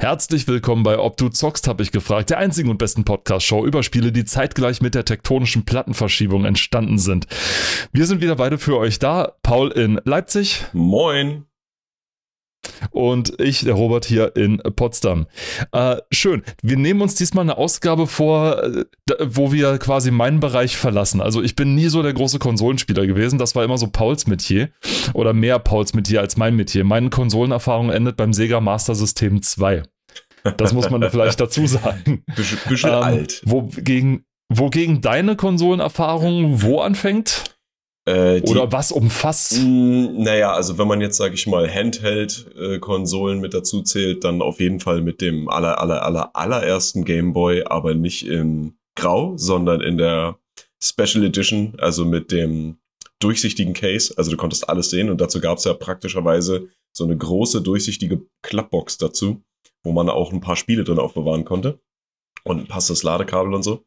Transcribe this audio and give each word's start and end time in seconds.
Herzlich 0.00 0.46
willkommen 0.46 0.84
bei 0.84 0.96
Ob 0.96 1.16
du 1.16 1.28
zockst, 1.28 1.66
habe 1.66 1.82
ich 1.82 1.90
gefragt, 1.90 2.30
der 2.30 2.38
einzigen 2.38 2.70
und 2.70 2.78
besten 2.78 3.04
Podcast-Show 3.04 3.66
über 3.66 3.82
Spiele, 3.82 4.12
die 4.12 4.24
zeitgleich 4.24 4.80
mit 4.80 4.94
der 4.94 5.04
tektonischen 5.04 5.64
Plattenverschiebung 5.64 6.44
entstanden 6.44 6.98
sind. 6.98 7.26
Wir 7.92 8.06
sind 8.06 8.20
wieder 8.20 8.36
beide 8.36 8.58
für 8.58 8.78
euch 8.78 9.00
da. 9.00 9.32
Paul 9.42 9.72
in 9.72 10.00
Leipzig. 10.04 10.66
Moin. 10.72 11.46
Und 12.90 13.40
ich, 13.40 13.64
der 13.64 13.74
Robert, 13.74 14.04
hier 14.04 14.36
in 14.36 14.58
Potsdam. 14.58 15.26
Äh, 15.72 15.96
schön. 16.10 16.42
Wir 16.62 16.76
nehmen 16.76 17.00
uns 17.00 17.14
diesmal 17.14 17.42
eine 17.42 17.56
Ausgabe 17.56 18.06
vor, 18.06 18.62
äh, 18.62 18.84
wo 19.20 19.52
wir 19.52 19.78
quasi 19.78 20.10
meinen 20.10 20.40
Bereich 20.40 20.76
verlassen. 20.76 21.20
Also 21.20 21.42
ich 21.42 21.56
bin 21.56 21.74
nie 21.74 21.88
so 21.88 22.02
der 22.02 22.12
große 22.12 22.38
Konsolenspieler 22.38 23.06
gewesen. 23.06 23.38
Das 23.38 23.54
war 23.54 23.64
immer 23.64 23.78
so 23.78 23.88
Pauls 23.88 24.26
Metier. 24.26 24.70
Oder 25.14 25.32
mehr 25.32 25.58
Pauls 25.58 25.94
Metier 25.94 26.20
als 26.20 26.36
mein 26.36 26.56
Metier. 26.56 26.84
Meine 26.84 27.10
Konsolenerfahrung 27.10 27.90
endet 27.90 28.16
beim 28.16 28.32
Sega 28.32 28.60
Master 28.60 28.94
System 28.94 29.42
2. 29.42 29.82
Das 30.56 30.72
muss 30.72 30.88
man 30.90 31.08
vielleicht 31.10 31.40
dazu 31.40 31.66
sagen. 31.66 32.24
Bisschen, 32.36 32.58
bisschen 32.68 32.90
ähm, 32.90 33.02
alt. 33.02 33.42
Wogegen, 33.44 34.24
wogegen 34.48 35.00
deine 35.00 35.36
Konsolenerfahrung 35.36 36.62
wo 36.62 36.80
anfängt? 36.80 37.44
Äh, 38.08 38.40
die, 38.40 38.50
Oder 38.50 38.72
was 38.72 38.90
umfasst? 38.90 39.58
Mh, 39.58 39.64
mm, 39.64 40.22
naja, 40.22 40.52
also 40.52 40.78
wenn 40.78 40.88
man 40.88 41.02
jetzt, 41.02 41.18
sage 41.18 41.34
ich 41.34 41.46
mal, 41.46 41.68
Handheld-Konsolen 41.68 43.38
mit 43.38 43.52
dazu 43.52 43.82
zählt, 43.82 44.24
dann 44.24 44.40
auf 44.40 44.60
jeden 44.60 44.80
Fall 44.80 45.02
mit 45.02 45.20
dem 45.20 45.48
aller, 45.50 45.78
aller, 45.78 46.02
aller, 46.02 46.34
allerersten 46.34 47.04
Game 47.04 47.34
Boy, 47.34 47.64
aber 47.66 47.94
nicht 47.94 48.26
in 48.26 48.78
Grau, 48.96 49.36
sondern 49.36 49.82
in 49.82 49.98
der 49.98 50.38
Special 50.82 51.22
Edition, 51.22 51.74
also 51.78 52.06
mit 52.06 52.32
dem 52.32 52.78
durchsichtigen 53.20 53.74
Case. 53.74 54.14
Also 54.16 54.30
du 54.30 54.38
konntest 54.38 54.70
alles 54.70 54.88
sehen 54.88 55.10
und 55.10 55.20
dazu 55.20 55.38
gab 55.40 55.58
es 55.58 55.64
ja 55.64 55.74
praktischerweise 55.74 56.68
so 56.96 57.04
eine 57.04 57.16
große 57.16 57.60
durchsichtige 57.60 58.22
Klappbox 58.42 58.96
dazu, 58.96 59.42
wo 59.82 59.92
man 59.92 60.08
auch 60.08 60.32
ein 60.32 60.40
paar 60.40 60.56
Spiele 60.56 60.84
drin 60.84 60.98
aufbewahren 60.98 61.44
konnte 61.44 61.78
und 62.44 62.58
ein 62.58 62.68
passendes 62.68 63.02
Ladekabel 63.02 63.52
und 63.52 63.64
so. 63.64 63.84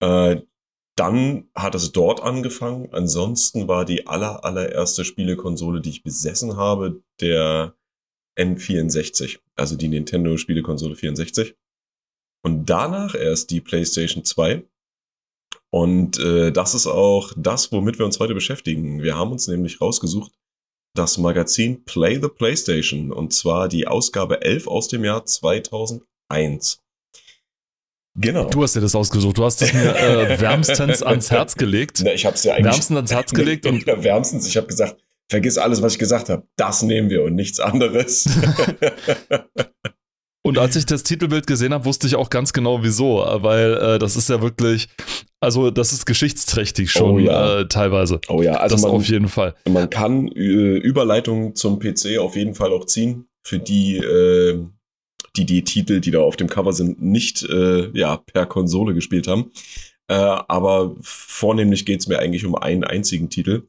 Äh, 0.00 0.42
dann 0.96 1.48
hat 1.54 1.74
es 1.74 1.92
dort 1.92 2.22
angefangen. 2.22 2.88
Ansonsten 2.92 3.68
war 3.68 3.84
die 3.84 4.06
aller, 4.06 4.44
allererste 4.44 5.04
Spielekonsole, 5.04 5.80
die 5.80 5.90
ich 5.90 6.02
besessen 6.02 6.56
habe, 6.56 7.02
der 7.20 7.74
N64, 8.38 9.38
also 9.54 9.76
die 9.76 9.88
Nintendo 9.88 10.36
Spielekonsole 10.36 10.96
64. 10.96 11.54
Und 12.42 12.66
danach 12.66 13.14
erst 13.14 13.50
die 13.50 13.60
PlayStation 13.60 14.24
2. 14.24 14.64
Und 15.70 16.18
äh, 16.18 16.52
das 16.52 16.74
ist 16.74 16.86
auch 16.86 17.32
das, 17.36 17.72
womit 17.72 17.98
wir 17.98 18.06
uns 18.06 18.18
heute 18.18 18.34
beschäftigen. 18.34 19.02
Wir 19.02 19.16
haben 19.16 19.32
uns 19.32 19.48
nämlich 19.48 19.80
rausgesucht, 19.80 20.32
das 20.94 21.18
Magazin 21.18 21.84
Play 21.84 22.20
the 22.20 22.28
PlayStation. 22.28 23.12
Und 23.12 23.34
zwar 23.34 23.68
die 23.68 23.86
Ausgabe 23.86 24.40
11 24.40 24.66
aus 24.66 24.88
dem 24.88 25.04
Jahr 25.04 25.26
2001. 25.26 26.80
Genau. 28.18 28.48
Du 28.48 28.62
hast 28.62 28.74
dir 28.74 28.80
das 28.80 28.94
ausgesucht. 28.94 29.36
Du 29.36 29.44
hast 29.44 29.60
es 29.62 29.72
mir 29.72 29.94
äh, 29.94 30.36
wärmstens 30.40 31.02
ans 31.02 31.30
Herz 31.30 31.54
gelegt. 31.54 32.00
Na, 32.04 32.12
ich 32.12 32.24
habe 32.24 32.34
es 32.34 32.44
ja 32.44 32.54
eigentlich 32.54 32.72
wärmstens 32.72 32.96
ans 32.96 33.12
Herz 33.12 33.32
gelegt 33.32 33.66
und 33.66 33.86
wärmstens. 33.86 34.48
Ich 34.48 34.56
habe 34.56 34.66
gesagt, 34.66 34.96
vergiss 35.28 35.58
alles, 35.58 35.82
was 35.82 35.94
ich 35.94 35.98
gesagt 35.98 36.28
habe. 36.28 36.44
Das 36.56 36.82
nehmen 36.82 37.10
wir 37.10 37.24
und 37.24 37.34
nichts 37.34 37.60
anderes. 37.60 38.26
und 40.42 40.58
als 40.58 40.76
ich 40.76 40.86
das 40.86 41.02
Titelbild 41.02 41.46
gesehen 41.46 41.74
habe, 41.74 41.84
wusste 41.84 42.06
ich 42.06 42.16
auch 42.16 42.30
ganz 42.30 42.54
genau, 42.54 42.82
wieso, 42.82 43.18
weil 43.18 43.74
äh, 43.74 43.98
das 43.98 44.16
ist 44.16 44.30
ja 44.30 44.40
wirklich, 44.40 44.88
also 45.40 45.70
das 45.70 45.92
ist 45.92 46.06
geschichtsträchtig 46.06 46.90
schon 46.90 47.16
oh, 47.16 47.18
ja. 47.18 47.60
äh, 47.60 47.68
teilweise. 47.68 48.20
Oh 48.28 48.40
ja, 48.40 48.54
also 48.54 48.76
das 48.76 48.82
man, 48.82 48.92
auf 48.92 49.06
jeden 49.08 49.28
Fall. 49.28 49.54
Man 49.68 49.90
kann 49.90 50.28
äh, 50.28 50.78
Überleitungen 50.78 51.54
zum 51.54 51.78
PC 51.78 52.18
auf 52.18 52.34
jeden 52.34 52.54
Fall 52.54 52.72
auch 52.72 52.86
ziehen 52.86 53.26
für 53.42 53.58
die 53.58 53.98
äh, 53.98 54.64
die 55.36 55.46
die 55.46 55.64
Titel, 55.64 56.00
die 56.00 56.10
da 56.10 56.20
auf 56.20 56.36
dem 56.36 56.48
Cover 56.48 56.72
sind, 56.72 57.02
nicht 57.02 57.42
äh, 57.44 57.90
ja, 57.96 58.16
per 58.16 58.46
Konsole 58.46 58.94
gespielt 58.94 59.26
haben. 59.26 59.52
Äh, 60.08 60.14
aber 60.14 60.96
vornehmlich 61.00 61.84
geht 61.84 62.00
es 62.00 62.08
mir 62.08 62.18
eigentlich 62.18 62.44
um 62.44 62.54
einen 62.54 62.84
einzigen 62.84 63.30
Titel. 63.30 63.68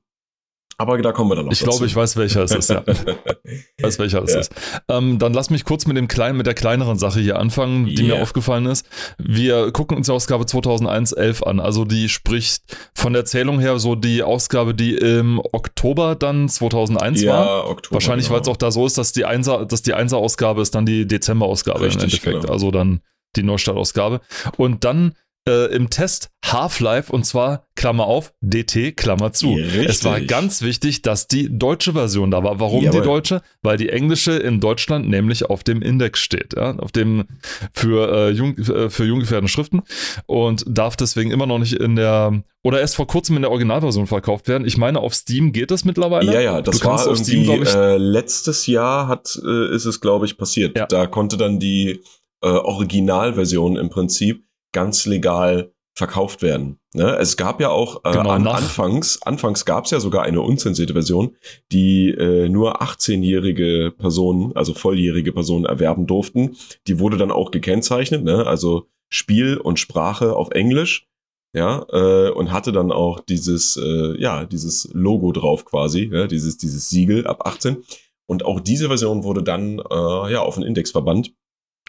Aber 0.80 1.02
da 1.02 1.12
kommen 1.12 1.32
wir 1.32 1.36
dann 1.36 1.46
noch. 1.46 1.52
Ich 1.52 1.60
dazu. 1.60 1.72
glaube, 1.72 1.86
ich 1.88 1.96
weiß, 1.96 2.18
welcher 2.18 2.44
es 2.44 2.52
ist, 2.52 2.70
ja. 2.70 2.84
ich 2.86 3.84
weiß, 3.84 3.98
welcher 3.98 4.22
es 4.22 4.34
ja. 4.34 4.40
ist. 4.42 4.52
Ähm, 4.88 5.18
dann 5.18 5.34
lass 5.34 5.50
mich 5.50 5.66
kurz 5.66 5.88
mit 5.88 5.98
dem 5.98 6.08
kleinen, 6.08 6.38
mit 6.38 6.46
der 6.46 6.54
kleineren 6.54 7.00
Sache 7.00 7.20
hier 7.20 7.40
anfangen, 7.40 7.88
die 7.88 8.04
yeah. 8.04 8.16
mir 8.16 8.22
aufgefallen 8.22 8.68
ist. 8.68 8.88
Wir 9.18 9.72
gucken 9.72 9.98
uns 9.98 10.06
die 10.06 10.14
Ausgabe 10.14 10.46
2001 10.46 11.14
11 11.14 11.44
an. 11.44 11.60
Also 11.60 11.84
die 11.84 12.10
spricht 12.10 12.64
von 12.94 13.14
der 13.14 13.26
Zählung 13.26 13.60
her 13.60 13.80
so 13.80 13.96
die 13.96 14.22
Ausgabe, 14.22 14.76
die 14.76 14.96
im 14.96 15.40
Oktober 15.40 16.16
dann 16.16 16.48
2001 16.48 17.24
ja, 17.24 17.34
war. 17.34 17.70
Oktober, 17.70 17.96
Wahrscheinlich, 17.96 18.28
genau. 18.28 18.36
weil 18.36 18.42
es 18.44 18.48
auch 18.48 18.58
da 18.58 18.70
so 18.70 18.86
ist, 18.86 19.00
dass 19.00 19.12
die 19.14 19.26
Einser, 19.26 19.66
dass 19.66 19.82
die 19.82 19.96
Einser-Ausgabe 19.96 20.62
ist 20.62 20.76
dann 20.76 20.86
die 20.86 21.08
Dezember-Ausgabe 21.08 21.88
im 21.88 21.92
Endeffekt. 22.00 22.42
Genau. 22.42 22.54
Also 22.54 22.70
dann 22.70 23.02
die 23.36 23.44
Neustart-Ausgabe. 23.44 24.22
Und 24.58 24.84
dann 24.84 25.14
äh, 25.48 25.66
im 25.68 25.90
Test 25.90 26.30
Half-Life 26.46 27.12
und 27.12 27.26
zwar 27.26 27.66
Klammer 27.76 28.06
auf, 28.06 28.34
DT, 28.42 28.96
Klammer 28.96 29.34
zu. 29.34 29.54
Richtig. 29.54 29.88
Es 29.88 30.04
war 30.04 30.22
ganz 30.22 30.62
wichtig, 30.62 31.02
dass 31.02 31.28
die 31.28 31.58
deutsche 31.58 31.94
Version 31.94 32.32
da 32.32 32.44
war. 32.44 32.60
Warum 32.60 32.84
Jawohl. 32.84 33.02
die 33.02 33.06
deutsche? 33.06 33.42
Weil 33.62 33.78
die 33.78 33.90
englische 33.90 34.34
in 34.34 34.60
Deutschland 34.60 35.10
nämlich 35.10 35.50
auf 35.50 35.64
dem 35.64 35.82
Index 35.82 36.20
steht, 36.20 36.56
ja, 36.56 36.76
auf 36.78 36.92
dem 36.92 37.26
für, 37.74 38.12
äh, 38.12 38.32
jung, 38.32 38.58
äh, 38.58 38.90
für 38.90 39.06
junggefährdende 39.06 39.52
Schriften 39.52 39.84
und 40.26 40.64
darf 40.68 40.96
deswegen 40.96 41.32
immer 41.32 41.46
noch 41.46 41.60
nicht 41.60 41.74
in 41.74 41.96
der 41.96 42.44
oder 42.64 42.82
erst 42.82 42.96
vor 42.96 43.08
kurzem 43.08 43.36
in 43.38 43.44
der 43.44 43.52
Originalversion 43.52 44.08
verkauft 44.08 44.48
werden. 44.48 44.68
Ich 44.68 44.78
meine, 44.78 45.00
auf 45.00 45.16
Steam 45.16 45.54
geht 45.54 45.72
das 45.72 45.86
mittlerweile. 45.86 46.34
Ja, 46.34 46.42
ja, 46.42 46.62
das 46.62 46.84
war 46.84 47.06
irgendwie 47.06 47.44
Steam, 47.44 47.64
ich, 47.64 47.74
äh, 47.74 47.98
letztes 47.98 48.68
Jahr 48.68 49.08
hat 49.08 49.40
äh, 49.46 49.74
ist 49.74 49.86
es 49.86 50.02
glaube 50.02 50.26
ich 50.26 50.38
passiert. 50.38 50.78
Ja. 50.78 50.86
Da 50.86 51.08
konnte 51.08 51.38
dann 51.38 51.60
die 51.60 52.02
äh, 52.42 52.48
Originalversion 52.48 53.78
im 53.78 53.90
Prinzip 53.90 54.47
ganz 54.72 55.06
legal 55.06 55.72
verkauft 55.98 56.44
werden. 56.44 56.80
Ne? 56.94 57.18
Es 57.20 57.38
gab 57.38 57.60
ja 57.60 57.70
auch 57.70 58.06
äh, 58.06 58.12
genau, 58.12 58.30
an, 58.30 58.46
anfangs, 58.46 59.20
anfangs 59.24 59.66
gab 59.66 59.86
es 59.86 59.92
ja 59.92 60.00
sogar 60.00 60.24
eine 60.24 60.42
unzensierte 60.42 60.94
Version, 60.94 61.36
die 61.72 62.10
äh, 62.12 62.50
nur 62.50 62.84
18-jährige 62.84 63.94
Personen, 63.98 64.56
also 64.56 64.76
volljährige 64.76 65.34
Personen 65.34 65.66
erwerben 65.66 66.06
durften. 66.06 66.56
Die 66.86 67.00
wurde 67.00 67.18
dann 67.18 67.32
auch 67.32 67.50
gekennzeichnet, 67.50 68.24
ne? 68.24 68.46
also 68.46 68.88
Spiel 69.10 69.58
und 69.58 69.80
Sprache 69.80 70.36
auf 70.36 70.52
Englisch, 70.52 71.08
ja, 71.54 71.86
äh, 71.92 72.30
und 72.30 72.52
hatte 72.52 72.72
dann 72.72 72.92
auch 72.92 73.20
dieses, 73.20 73.78
äh, 73.78 74.22
ja, 74.22 74.46
dieses 74.46 74.90
Logo 74.94 75.32
drauf 75.32 75.66
quasi, 75.66 76.10
ja, 76.14 76.28
dieses, 76.28 76.58
dieses 76.58 76.90
Siegel 76.90 77.26
ab 77.26 77.48
18. 77.48 77.84
Und 78.28 78.46
auch 78.46 78.60
diese 78.60 78.88
Version 78.88 79.24
wurde 79.24 79.42
dann 79.42 79.80
äh, 79.80 80.32
ja 80.32 80.42
auf 80.42 80.56
den 80.56 80.64
Index 80.64 80.92
verbannt. 80.92 81.34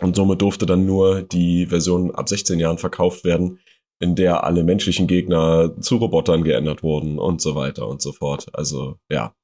Und 0.00 0.16
somit 0.16 0.42
durfte 0.42 0.66
dann 0.66 0.86
nur 0.86 1.22
die 1.22 1.66
Version 1.66 2.14
ab 2.14 2.28
16 2.28 2.60
Jahren 2.60 2.78
verkauft 2.78 3.24
werden, 3.24 3.58
in 4.00 4.14
der 4.14 4.44
alle 4.44 4.62
menschlichen 4.62 5.06
Gegner 5.06 5.74
zu 5.80 5.96
Robotern 5.96 6.44
geändert 6.44 6.82
wurden 6.82 7.18
und 7.18 7.40
so 7.40 7.54
weiter 7.54 7.88
und 7.88 8.00
so 8.00 8.12
fort. 8.12 8.46
Also 8.52 8.96
ja. 9.10 9.34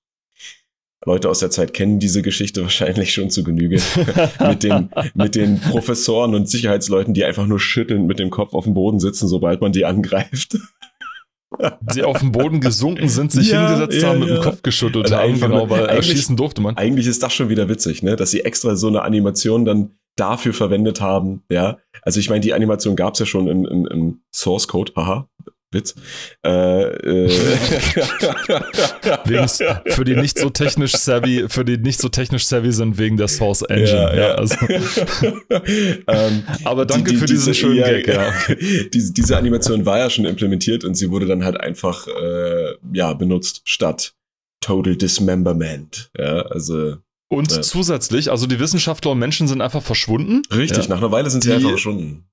Leute 1.06 1.28
aus 1.28 1.40
der 1.40 1.50
Zeit 1.50 1.74
kennen 1.74 1.98
diese 1.98 2.22
Geschichte 2.22 2.62
wahrscheinlich 2.62 3.12
schon 3.12 3.30
zu 3.30 3.42
Genüge. 3.42 3.80
mit, 4.40 4.62
den, 4.62 4.90
mit 5.14 5.34
den 5.34 5.60
Professoren 5.60 6.34
und 6.34 6.48
Sicherheitsleuten, 6.48 7.14
die 7.14 7.24
einfach 7.24 7.46
nur 7.46 7.60
schüttelnd 7.60 8.06
mit 8.06 8.18
dem 8.18 8.30
Kopf 8.30 8.54
auf 8.54 8.64
dem 8.64 8.74
Boden 8.74 9.00
sitzen, 9.00 9.28
sobald 9.28 9.60
man 9.60 9.72
die 9.72 9.84
angreift. 9.84 10.56
Sie 11.92 12.02
auf 12.02 12.18
dem 12.18 12.32
Boden 12.32 12.60
gesunken 12.60 13.08
sind, 13.08 13.30
sich 13.30 13.50
ja, 13.50 13.68
hingesetzt 13.68 14.02
ja, 14.02 14.08
haben, 14.08 14.18
mit 14.20 14.28
dem 14.28 14.40
Kopf 14.40 14.62
geschüttelt 14.62 15.04
also 15.04 15.16
haben, 15.16 15.40
genau, 15.40 15.70
weil 15.70 15.86
erschießen 15.86 16.36
durfte 16.36 16.60
man. 16.60 16.76
Eigentlich 16.76 17.06
ist 17.06 17.22
das 17.22 17.32
schon 17.32 17.48
wieder 17.48 17.68
witzig, 17.68 18.02
ne? 18.02 18.16
dass 18.16 18.32
sie 18.32 18.40
extra 18.40 18.74
so 18.74 18.88
eine 18.88 19.02
Animation 19.02 19.64
dann 19.64 19.90
dafür 20.16 20.54
verwendet 20.54 21.00
haben. 21.00 21.42
Ja, 21.50 21.78
also 22.02 22.20
ich 22.20 22.28
meine, 22.28 22.40
die 22.40 22.54
Animation 22.54 22.96
gab 22.96 23.14
es 23.14 23.20
ja 23.20 23.26
schon 23.26 23.48
im, 23.48 23.66
im, 23.66 23.86
im 23.86 24.20
Source 24.32 24.68
Code. 24.68 24.92
Haha, 24.96 25.28
Witz. 25.74 25.94
Äh, 26.46 26.50
äh. 26.50 27.28
für 29.86 30.04
die 30.04 30.16
nicht 30.16 30.38
so 30.38 30.48
technisch 30.48 30.92
savvy, 30.92 31.46
für 31.48 31.64
die 31.64 31.76
nicht 31.76 32.00
so 32.00 32.08
technisch 32.08 32.46
savvy 32.46 32.72
sind 32.72 32.96
wegen 32.96 33.16
der 33.16 33.28
Source 33.28 33.62
Engine. 33.62 33.92
Ja, 33.92 34.14
ja. 34.14 34.34
Also. 34.36 34.54
ähm, 36.06 36.44
Aber 36.64 36.86
danke 36.86 37.10
die, 37.10 37.16
die, 37.16 37.20
für 37.20 37.26
diesen 37.26 37.52
diese, 37.52 37.54
schönen 37.54 37.78
ja, 37.78 37.88
Gag. 37.88 38.06
Ja. 38.06 38.32
diese, 38.94 39.12
diese 39.12 39.36
Animation 39.36 39.84
war 39.84 39.98
ja 39.98 40.08
schon 40.08 40.24
implementiert 40.24 40.84
und 40.84 40.94
sie 40.94 41.10
wurde 41.10 41.26
dann 41.26 41.44
halt 41.44 41.60
einfach 41.60 42.06
äh, 42.06 42.74
ja 42.92 43.12
benutzt 43.12 43.62
statt 43.64 44.14
Total 44.60 44.96
Dismemberment. 44.96 46.10
Ja, 46.16 46.42
also 46.42 46.98
und 47.34 47.52
ja. 47.52 47.62
zusätzlich, 47.62 48.30
also 48.30 48.46
die 48.46 48.58
Wissenschaftler 48.58 49.12
und 49.12 49.18
Menschen 49.18 49.48
sind 49.48 49.60
einfach 49.60 49.82
verschwunden. 49.82 50.42
Richtig, 50.50 50.84
ja. 50.84 50.90
nach 50.90 50.98
einer 50.98 51.12
Weile 51.12 51.30
sind 51.30 51.42
sie 51.42 51.50
die, 51.50 51.56
einfach 51.56 51.70
verschwunden. 51.70 52.28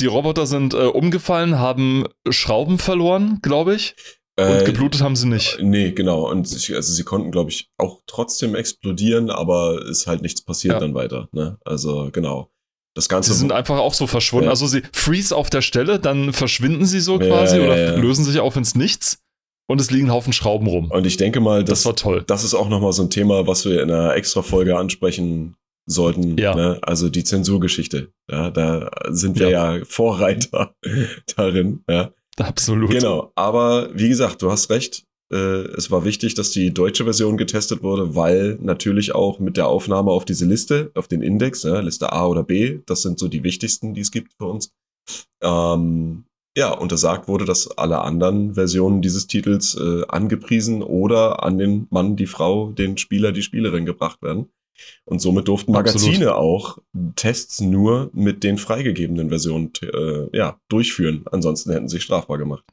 Die 0.00 0.06
Roboter 0.06 0.46
sind 0.46 0.74
äh, 0.74 0.78
umgefallen, 0.78 1.58
haben 1.58 2.06
Schrauben 2.28 2.78
verloren, 2.78 3.38
glaube 3.42 3.74
ich. 3.74 3.94
Und 4.38 4.46
äh, 4.46 4.64
geblutet 4.64 5.02
haben 5.02 5.16
sie 5.16 5.28
nicht. 5.28 5.58
Äh, 5.58 5.62
nee, 5.62 5.92
genau. 5.92 6.30
Und 6.30 6.50
ich, 6.50 6.74
also 6.74 6.92
sie 6.92 7.04
konnten, 7.04 7.30
glaube 7.30 7.50
ich, 7.50 7.70
auch 7.76 8.00
trotzdem 8.06 8.54
explodieren, 8.54 9.30
aber 9.30 9.84
ist 9.86 10.06
halt 10.06 10.22
nichts 10.22 10.42
passiert 10.42 10.74
ja. 10.74 10.80
dann 10.80 10.94
weiter. 10.94 11.28
Ne? 11.32 11.58
Also 11.64 12.10
genau. 12.12 12.50
Das 12.94 13.08
Ganze. 13.08 13.32
Sie 13.32 13.38
sind 13.38 13.52
einfach 13.52 13.78
auch 13.78 13.94
so 13.94 14.06
verschwunden. 14.06 14.46
Ja. 14.46 14.50
Also 14.50 14.66
sie 14.66 14.82
freeze 14.92 15.34
auf 15.34 15.50
der 15.50 15.62
Stelle, 15.62 15.98
dann 15.98 16.32
verschwinden 16.32 16.84
sie 16.84 17.00
so 17.00 17.18
quasi 17.18 17.58
ja, 17.58 17.64
oder 17.64 17.96
lösen 17.96 18.24
sich 18.24 18.38
auf 18.40 18.56
ins 18.56 18.74
Nichts 18.74 19.22
und 19.66 19.80
es 19.80 19.90
liegen 19.90 20.08
ein 20.08 20.12
Haufen 20.12 20.32
Schrauben 20.32 20.66
rum. 20.66 20.90
Und 20.90 21.06
ich 21.06 21.16
denke 21.16 21.40
mal, 21.40 21.64
das, 21.64 21.80
das 21.80 21.86
war 21.86 21.96
toll. 21.96 22.24
Das 22.26 22.44
ist 22.44 22.54
auch 22.54 22.68
nochmal 22.68 22.92
so 22.92 23.02
ein 23.02 23.10
Thema, 23.10 23.46
was 23.46 23.64
wir 23.64 23.82
in 23.82 23.90
einer 23.90 24.14
extra 24.14 24.42
Folge 24.42 24.76
ansprechen 24.76 25.56
sollten. 25.86 26.36
Ja. 26.38 26.54
Ne? 26.54 26.78
Also 26.82 27.08
die 27.08 27.24
Zensurgeschichte. 27.24 28.12
Ja, 28.30 28.50
da 28.50 28.90
sind 29.08 29.38
wir 29.38 29.50
ja, 29.50 29.76
ja 29.76 29.84
Vorreiter 29.84 30.74
darin. 31.36 31.84
Ja. 31.88 32.12
Absolut. 32.38 32.90
Genau. 32.90 33.32
Aber 33.34 33.90
wie 33.94 34.08
gesagt, 34.08 34.42
du 34.42 34.50
hast 34.50 34.70
recht. 34.70 35.04
Äh, 35.32 35.64
es 35.76 35.90
war 35.90 36.04
wichtig, 36.04 36.34
dass 36.34 36.50
die 36.50 36.72
deutsche 36.72 37.04
Version 37.04 37.36
getestet 37.36 37.82
wurde, 37.82 38.14
weil 38.14 38.58
natürlich 38.60 39.14
auch 39.14 39.38
mit 39.38 39.56
der 39.56 39.68
Aufnahme 39.68 40.10
auf 40.10 40.24
diese 40.24 40.44
Liste, 40.44 40.90
auf 40.94 41.08
den 41.08 41.22
Index, 41.22 41.62
ja, 41.62 41.80
Liste 41.80 42.12
A 42.12 42.26
oder 42.26 42.42
B, 42.42 42.80
das 42.86 43.02
sind 43.02 43.18
so 43.18 43.28
die 43.28 43.42
wichtigsten, 43.42 43.94
die 43.94 44.02
es 44.02 44.10
gibt 44.10 44.32
für 44.34 44.46
uns. 44.46 44.72
Ähm, 45.42 46.24
ja, 46.56 46.70
untersagt 46.72 47.28
wurde, 47.28 47.44
dass 47.44 47.78
alle 47.78 48.02
anderen 48.02 48.54
Versionen 48.54 49.00
dieses 49.00 49.26
Titels 49.26 49.74
äh, 49.74 50.04
angepriesen 50.08 50.82
oder 50.82 51.42
an 51.42 51.58
den 51.58 51.86
Mann, 51.90 52.16
die 52.16 52.26
Frau, 52.26 52.70
den 52.72 52.98
Spieler, 52.98 53.32
die 53.32 53.42
Spielerin 53.42 53.86
gebracht 53.86 54.22
werden. 54.22 54.50
Und 55.04 55.20
somit 55.20 55.48
durften 55.48 55.72
Magazine 55.72 56.32
Absolut. 56.32 56.34
auch 56.34 56.78
Tests 57.14 57.60
nur 57.60 58.10
mit 58.12 58.42
den 58.42 58.58
freigegebenen 58.58 59.28
Versionen 59.28 59.72
äh, 59.82 60.36
ja, 60.36 60.58
durchführen. 60.68 61.24
Ansonsten 61.30 61.72
hätten 61.72 61.88
sie 61.88 61.96
sich 61.96 62.04
strafbar 62.04 62.38
gemacht. 62.38 62.64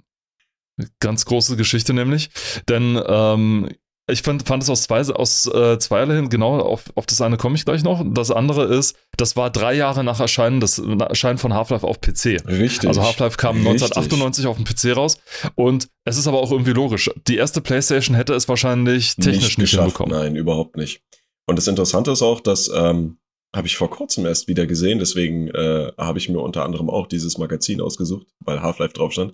Ganz 0.99 1.25
große 1.25 1.57
Geschichte 1.57 1.93
nämlich. 1.93 2.29
Denn 2.67 2.99
ähm, 3.05 3.69
ich 4.09 4.21
fand, 4.21 4.47
fand 4.47 4.63
es 4.63 4.69
aus, 4.69 4.83
zwei, 4.83 5.01
aus 5.01 5.47
äh, 5.47 5.77
zweierlei 5.79 6.15
hin, 6.15 6.29
genau, 6.29 6.59
auf, 6.59 6.85
auf 6.95 7.05
das 7.05 7.21
eine 7.21 7.37
komme 7.37 7.55
ich 7.55 7.65
gleich 7.65 7.83
noch. 7.83 8.03
Das 8.05 8.31
andere 8.31 8.65
ist, 8.65 8.95
das 9.17 9.35
war 9.35 9.49
drei 9.49 9.73
Jahre 9.73 10.03
nach 10.03 10.19
Erscheinen, 10.19 10.59
das 10.59 10.79
Erscheinen 10.79 11.37
von 11.37 11.53
Half-Life 11.53 11.85
auf 11.85 12.01
PC. 12.01 12.45
Richtig. 12.47 12.87
Also 12.87 13.01
Half-Life 13.01 13.37
kam 13.37 13.55
Richtig. 13.57 13.83
1998 13.83 14.47
auf 14.47 14.57
dem 14.57 14.65
PC 14.65 14.97
raus 14.97 15.17
und 15.55 15.87
es 16.05 16.17
ist 16.17 16.27
aber 16.27 16.39
auch 16.39 16.51
irgendwie 16.51 16.73
logisch. 16.73 17.09
Die 17.27 17.37
erste 17.37 17.61
Playstation 17.61 18.15
hätte 18.15 18.33
es 18.33 18.47
wahrscheinlich 18.47 19.15
technisch 19.15 19.57
nicht, 19.57 19.59
nicht 19.59 19.75
hinbekommen. 19.75 20.17
Nein, 20.17 20.35
überhaupt 20.35 20.77
nicht. 20.77 21.01
Und 21.47 21.57
das 21.57 21.67
Interessante 21.67 22.11
ist 22.11 22.21
auch, 22.21 22.41
dass 22.41 22.69
ähm, 22.73 23.17
habe 23.55 23.67
ich 23.67 23.77
vor 23.77 23.89
kurzem 23.89 24.25
erst 24.25 24.47
wieder 24.47 24.67
gesehen, 24.67 24.99
deswegen 24.99 25.47
äh, 25.49 25.91
habe 25.97 26.19
ich 26.19 26.29
mir 26.29 26.39
unter 26.39 26.63
anderem 26.63 26.89
auch 26.89 27.07
dieses 27.07 27.37
Magazin 27.37 27.81
ausgesucht, 27.81 28.27
weil 28.39 28.61
Half-Life 28.61 28.93
drauf 28.93 29.11
stand, 29.11 29.33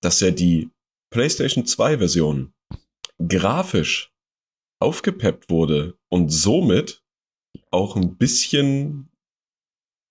dass 0.00 0.20
ja 0.20 0.30
die 0.30 0.70
PlayStation 1.10 1.66
2 1.66 1.98
Version 1.98 2.52
grafisch 3.26 4.12
aufgepeppt 4.80 5.50
wurde 5.50 5.96
und 6.08 6.30
somit 6.30 7.02
auch 7.70 7.96
ein 7.96 8.16
bisschen, 8.16 9.08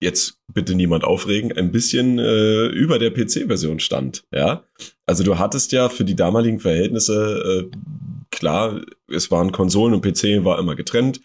jetzt 0.00 0.38
bitte 0.52 0.74
niemand 0.74 1.04
aufregen, 1.04 1.52
ein 1.52 1.72
bisschen 1.72 2.18
äh, 2.18 2.66
über 2.66 2.98
der 2.98 3.10
PC-Version 3.10 3.80
stand. 3.80 4.24
Ja, 4.32 4.64
also 5.06 5.24
du 5.24 5.38
hattest 5.38 5.72
ja 5.72 5.88
für 5.88 6.04
die 6.04 6.16
damaligen 6.16 6.60
Verhältnisse 6.60 7.70
äh, 7.72 7.78
klar, 8.30 8.82
es 9.08 9.30
waren 9.30 9.52
Konsolen 9.52 9.94
und 9.94 10.02
PC 10.02 10.44
war 10.44 10.58
immer 10.58 10.76
getrennt 10.76 11.20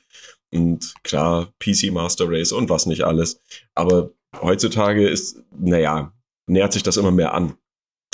und 0.51 0.93
klar 1.03 1.53
PC 1.59 1.91
Master 1.91 2.25
Race 2.27 2.51
und 2.51 2.69
was 2.69 2.85
nicht 2.85 3.03
alles. 3.03 3.41
Aber 3.75 4.11
heutzutage 4.41 5.07
ist, 5.07 5.41
naja, 5.57 6.13
nähert 6.47 6.73
sich 6.73 6.83
das 6.83 6.97
immer 6.97 7.11
mehr 7.11 7.33
an. 7.33 7.55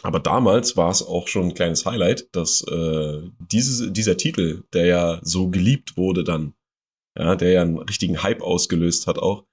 Aber 0.04 0.20
damals 0.20 0.78
war 0.78 0.90
es 0.90 1.06
auch 1.06 1.28
schon 1.28 1.50
ein 1.50 1.54
kleines 1.54 1.86
Highlight, 1.86 2.30
dass 2.34 2.64
äh, 2.64 3.22
dieses, 3.40 3.92
dieser 3.92 4.18
Titel, 4.18 4.64
der 4.74 4.86
ja 4.86 5.20
so 5.24 5.50
geliebt 5.50 5.98
wurde 5.98 6.24
dann, 6.24 6.54
ja, 7.18 7.36
der 7.36 7.52
ja 7.52 7.62
einen 7.62 7.78
richtigen 7.78 8.24
Hype 8.24 8.42
ausgelöst 8.42 9.08
hat 9.08 9.18
auch, 9.18 9.44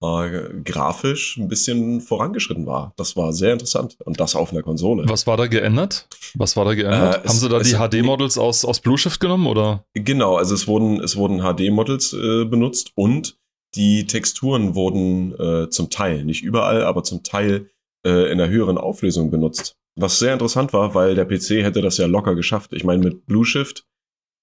äh, 0.00 0.62
grafisch 0.64 1.36
ein 1.36 1.48
bisschen 1.48 2.00
vorangeschritten 2.00 2.66
war. 2.66 2.92
Das 2.96 3.16
war 3.16 3.32
sehr 3.32 3.52
interessant 3.52 3.96
und 4.04 4.20
das 4.20 4.36
auf 4.36 4.52
einer 4.52 4.62
Konsole. 4.62 5.04
Was 5.08 5.26
war 5.26 5.36
da 5.36 5.46
geändert? 5.48 6.08
Was 6.34 6.56
war 6.56 6.64
da 6.64 6.74
geändert? 6.74 7.16
Äh, 7.16 7.18
Haben 7.18 7.36
es, 7.36 7.40
sie 7.40 7.48
da 7.48 7.58
die 7.58 7.74
HD-Models 7.74 8.38
aus, 8.38 8.64
aus 8.64 8.80
Blueshift 8.80 9.18
genommen 9.18 9.46
oder? 9.46 9.84
Genau, 9.94 10.36
also 10.36 10.54
es 10.54 10.68
wurden, 10.68 11.00
es 11.00 11.16
wurden 11.16 11.40
HD-Models 11.40 12.12
äh, 12.12 12.44
benutzt 12.44 12.92
und 12.94 13.38
die 13.74 14.06
Texturen 14.06 14.74
wurden 14.74 15.34
äh, 15.38 15.68
zum 15.68 15.90
Teil, 15.90 16.24
nicht 16.24 16.42
überall, 16.42 16.84
aber 16.84 17.02
zum 17.02 17.22
Teil 17.22 17.70
äh, 18.06 18.32
in 18.32 18.40
einer 18.40 18.48
höheren 18.48 18.78
Auflösung 18.78 19.30
benutzt. 19.30 19.76
Was 20.00 20.20
sehr 20.20 20.32
interessant 20.32 20.72
war, 20.72 20.94
weil 20.94 21.16
der 21.16 21.24
PC 21.24 21.64
hätte 21.64 21.82
das 21.82 21.96
ja 21.96 22.06
locker 22.06 22.36
geschafft. 22.36 22.72
Ich 22.72 22.84
meine, 22.84 23.02
mit 23.02 23.26
Blueshift, 23.26 23.84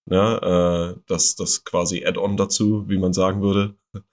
ne, 0.06 0.98
äh, 0.98 1.02
das, 1.07 1.36
das 1.36 1.63
quasi 1.63 2.06
Add-on 2.06 2.36
dazu, 2.36 2.90
wie 2.90 2.98
man 2.98 3.13
sagen 3.13 3.42
würde, 3.42 3.75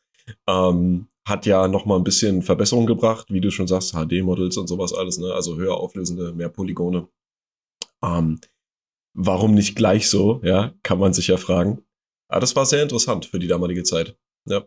ähm, 0.47 1.09
hat 1.25 1.45
ja 1.47 1.67
noch 1.67 1.85
mal 1.85 1.97
ein 1.97 2.05
bisschen 2.05 2.43
Verbesserung 2.43 2.87
gebracht, 2.87 3.27
wie 3.31 3.41
du 3.41 3.51
schon 3.51 3.67
sagst, 3.67 3.93
HD-Models 3.93 4.57
und 4.57 4.69
sowas 4.69 4.93
alles, 4.93 5.19
ne? 5.19 5.33
also 5.33 5.57
höher 5.57 5.77
auflösende, 5.77 6.33
mehr 6.33 6.49
Polygone. 6.49 7.09
Ähm, 8.05 8.41
warum 9.13 9.55
nicht 9.55 9.75
gleich 9.75 10.09
so, 10.09 10.41
ja, 10.45 10.73
kann 10.85 11.01
man 11.01 11.13
sich 11.13 11.27
ja 11.27 11.39
fragen. 11.39 11.85
Aber 12.29 12.41
das 12.41 12.55
war 12.55 12.67
sehr 12.67 12.85
interessant 12.85 13.27
für 13.27 13.41
die 13.41 13.49
damalige 13.49 13.83
Zeit. 13.83 14.17
Ja. 14.47 14.65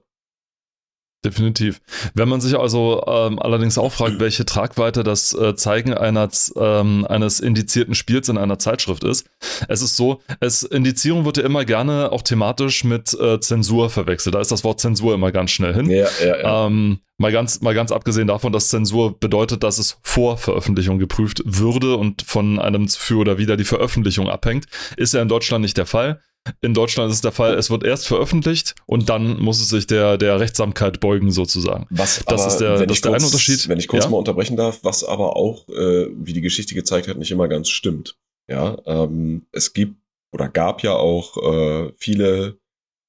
Definitiv. 1.26 1.82
Wenn 2.14 2.30
man 2.30 2.40
sich 2.40 2.56
also 2.58 3.04
ähm, 3.08 3.40
allerdings 3.40 3.80
auch 3.80 3.92
fragt, 3.92 4.20
welche 4.20 4.46
Tragweite 4.46 5.04
das 5.04 5.34
äh, 5.34 5.56
Zeigen 5.56 5.94
einer, 5.96 6.30
ähm, 6.56 7.06
eines 7.10 7.40
indizierten 7.40 7.96
Spiels 7.96 8.30
in 8.30 8.38
einer 8.38 8.60
Zeitschrift 8.60 9.04
ist, 9.04 9.28
es 9.68 9.82
ist 9.82 9.98
so, 9.98 10.22
es, 10.40 10.62
Indizierung 10.62 11.26
wird 11.26 11.38
ja 11.38 11.44
immer 11.44 11.66
gerne 11.66 12.12
auch 12.12 12.22
thematisch 12.22 12.84
mit 12.84 13.20
äh, 13.20 13.40
Zensur 13.40 13.90
verwechselt. 13.90 14.36
Da 14.36 14.40
ist 14.40 14.52
das 14.52 14.64
Wort 14.64 14.80
Zensur 14.80 15.16
immer 15.16 15.32
ganz 15.32 15.50
schnell 15.50 15.74
hin. 15.74 15.90
Ja, 15.90 16.08
ja, 16.24 16.38
ja. 16.38 16.68
Ähm, 16.68 17.00
mal, 17.18 17.32
ganz, 17.32 17.62
mal 17.62 17.74
ganz 17.74 17.92
abgesehen 17.92 18.28
davon, 18.28 18.54
dass 18.54 18.70
Zensur 18.70 19.20
bedeutet, 19.20 19.64
dass 19.64 19.80
es 19.80 19.98
vor 20.04 20.38
Veröffentlichung 20.38 21.00
geprüft 21.00 21.42
würde 21.44 21.96
und 21.96 22.22
von 22.22 22.60
einem 22.60 22.88
für 22.88 23.18
oder 23.18 23.40
wieder 23.40 23.58
die 23.58 23.64
Veröffentlichung 23.64 24.30
abhängt, 24.30 24.66
ist 24.96 25.16
ja 25.16 25.24
in 25.24 25.28
Deutschland 25.28 25.64
nicht 25.64 25.78
der 25.78 25.88
Fall. 25.88 26.22
In 26.62 26.74
Deutschland 26.74 27.10
ist 27.10 27.18
es 27.18 27.22
der 27.22 27.32
Fall, 27.32 27.56
es 27.56 27.70
wird 27.70 27.84
erst 27.84 28.08
veröffentlicht 28.08 28.76
und 28.86 29.10
dann 29.10 29.40
muss 29.40 29.62
es 29.62 29.70
sich 29.70 29.88
der, 29.88 30.18
der 30.18 30.40
Rechtsamkeit 30.40 31.00
beugen, 31.00 31.32
sozusagen. 31.32 31.88
Was 31.90 32.24
das 32.26 32.42
aber, 32.42 32.52
ist 32.52 32.58
der, 32.58 32.86
das 32.86 32.98
ist 32.98 33.06
der 33.06 33.12
kurz, 33.12 33.24
eine 33.24 33.28
Unterschied. 33.28 33.68
Wenn 33.68 33.80
ich 33.80 33.88
kurz 33.88 34.04
ja? 34.06 34.10
mal 34.10 34.18
unterbrechen 34.18 34.58
darf, 34.58 34.80
was 34.84 35.04
aber 35.04 35.36
auch, 35.36 35.68
äh, 35.70 36.08
wie 36.14 36.34
die 36.34 36.42
Geschichte 36.42 36.76
gezeigt 36.76 37.08
hat, 37.08 37.18
nicht 37.18 37.32
immer 37.32 37.48
ganz 37.48 37.70
stimmt. 37.70 38.18
Ja, 38.48 38.78
ähm, 38.86 39.48
es 39.52 39.74
gibt 39.74 39.96
oder 40.32 40.50
gab 40.50 40.84
ja 40.84 40.94
auch 40.94 41.38
äh, 41.38 41.94
viele 41.98 42.60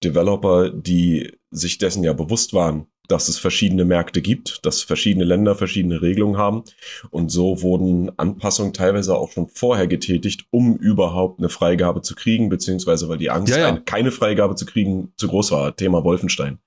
Developer, 0.03 0.71
die 0.71 1.33
sich 1.51 1.79
dessen 1.79 2.05
ja 2.05 2.13
bewusst 2.13 2.55
waren, 2.55 2.87
dass 3.09 3.29
es 3.29 3.39
verschiedene 3.39 3.85
Märkte 3.85 4.23
gibt, 4.23 4.65
dass 4.65 4.83
verschiedene 4.83 5.25
Länder 5.25 5.55
verschiedene 5.55 6.03
Regelungen 6.03 6.39
haben. 6.39 6.65
Und 7.11 7.31
so 7.31 7.63
wurden 7.63 8.11
Anpassungen 8.19 8.73
teilweise 8.73 9.17
auch 9.17 9.33
schon 9.33 9.49
vorher 9.49 9.87
getätigt, 9.87 10.47
um 10.51 10.77
überhaupt 10.77 11.39
eine 11.39 11.49
Freigabe 11.49 12.03
zu 12.03 12.15
kriegen, 12.15 12.49
beziehungsweise 12.49 13.09
weil 13.09 13.19
die 13.19 13.31
Angst, 13.31 13.55
ja, 13.55 13.59
ja. 13.59 13.77
keine 13.85 14.11
Freigabe 14.11 14.55
zu 14.55 14.67
kriegen, 14.67 15.13
zu 15.17 15.29
groß 15.29 15.53
war. 15.53 15.77
Thema 15.77 16.05
Wolfenstein. 16.05 16.59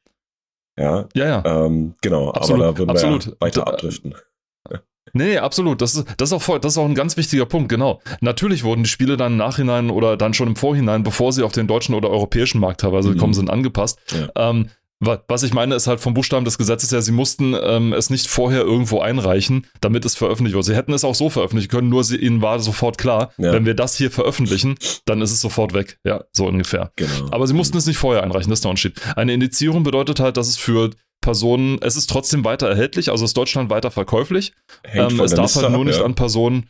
Ja, 0.77 1.07
ja, 1.13 1.25
ja. 1.25 1.65
Ähm, 1.65 1.95
genau, 2.01 2.29
absolut, 2.31 2.61
aber 2.61 2.71
da 2.71 2.77
würden 2.77 2.89
absolut. 2.91 3.25
wir 3.27 3.35
weiter 3.39 3.67
abdriften. 3.67 4.15
Nee, 5.13 5.37
absolut. 5.37 5.81
Das 5.81 5.95
ist, 5.95 6.07
das, 6.17 6.29
ist 6.29 6.33
auch 6.33 6.41
voll, 6.41 6.59
das 6.59 6.73
ist 6.73 6.77
auch 6.77 6.85
ein 6.85 6.95
ganz 6.95 7.17
wichtiger 7.17 7.45
Punkt, 7.45 7.69
genau. 7.69 8.01
Natürlich 8.21 8.63
wurden 8.63 8.83
die 8.83 8.89
Spiele 8.89 9.17
dann 9.17 9.33
im 9.33 9.37
Nachhinein 9.37 9.89
oder 9.89 10.17
dann 10.17 10.33
schon 10.33 10.49
im 10.49 10.55
Vorhinein, 10.55 11.03
bevor 11.03 11.33
sie 11.33 11.43
auf 11.43 11.51
den 11.51 11.67
deutschen 11.67 11.95
oder 11.95 12.09
europäischen 12.09 12.59
Markt 12.59 12.81
teilweise 12.81 13.09
mhm. 13.09 13.13
gekommen 13.13 13.33
sind, 13.33 13.49
angepasst. 13.49 13.99
Ja. 14.11 14.49
Ähm, 14.49 14.69
was 14.99 15.43
ich 15.43 15.53
meine, 15.53 15.75
ist 15.75 15.87
halt 15.87 15.99
vom 15.99 16.13
Buchstaben 16.13 16.45
des 16.45 16.57
Gesetzes 16.57 16.91
her, 16.91 17.01
sie 17.01 17.11
mussten 17.11 17.55
ähm, 17.61 17.93
es 17.93 18.09
nicht 18.09 18.27
vorher 18.27 18.61
irgendwo 18.61 18.99
einreichen, 18.99 19.65
damit 19.79 20.03
es 20.05 20.15
veröffentlicht 20.15 20.55
wird. 20.55 20.65
Sie 20.65 20.75
hätten 20.75 20.93
es 20.93 21.05
auch 21.05 21.15
so 21.15 21.29
veröffentlichen 21.29 21.69
können, 21.69 21.89
nur 21.89 22.03
sie, 22.03 22.17
ihnen 22.17 22.41
war 22.41 22.59
sofort 22.59 22.97
klar, 22.97 23.31
ja. 23.37 23.53
wenn 23.53 23.65
wir 23.65 23.75
das 23.75 23.95
hier 23.95 24.11
veröffentlichen, 24.11 24.75
dann 25.05 25.21
ist 25.21 25.31
es 25.31 25.39
sofort 25.39 25.73
weg. 25.73 25.99
Ja, 26.03 26.25
so 26.31 26.47
ungefähr. 26.47 26.91
Genau. 26.97 27.29
Aber 27.31 27.47
sie 27.47 27.53
mussten 27.53 27.77
es 27.77 27.85
nicht 27.85 27.97
vorher 27.97 28.23
einreichen, 28.23 28.49
das 28.49 28.59
ist 28.59 28.65
der 28.65 28.71
Unterschied. 28.71 28.99
Eine 29.15 29.33
Indizierung 29.33 29.83
bedeutet 29.83 30.19
halt, 30.19 30.35
dass 30.35 30.49
es 30.49 30.57
für 30.57 30.91
Personen, 31.21 31.79
es 31.81 31.95
ist 31.95 32.09
trotzdem 32.09 32.43
weiter 32.43 32.67
erhältlich, 32.67 33.09
also 33.09 33.25
ist 33.25 33.35
Deutschland 33.35 33.69
weiter 33.69 33.91
verkäuflich. 33.91 34.53
Ähm, 34.83 35.19
es 35.19 35.31
darf 35.31 35.43
Liste 35.45 35.61
halt 35.61 35.71
nur 35.71 35.81
ab, 35.81 35.87
nicht 35.87 35.99
ja. 35.99 36.05
an 36.05 36.15
Personen 36.15 36.69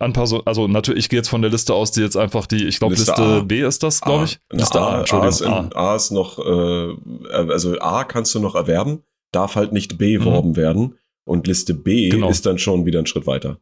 an 0.00 0.12
Person, 0.12 0.42
also 0.46 0.66
natürlich, 0.66 1.04
ich 1.04 1.08
gehe 1.08 1.18
jetzt 1.18 1.28
von 1.28 1.42
der 1.42 1.50
Liste 1.50 1.74
aus, 1.74 1.92
die 1.92 2.00
jetzt 2.00 2.16
einfach 2.16 2.46
die, 2.46 2.66
ich 2.66 2.78
glaube, 2.78 2.94
Liste, 2.94 3.10
Liste 3.10 3.44
B 3.44 3.60
ist 3.60 3.82
das, 3.82 4.00
glaube 4.00 4.24
ich. 4.24 4.40
Liste 4.50 4.80
A, 4.80 4.88
A, 4.88 4.98
Entschuldigung. 5.00 5.26
A 5.26 5.28
ist, 5.28 5.40
in, 5.40 5.76
A. 5.76 5.96
ist 5.96 6.10
noch, 6.10 6.38
äh, 6.38 6.94
also 7.30 7.78
A 7.78 8.04
kannst 8.04 8.34
du 8.34 8.40
noch 8.40 8.54
erwerben, 8.54 9.02
darf 9.30 9.56
halt 9.56 9.72
nicht 9.72 9.98
beworben 9.98 10.50
mhm. 10.50 10.56
werden. 10.56 10.98
Und 11.24 11.46
Liste 11.46 11.74
B 11.74 12.08
genau. 12.08 12.28
ist 12.28 12.46
dann 12.46 12.58
schon 12.58 12.86
wieder 12.86 12.98
ein 12.98 13.06
Schritt 13.06 13.26
weiter. 13.26 13.58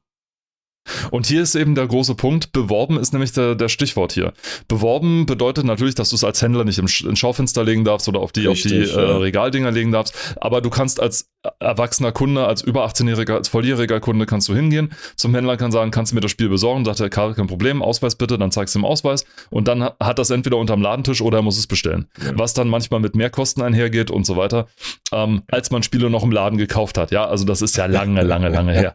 Und 1.11 1.26
hier 1.26 1.42
ist 1.42 1.54
eben 1.54 1.75
der 1.75 1.87
große 1.87 2.14
Punkt. 2.14 2.52
Beworben 2.52 2.99
ist 2.99 3.12
nämlich 3.12 3.33
der, 3.33 3.54
der 3.54 3.68
Stichwort 3.68 4.12
hier. 4.12 4.33
Beworben 4.68 5.26
bedeutet 5.26 5.64
natürlich, 5.64 5.95
dass 5.95 6.11
du 6.11 6.16
es 6.16 6.25
als 6.25 6.42
Händler 6.42 6.64
nicht 6.64 6.78
im, 6.78 6.87
ins 6.87 7.18
Schaufenster 7.18 7.64
legen 7.64 7.85
darfst 7.85 8.09
oder 8.09 8.21
auf 8.21 8.33
die, 8.33 8.47
Richtig, 8.47 8.73
auf 8.73 8.95
die 8.95 8.99
äh, 9.00 9.02
ja. 9.02 9.11
äh, 9.11 9.16
Regaldinger 9.16 9.71
legen 9.71 9.92
darfst. 9.92 10.37
Aber 10.40 10.61
du 10.61 10.71
kannst 10.71 11.00
als 11.00 11.30
erwachsener 11.61 12.12
Kunde, 12.12 12.47
als 12.47 12.62
über 12.62 12.85
18-jähriger, 12.87 13.35
als 13.35 13.49
volljähriger 13.49 14.00
Kunde 14.00 14.26
kannst 14.26 14.49
du 14.49 14.54
hingehen. 14.54 14.92
Zum 15.16 15.35
Händler 15.35 15.57
kann 15.57 15.71
sagen, 15.71 15.90
kannst 15.90 16.12
du 16.12 16.16
mir 16.16 16.21
das 16.21 16.30
Spiel 16.30 16.49
besorgen? 16.49 16.85
Sagt 16.85 17.00
er, 17.00 17.11
kein 17.11 17.47
Problem, 17.47 17.83
Ausweis 17.83 18.16
bitte, 18.16 18.38
dann 18.38 18.50
zeigst 18.50 18.75
du 18.75 18.80
ihm 18.80 18.85
Ausweis. 18.85 19.25
Und 19.50 19.68
dann 19.68 19.83
hat 19.83 20.18
das 20.18 20.30
entweder 20.30 20.57
unterm 20.57 20.83
Ladentisch 20.83 21.21
oder 21.23 21.38
er 21.38 21.42
muss 21.42 21.59
es 21.59 21.66
bestellen. 21.66 22.07
Ja. 22.23 22.33
Was 22.37 22.54
dann 22.54 22.68
manchmal 22.68 23.00
mit 23.00 23.14
Mehrkosten 23.14 23.62
einhergeht 23.62 24.11
und 24.11 24.26
so 24.26 24.37
weiter, 24.37 24.66
ähm, 25.12 25.42
als 25.49 25.71
man 25.71 25.83
Spiele 25.83 26.11
noch 26.11 26.25
im 26.25 26.33
Laden 26.33 26.59
gekauft 26.59 26.99
hat. 26.99 27.11
Ja, 27.11 27.26
also 27.26 27.45
das 27.45 27.62
ist 27.62 27.76
ja 27.76 27.87
lange, 27.87 28.23
lange, 28.23 28.49
lange 28.49 28.73
her. 28.73 28.95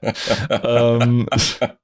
ähm, 0.50 1.28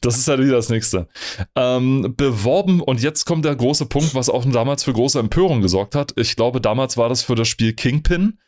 Das 0.00 0.18
ist 0.18 0.28
halt 0.28 0.40
wieder 0.40 0.56
das 0.56 0.68
nächste. 0.68 1.08
Ähm, 1.54 2.14
beworben, 2.16 2.80
und 2.80 3.00
jetzt 3.00 3.24
kommt 3.24 3.44
der 3.44 3.56
große 3.56 3.86
Punkt, 3.86 4.14
was 4.14 4.28
auch 4.28 4.44
damals 4.44 4.84
für 4.84 4.92
große 4.92 5.18
Empörung 5.18 5.60
gesorgt 5.60 5.94
hat. 5.94 6.12
Ich 6.16 6.36
glaube, 6.36 6.60
damals 6.60 6.96
war 6.96 7.08
das 7.08 7.22
für 7.22 7.34
das 7.34 7.48
Spiel 7.48 7.72
Kingpin, 7.72 8.38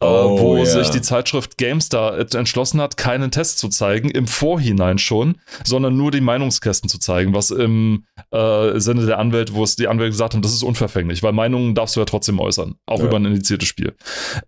äh, 0.00 0.06
oh, 0.06 0.40
wo 0.40 0.56
yeah. 0.56 0.64
sich 0.64 0.90
die 0.90 1.02
Zeitschrift 1.02 1.58
GameStar 1.58 2.18
entschlossen 2.34 2.80
hat, 2.80 2.96
keinen 2.96 3.30
Test 3.30 3.58
zu 3.58 3.68
zeigen, 3.68 4.10
im 4.10 4.26
Vorhinein 4.26 4.98
schon, 4.98 5.36
sondern 5.64 5.96
nur 5.96 6.10
die 6.10 6.20
Meinungskästen 6.20 6.88
zu 6.88 6.98
zeigen, 6.98 7.34
was 7.34 7.50
im 7.50 8.04
äh, 8.30 8.78
Sinne 8.80 9.06
der 9.06 9.18
Anwälte, 9.18 9.54
wo 9.54 9.64
es 9.64 9.76
die 9.76 9.88
Anwälte 9.88 10.12
gesagt 10.12 10.34
haben, 10.34 10.42
das 10.42 10.54
ist 10.54 10.62
unverfänglich, 10.62 11.22
weil 11.22 11.32
Meinungen 11.32 11.74
darfst 11.74 11.96
du 11.96 12.00
ja 12.00 12.06
trotzdem 12.06 12.38
äußern, 12.38 12.76
auch 12.86 13.00
ja. 13.00 13.06
über 13.06 13.16
ein 13.16 13.24
indiziertes 13.24 13.68
Spiel. 13.68 13.94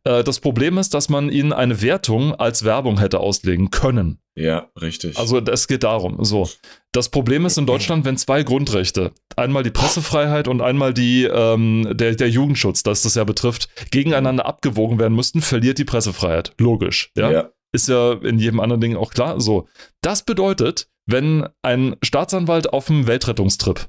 Äh, 0.04 0.24
das 0.24 0.40
Problem 0.40 0.78
ist, 0.78 0.94
dass 0.94 1.08
man 1.08 1.30
ihnen 1.30 1.52
eine 1.52 1.82
Wertung 1.82 2.34
als 2.34 2.64
Werbung 2.64 2.98
hätte 2.98 3.20
auslegen 3.20 3.70
können. 3.70 4.18
Ja, 4.36 4.70
richtig. 4.80 5.18
Also 5.18 5.38
es 5.38 5.66
geht 5.66 5.82
darum. 5.82 6.22
So. 6.30 6.48
Das 6.92 7.10
Problem 7.10 7.44
ist 7.44 7.58
in 7.58 7.66
Deutschland, 7.66 8.04
wenn 8.04 8.16
zwei 8.16 8.42
Grundrechte, 8.42 9.12
einmal 9.36 9.62
die 9.62 9.70
Pressefreiheit 9.70 10.48
und 10.48 10.60
einmal 10.60 10.94
die, 10.94 11.24
ähm, 11.24 11.88
der, 11.92 12.14
der 12.14 12.30
Jugendschutz, 12.30 12.82
das 12.82 13.02
das 13.02 13.14
ja 13.14 13.24
betrifft, 13.24 13.68
gegeneinander 13.90 14.46
abgewogen 14.46 14.98
werden 14.98 15.14
müssten, 15.14 15.42
verliert 15.42 15.78
die 15.78 15.84
Pressefreiheit. 15.84 16.54
Logisch. 16.58 17.12
Ja? 17.16 17.30
ja. 17.30 17.50
Ist 17.72 17.88
ja 17.88 18.14
in 18.14 18.38
jedem 18.38 18.58
anderen 18.58 18.80
Ding 18.80 18.96
auch 18.96 19.12
klar. 19.12 19.40
So. 19.40 19.68
Das 20.00 20.24
bedeutet, 20.24 20.88
wenn 21.06 21.46
ein 21.62 21.96
Staatsanwalt 22.02 22.72
auf 22.72 22.86
dem 22.86 23.06
Weltrettungstrip 23.06 23.88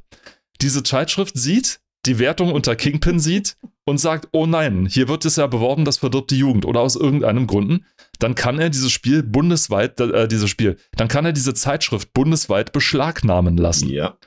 diese 0.62 0.84
Zeitschrift 0.84 1.38
sieht, 1.38 1.80
die 2.06 2.20
Wertung 2.20 2.52
unter 2.52 2.76
Kingpin 2.76 3.20
sieht 3.20 3.58
und 3.86 4.00
sagt, 4.00 4.28
oh 4.32 4.46
nein, 4.46 4.88
hier 4.90 5.08
wird 5.08 5.26
es 5.26 5.36
ja 5.36 5.48
beworben, 5.48 5.86
das 5.86 5.98
verdirbt 5.98 6.32
die 6.32 6.38
Jugend 6.38 6.66
oder 6.66 6.82
aus 6.82 6.96
irgendeinem 6.96 7.48
Gründen, 7.48 7.86
dann 8.22 8.36
kann 8.36 8.60
er 8.60 8.70
dieses 8.70 8.92
Spiel 8.92 9.24
bundesweit, 9.24 10.00
äh, 10.00 10.28
dieses 10.28 10.50
Spiel, 10.50 10.78
dann 10.96 11.08
kann 11.08 11.26
er 11.26 11.34
diese 11.34 11.54
Zeitschrift 11.54 12.14
bundesweit 12.14 12.72
beschlagnahmen 12.72 13.58
lassen. 13.58 13.90
Ja. 13.90 14.18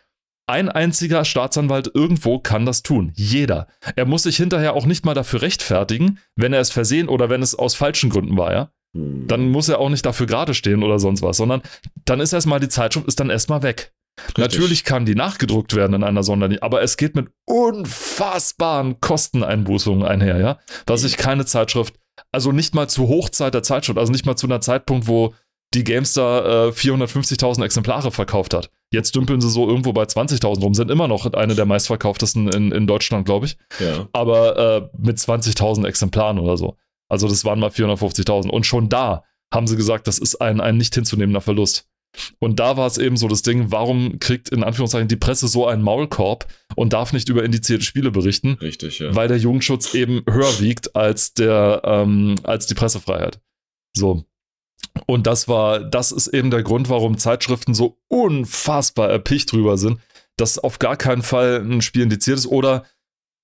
Ein 0.47 0.69
einziger 0.69 1.25
Staatsanwalt 1.25 1.91
irgendwo 1.95 2.39
kann 2.39 2.67
das 2.67 2.83
tun. 2.83 3.13
Jeder. 3.15 3.67
Er 3.97 4.05
muss 4.05 4.25
sich 4.25 4.37
hinterher 4.37 4.75
auch 4.75 4.85
nicht 4.85 5.07
mal 5.07 5.15
dafür 5.15 5.41
rechtfertigen, 5.41 6.19
wenn 6.37 6.53
er 6.53 6.61
es 6.61 6.71
versehen 6.71 7.09
oder 7.09 7.31
wenn 7.31 7.41
es 7.41 7.55
aus 7.55 7.75
falschen 7.75 8.11
Gründen 8.11 8.37
war, 8.37 8.53
ja. 8.53 8.71
Hm. 8.95 9.27
Dann 9.27 9.51
muss 9.51 9.69
er 9.69 9.79
auch 9.79 9.89
nicht 9.89 10.05
dafür 10.05 10.27
gerade 10.27 10.53
stehen 10.53 10.83
oder 10.83 10.99
sonst 10.99 11.23
was, 11.23 11.39
sondern 11.39 11.63
dann 12.05 12.21
ist 12.21 12.33
erstmal 12.33 12.61
die 12.61 12.69
Zeitschrift 12.69 13.07
ist 13.07 13.21
dann 13.21 13.31
erstmal 13.31 13.63
weg. 13.63 13.95
Richtig. 14.21 14.39
Natürlich 14.39 14.85
kann 14.85 15.07
die 15.07 15.15
nachgedruckt 15.15 15.75
werden 15.75 15.95
in 15.95 16.05
einer 16.05 16.23
Sonderlinie, 16.23 16.63
aber 16.63 16.83
es 16.83 16.97
geht 16.97 17.17
mit 17.17 17.29
unfassbaren 17.47 19.01
Kosteneinbußungen 19.01 20.07
einher, 20.07 20.39
ja. 20.39 20.59
Dass 20.87 21.03
sich 21.03 21.17
keine 21.17 21.47
Zeitschrift, 21.47 21.95
also 22.33 22.53
nicht 22.53 22.75
mal 22.75 22.89
zur 22.89 23.09
Hochzeit 23.09 23.55
der 23.55 23.63
Zeitschrift, 23.63 23.99
also 23.99 24.13
nicht 24.13 24.27
mal 24.27 24.37
zu 24.37 24.47
einer 24.47 24.61
Zeitpunkt, 24.61 25.09
wo 25.09 25.35
die 25.75 25.85
Gamestar 25.85 26.69
äh, 26.69 26.71
450.000 26.71 27.65
Exemplare 27.65 28.11
verkauft 28.11 28.55
hat. 28.55 28.71
Jetzt 28.93 29.15
dümpeln 29.17 29.41
sie 29.41 29.51
so 29.51 29.69
irgendwo 29.69 29.93
bei 29.93 30.05
20.000 30.05 30.61
rum, 30.61 30.75
sind 30.75 30.91
immer 30.91 31.09
noch 31.09 31.33
eine 31.33 31.55
der 31.55 31.67
meistverkauftesten 31.67 32.49
in, 32.49 32.71
in 32.71 32.87
Deutschland, 32.87 33.27
glaube 33.27 33.47
ich. 33.47 33.57
Ja. 33.81 34.09
Aber 34.13 34.57
äh, 34.57 34.89
mit 34.97 35.19
20.000 35.19 35.87
Exemplaren 35.87 36.39
oder 36.39 36.57
so. 36.57 36.77
Also 37.09 37.29
das 37.29 37.45
waren 37.45 37.59
mal 37.59 37.71
450.000. 37.71 38.49
Und 38.49 38.67
schon 38.67 38.89
da 38.89 39.25
haben 39.53 39.67
sie 39.67 39.77
gesagt, 39.77 40.07
das 40.07 40.19
ist 40.19 40.37
ein, 40.41 40.61
ein 40.61 40.77
nicht 40.77 40.95
hinzunehmender 40.95 41.41
Verlust. 41.41 41.89
Und 42.39 42.61
da 42.61 42.77
war 42.77 42.87
es 42.87 42.99
eben 42.99 43.17
so 43.17 43.29
das 43.29 43.43
Ding, 43.43 43.71
warum 43.71 44.19
kriegt 44.19 44.49
in 44.49 44.63
Anführungszeichen 44.63 45.09
die 45.09 45.17
Presse 45.17 45.49
so 45.49 45.67
einen 45.67 45.83
Maulkorb 45.83 46.47
und 46.77 46.93
darf 46.93 47.13
nicht 47.13 47.29
über 47.29 47.45
indizierte 47.45 47.85
Spiele 47.85 48.11
berichten? 48.11 48.55
Richtig, 48.61 48.99
ja. 48.99 49.15
Weil 49.15 49.29
der 49.29 49.39
Jugendschutz 49.39 49.95
eben 49.95 50.23
höher 50.29 50.61
wiegt 50.61 50.95
als 50.97 51.35
der, 51.35 51.83
ähm, 51.85 52.37
als 52.45 52.67
die 52.67 52.75
Pressefreiheit. 52.75 53.41
So. 53.97 54.25
Und 55.07 55.27
das 55.27 55.49
war, 55.49 55.81
das 55.81 56.13
ist 56.13 56.29
eben 56.29 56.51
der 56.51 56.63
Grund, 56.63 56.89
warum 56.89 57.19
Zeitschriften 57.19 57.75
so 57.75 57.99
unfassbar 58.09 59.11
erpicht 59.11 59.51
drüber 59.53 59.77
sind, 59.77 59.99
dass 60.37 60.59
auf 60.59 60.79
gar 60.79 60.97
keinen 60.97 61.23
Fall 61.23 61.61
ein 61.65 61.83
Spiel 61.83 62.03
indiziert 62.03 62.39
ist 62.39 62.47
oder 62.47 62.85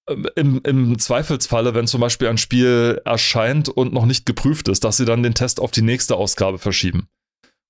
ähm, 0.09 0.29
im, 0.37 0.61
im 0.65 0.99
Zweifelsfalle, 0.99 1.75
wenn 1.75 1.87
zum 1.87 2.01
Beispiel 2.01 2.29
ein 2.29 2.39
Spiel 2.39 3.01
erscheint 3.05 3.69
und 3.69 3.93
noch 3.93 4.07
nicht 4.07 4.27
geprüft 4.27 4.69
ist, 4.69 4.85
dass 4.85 4.97
sie 4.97 5.05
dann 5.05 5.25
den 5.25 5.35
Test 5.35 5.59
auf 5.59 5.73
die 5.73 5.83
nächste 5.83 6.17
Ausgabe 6.17 6.59
verschieben 6.59 7.09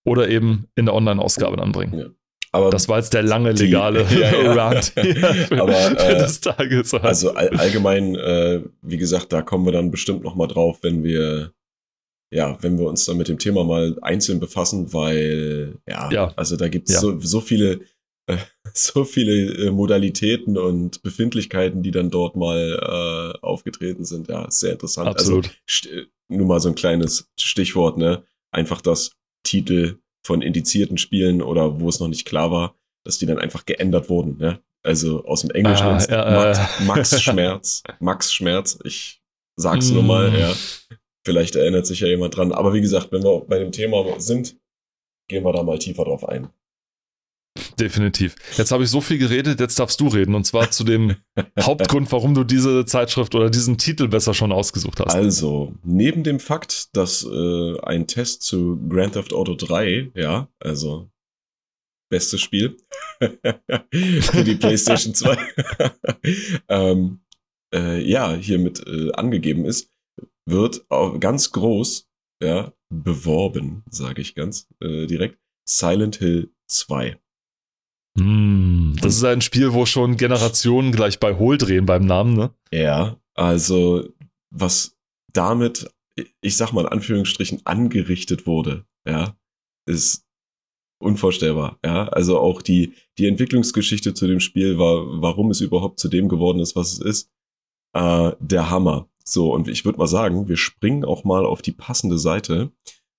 oder 0.05 0.29
eben 0.29 0.67
in 0.75 0.87
der 0.87 0.95
Online-Ausgabe 0.95 1.57
dann 1.57 1.73
bringen. 1.73 1.99
Ja. 1.99 2.07
Aber 2.53 2.71
das 2.71 2.89
war 2.89 2.99
jetzt 2.99 3.15
der 3.15 3.23
lange 3.23 3.53
legale 3.53 4.05
die, 4.05 4.15
ja, 4.21 4.33
ja. 4.33 4.53
Rant 4.53 4.93
Aber, 5.53 5.73
äh, 6.01 6.19
des 6.19 6.41
Tages. 6.41 6.93
Also 6.95 7.33
all, 7.33 7.49
allgemein, 7.51 8.17
äh, 8.17 8.63
wie 8.83 8.97
gesagt, 8.97 9.33
da 9.33 9.43
kommen 9.43 9.65
wir 9.67 9.73
dann 9.73 9.91
bestimmt 9.91 10.25
noch 10.25 10.35
mal 10.35 10.49
drauf, 10.49 10.79
wenn 10.83 11.05
wir 11.05 11.53
ja, 12.33 12.57
wenn 12.61 12.79
wir 12.79 12.87
uns 12.87 13.05
dann 13.07 13.17
mit 13.17 13.27
dem 13.27 13.39
Thema 13.39 13.65
mal 13.65 13.99
einzeln 14.03 14.39
befassen, 14.39 14.93
weil 14.93 15.79
ja, 15.89 16.11
ja. 16.13 16.33
also 16.37 16.57
da 16.57 16.69
gibt 16.69 16.89
es 16.89 16.95
ja. 16.97 17.01
so, 17.01 17.19
so 17.19 17.41
viele 17.41 17.81
äh, 18.27 18.37
so 18.73 19.05
viele 19.05 19.67
äh, 19.67 19.71
Modalitäten 19.71 20.57
und 20.57 21.03
Befindlichkeiten, 21.03 21.83
die 21.83 21.91
dann 21.91 22.11
dort 22.11 22.37
mal 22.37 22.79
äh, 22.81 23.39
aufgetreten 23.45 24.05
sind. 24.05 24.29
Ja, 24.29 24.49
sehr 24.51 24.73
interessant. 24.73 25.09
Also 25.09 25.39
Absolut. 25.39 25.61
Also 25.69 26.07
nur 26.29 26.47
mal 26.47 26.61
so 26.61 26.69
ein 26.69 26.77
kleines 26.77 27.29
Stichwort, 27.39 27.99
ne? 27.99 28.23
Einfach 28.53 28.81
das 28.81 29.17
Titel 29.43 29.99
von 30.25 30.43
indizierten 30.43 30.99
Spielen 30.99 31.43
oder 31.43 31.81
wo 31.81 31.89
es 31.89 32.01
noch 32.01 32.09
nicht 32.09 32.27
klar 32.27 32.51
war, 32.51 32.75
dass 33.05 33.19
die 33.19 33.27
dann 33.27 33.39
einfach 33.39 33.65
geändert 33.65 34.09
wurden. 34.09 34.37
Ne? 34.39 34.61
Also 34.83 35.25
aus 35.25 35.43
dem 35.43 35.51
Englischen 35.51 35.87
ah, 35.87 36.05
ja, 36.09 36.31
Max, 36.31 36.81
Max 36.81 37.23
Schmerz. 37.23 37.83
Max 38.01 38.33
Schmerz, 38.33 38.79
ich 38.85 39.23
sag's 39.57 39.91
mm. 39.91 39.95
nur 39.95 40.03
mal, 40.03 40.31
mm. 40.31 40.35
ja. 40.35 40.53
Vielleicht 41.25 41.55
erinnert 41.55 41.87
sich 41.87 42.01
ja 42.01 42.09
jemand 42.09 42.37
dran. 42.37 42.53
Aber 42.53 42.73
wie 42.73 42.81
gesagt, 42.81 43.13
wenn 43.13 43.23
wir 43.23 43.41
bei 43.41 43.59
dem 43.59 43.73
Thema 43.73 44.19
sind, 44.21 44.57
gehen 45.29 45.45
wir 45.45 45.53
da 45.53 45.63
mal 45.63 45.79
tiefer 45.79 46.05
drauf 46.05 46.27
ein. 46.27 46.49
Definitiv. 47.79 48.37
Jetzt 48.57 48.73
habe 48.73 48.85
ich 48.85 48.91
so 48.91 49.01
viel 49.01 49.19
geredet, 49.19 49.61
jetzt 49.61 49.79
darfst 49.79 50.01
du 50.01 50.09
reden. 50.09 50.35
Und 50.35 50.45
zwar 50.45 50.71
zu 50.71 50.85
dem 50.85 51.17
Hauptgrund, 51.61 52.11
warum 52.13 52.35
du 52.35 52.45
diese 52.45 52.85
Zeitschrift 52.85 53.35
oder 53.35 53.51
diesen 53.51 53.79
Titel 53.79 54.09
besser 54.09 54.35
schon 54.35 54.53
ausgesucht 54.53 55.01
hast. 55.01 55.15
Also, 55.15 55.75
neben 55.83 56.23
dem 56.23 56.41
Fakt, 56.41 56.97
dass 56.97 57.25
äh, 57.25 57.81
ein 57.83 58.07
Test 58.07 58.43
zu 58.43 58.79
Grand 58.89 59.15
Theft 59.15 59.33
Auto 59.33 59.55
3, 59.55 60.13
ja, 60.15 60.49
also 60.59 61.11
bestes 62.11 62.41
Spiel 62.41 62.77
für 63.21 64.45
die 64.45 64.57
PlayStation 64.57 65.15
2, 65.15 65.39
ähm, 66.69 67.21
äh, 67.75 68.03
ja, 68.03 68.35
hiermit 68.35 68.85
äh, 68.87 69.13
angegeben 69.13 69.65
ist, 69.65 69.91
wird 70.47 70.87
ganz 71.21 71.53
groß, 71.53 72.09
ja, 72.43 72.73
beworben, 72.89 73.85
sage 73.91 74.21
ich 74.21 74.35
ganz 74.35 74.69
äh, 74.81 75.07
direkt, 75.07 75.39
Silent 75.69 76.17
Hill 76.17 76.53
2. 76.67 77.19
Mm, 78.21 78.97
das 79.01 79.17
ist 79.17 79.25
ein 79.25 79.41
Spiel, 79.41 79.73
wo 79.73 79.87
schon 79.87 80.17
Generationen 80.17 80.93
gleich 80.93 81.19
bei 81.19 81.37
Hohl 81.37 81.57
drehen 81.57 81.87
beim 81.87 82.05
Namen, 82.05 82.35
ne? 82.35 82.51
Ja, 82.73 83.17
also 83.35 84.07
was 84.51 84.97
damit, 85.33 85.91
ich 86.41 86.57
sag 86.57 86.73
mal 86.73 86.83
in 86.83 86.89
Anführungsstrichen, 86.89 87.63
angerichtet 87.65 88.47
wurde, 88.47 88.85
ja, 89.07 89.37
ist 89.87 90.27
unvorstellbar, 91.01 91.79
ja. 91.85 92.09
Also 92.09 92.39
auch 92.39 92.61
die, 92.61 92.93
die 93.17 93.27
Entwicklungsgeschichte 93.27 94.13
zu 94.13 94.27
dem 94.27 94.41
Spiel 94.41 94.79
war, 94.79 95.23
warum 95.23 95.51
es 95.51 95.61
überhaupt 95.61 95.99
zu 95.99 96.09
dem 96.09 96.29
geworden 96.29 96.61
ist, 96.61 96.77
was 96.77 96.93
es 96.93 96.99
ist, 96.99 97.31
äh, 97.95 98.33
der 98.39 98.71
Hammer. 98.71 99.09
So, 99.25 99.55
und 99.55 99.69
ich 99.69 99.85
würde 99.85 99.99
mal 99.99 100.07
sagen, 100.07 100.49
wir 100.49 100.57
springen 100.57 101.05
auch 101.05 101.25
mal 101.25 101.47
auf 101.47 101.63
die 101.63 101.73
passende 101.73 102.19
Seite. 102.19 102.71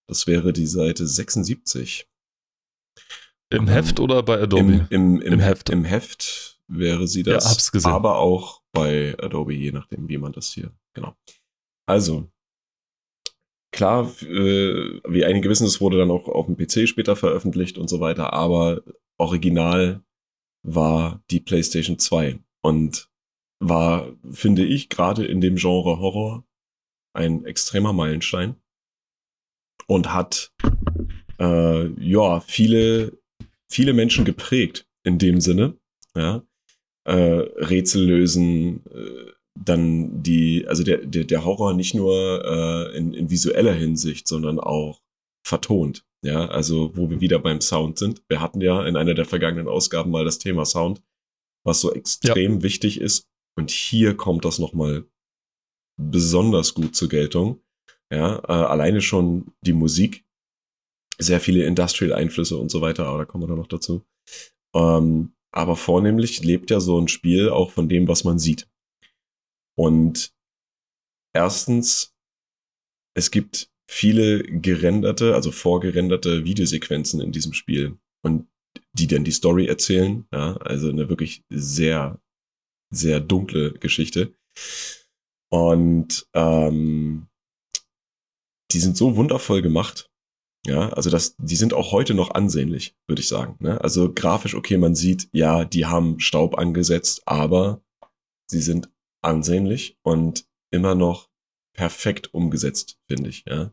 Das 0.07 0.27
wäre 0.27 0.53
die 0.53 0.67
Seite 0.67 1.07
76. 1.07 2.07
Im 3.51 3.67
Heft 3.67 3.99
oder 3.99 4.23
bei 4.23 4.41
Adobe? 4.41 4.61
Im, 4.61 4.87
im, 4.89 5.21
im, 5.21 5.33
Im 5.33 5.39
Heft. 5.39 5.69
Im 5.69 5.83
Heft 5.83 6.59
wäre 6.67 7.07
sie 7.07 7.23
das. 7.23 7.43
Ja, 7.43 7.49
hab's 7.51 7.71
gesehen. 7.71 7.91
Aber 7.91 8.17
auch 8.17 8.61
bei 8.71 9.15
Adobe, 9.19 9.53
je 9.53 9.71
nachdem, 9.71 10.07
wie 10.07 10.17
man 10.17 10.31
das 10.31 10.47
hier. 10.53 10.71
Genau. 10.93 11.15
Also, 11.85 12.31
klar, 13.71 14.09
äh, 14.21 15.01
wie 15.07 15.25
einige 15.25 15.49
wissen, 15.49 15.67
es 15.67 15.81
wurde 15.81 15.97
dann 15.97 16.11
auch 16.11 16.27
auf 16.27 16.45
dem 16.45 16.55
PC 16.55 16.87
später 16.87 17.15
veröffentlicht 17.15 17.77
und 17.77 17.89
so 17.89 17.99
weiter, 17.99 18.33
aber 18.33 18.81
original 19.17 20.01
war 20.63 21.21
die 21.29 21.39
PlayStation 21.39 21.99
2 21.99 22.39
und 22.61 23.09
war, 23.59 24.11
finde 24.31 24.65
ich, 24.65 24.89
gerade 24.89 25.25
in 25.25 25.41
dem 25.41 25.55
Genre 25.55 25.99
Horror 25.99 26.45
ein 27.13 27.45
extremer 27.45 27.93
Meilenstein 27.93 28.55
und 29.87 30.13
hat 30.13 30.53
äh, 31.39 31.87
ja 32.01 32.39
viele 32.39 33.20
viele 33.71 33.93
Menschen 33.93 34.25
geprägt 34.25 34.85
in 35.03 35.17
dem 35.17 35.41
Sinne. 35.41 35.77
Ja? 36.15 36.43
Äh, 37.05 37.13
Rätsel 37.15 38.05
lösen, 38.05 38.85
äh, 38.85 39.31
dann 39.59 40.21
die, 40.23 40.67
also 40.67 40.83
der, 40.83 40.97
der, 41.05 41.23
der 41.23 41.45
Horror 41.45 41.73
nicht 41.73 41.93
nur 41.93 42.45
äh, 42.45 42.97
in, 42.97 43.13
in 43.13 43.29
visueller 43.29 43.73
Hinsicht, 43.73 44.27
sondern 44.27 44.59
auch 44.59 45.01
vertont. 45.45 46.05
Ja, 46.23 46.45
also 46.49 46.95
wo 46.95 47.09
wir 47.09 47.19
wieder 47.19 47.39
beim 47.39 47.61
Sound 47.61 47.97
sind. 47.97 48.21
Wir 48.27 48.41
hatten 48.41 48.61
ja 48.61 48.85
in 48.85 48.95
einer 48.95 49.15
der 49.15 49.25
vergangenen 49.25 49.67
Ausgaben 49.67 50.11
mal 50.11 50.23
das 50.23 50.37
Thema 50.37 50.65
Sound, 50.65 51.01
was 51.65 51.81
so 51.81 51.91
extrem 51.91 52.55
ja. 52.57 52.63
wichtig 52.63 53.01
ist. 53.01 53.27
Und 53.57 53.71
hier 53.71 54.15
kommt 54.15 54.45
das 54.45 54.59
nochmal 54.59 55.05
besonders 55.99 56.75
gut 56.75 56.95
zur 56.95 57.09
Geltung. 57.09 57.59
Ja, 58.13 58.37
äh, 58.47 58.51
alleine 58.51 59.01
schon 59.01 59.53
die 59.61 59.73
Musik 59.73 60.23
sehr 61.21 61.39
viele 61.39 61.65
Industrial-Einflüsse 61.65 62.57
und 62.57 62.69
so 62.69 62.81
weiter, 62.81 63.05
aber 63.07 63.19
da 63.19 63.25
kommen 63.25 63.43
wir 63.43 63.47
dann 63.47 63.57
noch 63.57 63.67
dazu. 63.67 64.03
Ähm, 64.75 65.33
aber 65.53 65.75
vornehmlich 65.75 66.43
lebt 66.43 66.71
ja 66.71 66.79
so 66.79 66.99
ein 66.99 67.07
Spiel 67.07 67.49
auch 67.49 67.71
von 67.71 67.89
dem, 67.89 68.07
was 68.07 68.23
man 68.23 68.39
sieht. 68.39 68.67
Und 69.77 70.33
erstens, 71.33 72.15
es 73.15 73.31
gibt 73.31 73.69
viele 73.89 74.43
gerenderte, 74.43 75.35
also 75.35 75.51
vorgerenderte 75.51 76.45
Videosequenzen 76.45 77.19
in 77.19 77.31
diesem 77.31 77.53
Spiel 77.53 77.97
und 78.23 78.47
die 78.93 79.07
dann 79.07 79.23
die 79.23 79.31
Story 79.31 79.67
erzählen. 79.67 80.25
Ja, 80.31 80.57
also 80.57 80.89
eine 80.89 81.09
wirklich 81.09 81.43
sehr, 81.49 82.21
sehr 82.89 83.19
dunkle 83.19 83.73
Geschichte. 83.73 84.33
Und 85.49 86.27
ähm, 86.33 87.27
die 88.71 88.79
sind 88.79 88.95
so 88.95 89.17
wundervoll 89.17 89.61
gemacht. 89.61 90.10
Ja, 90.65 90.89
also 90.89 91.09
das, 91.09 91.35
die 91.37 91.55
sind 91.55 91.73
auch 91.73 91.91
heute 91.91 92.13
noch 92.13 92.31
ansehnlich, 92.31 92.95
würde 93.07 93.21
ich 93.21 93.27
sagen. 93.27 93.55
Ne? 93.59 93.81
Also 93.81 94.13
grafisch, 94.13 94.53
okay, 94.53 94.77
man 94.77 94.93
sieht, 94.93 95.27
ja, 95.31 95.65
die 95.65 95.87
haben 95.87 96.19
Staub 96.19 96.57
angesetzt, 96.57 97.23
aber 97.25 97.81
sie 98.45 98.61
sind 98.61 98.89
ansehnlich 99.23 99.97
und 100.03 100.45
immer 100.71 100.93
noch 100.93 101.29
perfekt 101.73 102.33
umgesetzt, 102.33 102.99
finde 103.07 103.29
ich. 103.29 103.43
Ja. 103.47 103.71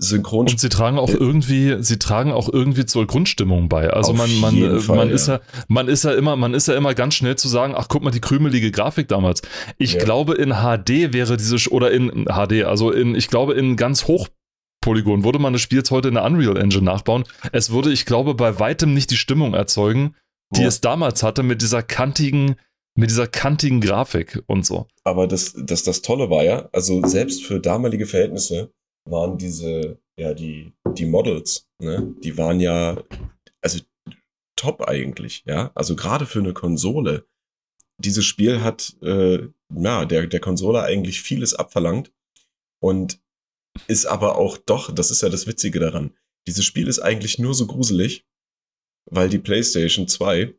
Synchron 0.00 0.46
und 0.48 0.60
sie 0.60 0.68
tragen 0.68 0.96
auch 0.96 1.08
irgendwie, 1.08 1.82
sie 1.82 1.98
tragen 1.98 2.30
auch 2.30 2.48
irgendwie 2.48 2.86
zur 2.86 3.06
Grundstimmung 3.08 3.68
bei. 3.68 3.90
Also 3.90 4.12
man, 4.12 4.32
man, 4.38 4.56
äh, 4.56 4.78
Fall, 4.78 4.96
man 4.96 5.08
ja. 5.08 5.14
ist 5.14 5.26
ja, 5.26 5.40
man 5.66 5.88
ist 5.88 6.04
ja 6.04 6.12
immer, 6.12 6.36
man 6.36 6.54
ist 6.54 6.68
ja 6.68 6.76
immer 6.76 6.94
ganz 6.94 7.14
schnell 7.14 7.36
zu 7.36 7.48
sagen, 7.48 7.74
ach 7.76 7.88
guck 7.88 8.04
mal 8.04 8.12
die 8.12 8.20
krümelige 8.20 8.70
Grafik 8.70 9.08
damals. 9.08 9.42
Ich 9.76 9.94
ja. 9.94 10.04
glaube 10.04 10.34
in 10.34 10.50
HD 10.50 11.12
wäre 11.12 11.36
diese 11.36 11.56
oder 11.70 11.90
in 11.90 12.26
HD, 12.26 12.62
also 12.64 12.92
in, 12.92 13.16
ich 13.16 13.26
glaube 13.26 13.54
in 13.54 13.76
ganz 13.76 14.06
Hochpolygon 14.88 15.22
würde 15.22 15.38
man 15.38 15.52
das 15.52 15.62
Spiel 15.62 15.78
jetzt 15.78 15.90
heute 15.90 16.08
in 16.08 16.14
der 16.14 16.24
Unreal 16.24 16.56
Engine 16.56 16.82
nachbauen. 16.82 17.24
Es 17.52 17.70
würde, 17.70 17.92
ich 17.92 18.06
glaube, 18.06 18.34
bei 18.34 18.58
weitem 18.58 18.94
nicht 18.94 19.10
die 19.10 19.16
Stimmung 19.16 19.54
erzeugen, 19.54 20.14
die 20.54 20.62
ja. 20.62 20.68
es 20.68 20.80
damals 20.80 21.22
hatte 21.22 21.42
mit 21.42 21.60
dieser 21.60 21.82
kantigen, 21.82 22.56
mit 22.96 23.10
dieser 23.10 23.26
kantigen 23.26 23.80
Grafik 23.80 24.42
und 24.46 24.64
so. 24.64 24.86
Aber 25.04 25.26
das, 25.26 25.54
das, 25.56 25.82
das 25.82 26.00
Tolle 26.00 26.30
war 26.30 26.42
ja, 26.42 26.68
also 26.72 27.06
selbst 27.06 27.44
für 27.44 27.60
damalige 27.60 28.06
Verhältnisse 28.06 28.72
waren 29.04 29.36
diese, 29.36 29.98
ja, 30.18 30.32
die, 30.32 30.72
die 30.94 31.06
Models, 31.06 31.66
ne, 31.82 32.14
die 32.22 32.38
waren 32.38 32.60
ja, 32.60 33.02
also 33.60 33.80
top 34.56 34.88
eigentlich, 34.88 35.44
ja. 35.46 35.70
Also 35.74 35.96
gerade 35.96 36.26
für 36.26 36.40
eine 36.40 36.54
Konsole. 36.54 37.26
Dieses 38.00 38.24
Spiel 38.24 38.62
hat, 38.62 38.96
äh, 39.02 39.48
ja, 39.74 40.04
der, 40.06 40.26
der 40.26 40.40
Konsole 40.40 40.82
eigentlich 40.82 41.20
vieles 41.20 41.52
abverlangt 41.54 42.10
und 42.80 43.20
ist 43.86 44.06
aber 44.06 44.36
auch 44.36 44.58
doch, 44.58 44.94
das 44.94 45.10
ist 45.10 45.22
ja 45.22 45.28
das 45.28 45.46
Witzige 45.46 45.80
daran, 45.80 46.14
dieses 46.46 46.64
Spiel 46.64 46.88
ist 46.88 46.98
eigentlich 46.98 47.38
nur 47.38 47.54
so 47.54 47.66
gruselig, 47.66 48.24
weil 49.06 49.28
die 49.28 49.38
PlayStation 49.38 50.08
2 50.08 50.54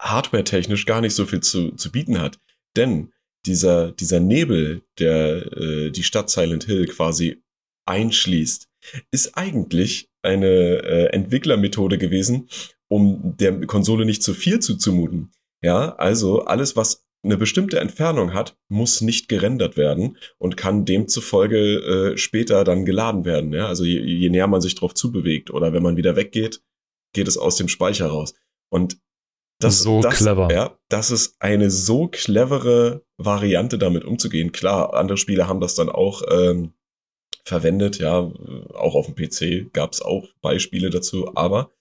hardware-technisch 0.00 0.86
gar 0.86 1.00
nicht 1.00 1.14
so 1.14 1.26
viel 1.26 1.40
zu, 1.40 1.72
zu 1.72 1.90
bieten 1.90 2.20
hat. 2.20 2.38
Denn 2.76 3.12
dieser, 3.46 3.92
dieser 3.92 4.20
Nebel, 4.20 4.82
der 4.98 5.52
äh, 5.56 5.90
die 5.90 6.02
Stadt 6.02 6.30
Silent 6.30 6.64
Hill 6.64 6.86
quasi 6.86 7.42
einschließt, 7.86 8.68
ist 9.10 9.36
eigentlich 9.36 10.08
eine 10.22 10.46
äh, 10.46 11.06
Entwicklermethode 11.12 11.98
gewesen, 11.98 12.48
um 12.88 13.36
der 13.36 13.66
Konsole 13.66 14.04
nicht 14.04 14.22
zu 14.22 14.34
viel 14.34 14.60
zuzumuten. 14.60 15.30
Ja, 15.62 15.96
also 15.96 16.44
alles, 16.44 16.76
was 16.76 17.04
eine 17.24 17.36
bestimmte 17.36 17.80
Entfernung 17.80 18.32
hat, 18.32 18.56
muss 18.68 19.00
nicht 19.00 19.28
gerendert 19.28 19.76
werden 19.76 20.16
und 20.38 20.56
kann 20.56 20.84
demzufolge 20.84 22.12
äh, 22.12 22.16
später 22.16 22.64
dann 22.64 22.84
geladen 22.84 23.24
werden. 23.24 23.52
Ja? 23.52 23.66
Also 23.66 23.84
je, 23.84 24.00
je 24.00 24.28
näher 24.30 24.46
man 24.46 24.60
sich 24.60 24.74
drauf 24.74 24.94
zubewegt 24.94 25.50
oder 25.50 25.72
wenn 25.72 25.82
man 25.82 25.96
wieder 25.96 26.16
weggeht, 26.16 26.62
geht 27.12 27.28
es 27.28 27.36
aus 27.36 27.56
dem 27.56 27.68
Speicher 27.68 28.06
raus. 28.06 28.34
Und 28.70 28.98
das, 29.60 29.80
so 29.82 30.00
das, 30.00 30.18
clever. 30.18 30.48
Ja, 30.52 30.78
das 30.88 31.10
ist 31.10 31.34
eine 31.40 31.70
so 31.70 32.06
clevere 32.06 33.02
Variante, 33.16 33.76
damit 33.76 34.04
umzugehen. 34.04 34.52
Klar, 34.52 34.94
andere 34.94 35.18
Spiele 35.18 35.48
haben 35.48 35.60
das 35.60 35.74
dann 35.74 35.88
auch 35.88 36.22
ähm, 36.30 36.74
verwendet, 37.44 37.98
ja, 37.98 38.18
auch 38.74 38.94
auf 38.94 39.06
dem 39.06 39.16
PC 39.16 39.72
gab 39.72 39.92
es 39.92 40.02
auch 40.02 40.28
Beispiele 40.40 40.90
dazu, 40.90 41.34
aber 41.34 41.72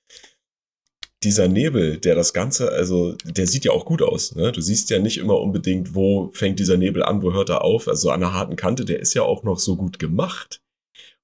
dieser 1.23 1.47
Nebel, 1.47 1.97
der 1.97 2.15
das 2.15 2.33
Ganze, 2.33 2.71
also 2.71 3.13
der 3.23 3.47
sieht 3.47 3.65
ja 3.65 3.71
auch 3.71 3.85
gut 3.85 4.01
aus. 4.01 4.35
Ne? 4.35 4.51
Du 4.51 4.61
siehst 4.61 4.89
ja 4.89 4.99
nicht 4.99 5.17
immer 5.17 5.39
unbedingt, 5.39 5.95
wo 5.95 6.29
fängt 6.33 6.59
dieser 6.59 6.77
Nebel 6.77 7.03
an, 7.03 7.23
wo 7.23 7.33
hört 7.33 7.49
er 7.49 7.63
auf. 7.63 7.87
Also 7.87 8.11
an 8.11 8.19
der 8.19 8.33
harten 8.33 8.55
Kante, 8.55 8.85
der 8.85 8.99
ist 8.99 9.13
ja 9.15 9.23
auch 9.23 9.43
noch 9.43 9.59
so 9.59 9.75
gut 9.75 9.97
gemacht. 9.97 10.61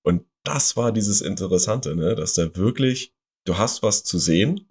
Und 0.03 0.25
das 0.43 0.75
war 0.75 0.91
dieses 0.91 1.21
Interessante, 1.21 1.95
ne? 1.95 2.15
dass 2.15 2.33
da 2.33 2.55
wirklich, 2.55 3.13
du 3.45 3.57
hast 3.57 3.83
was 3.83 4.03
zu 4.03 4.17
sehen 4.17 4.67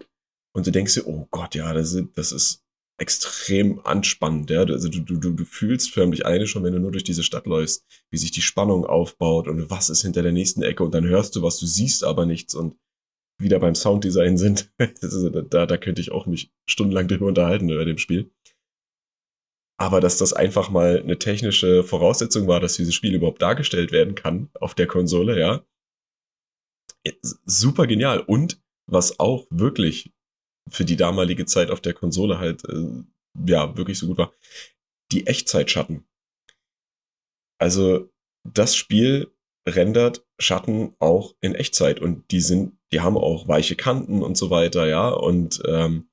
und 0.53 0.67
du 0.67 0.71
denkst 0.71 0.95
dir, 0.95 1.07
oh 1.07 1.27
Gott, 1.31 1.55
ja, 1.55 1.73
das 1.73 1.93
ist, 1.93 2.05
das 2.15 2.31
ist 2.31 2.63
extrem 2.99 3.79
anspannend. 3.85 4.49
Ja? 4.49 4.63
Also 4.63 4.89
du, 4.89 4.99
du, 4.99 5.31
du 5.31 5.45
fühlst 5.45 5.91
förmlich 5.91 6.25
eine 6.25 6.47
schon, 6.47 6.63
wenn 6.63 6.73
du 6.73 6.79
nur 6.79 6.91
durch 6.91 7.05
diese 7.05 7.23
Stadt 7.23 7.47
läufst, 7.47 7.85
wie 8.11 8.17
sich 8.17 8.31
die 8.31 8.41
Spannung 8.41 8.85
aufbaut 8.85 9.47
und 9.47 9.69
was 9.69 9.89
ist 9.89 10.01
hinter 10.01 10.21
der 10.21 10.33
nächsten 10.33 10.63
Ecke 10.63 10.83
und 10.83 10.93
dann 10.93 11.05
hörst 11.05 11.35
du 11.35 11.41
was, 11.41 11.59
du 11.59 11.65
siehst 11.65 12.03
aber 12.03 12.25
nichts 12.25 12.53
und 12.53 12.75
wieder 13.39 13.59
beim 13.59 13.75
Sounddesign 13.75 14.37
sind. 14.37 14.71
da, 15.49 15.65
da 15.65 15.77
könnte 15.77 16.01
ich 16.01 16.11
auch 16.11 16.25
mich 16.25 16.51
stundenlang 16.65 17.07
drüber 17.07 17.27
unterhalten 17.27 17.69
über 17.69 17.85
dem 17.85 17.97
Spiel. 17.97 18.31
Aber 19.77 19.99
dass 19.99 20.17
das 20.17 20.33
einfach 20.33 20.69
mal 20.69 20.99
eine 20.99 21.17
technische 21.17 21.83
Voraussetzung 21.83 22.47
war, 22.47 22.59
dass 22.59 22.75
dieses 22.75 22.93
Spiel 22.93 23.15
überhaupt 23.15 23.41
dargestellt 23.41 23.91
werden 23.91 24.15
kann 24.15 24.49
auf 24.59 24.75
der 24.75 24.87
Konsole, 24.87 25.39
ja. 25.39 25.65
Super 27.45 27.87
genial. 27.87 28.19
Und 28.19 28.61
was 28.85 29.19
auch 29.19 29.47
wirklich 29.49 30.13
für 30.69 30.85
die 30.85 30.95
damalige 30.95 31.45
Zeit 31.45 31.69
auf 31.69 31.81
der 31.81 31.93
Konsole 31.93 32.39
halt, 32.39 32.63
äh, 32.69 33.03
ja, 33.45 33.75
wirklich 33.75 33.97
so 33.97 34.07
gut 34.07 34.17
war. 34.17 34.33
Die 35.11 35.27
Echtzeitschatten. 35.27 36.05
Also, 37.59 38.09
das 38.43 38.75
Spiel 38.75 39.33
rendert 39.67 40.25
Schatten 40.39 40.95
auch 40.99 41.35
in 41.41 41.55
Echtzeit 41.55 41.99
und 41.99 42.29
die 42.31 42.41
sind, 42.41 42.77
die 42.93 43.01
haben 43.01 43.17
auch 43.17 43.47
weiche 43.47 43.75
Kanten 43.75 44.21
und 44.21 44.37
so 44.37 44.51
weiter, 44.51 44.87
ja, 44.87 45.09
und 45.09 45.61
ähm, 45.67 46.09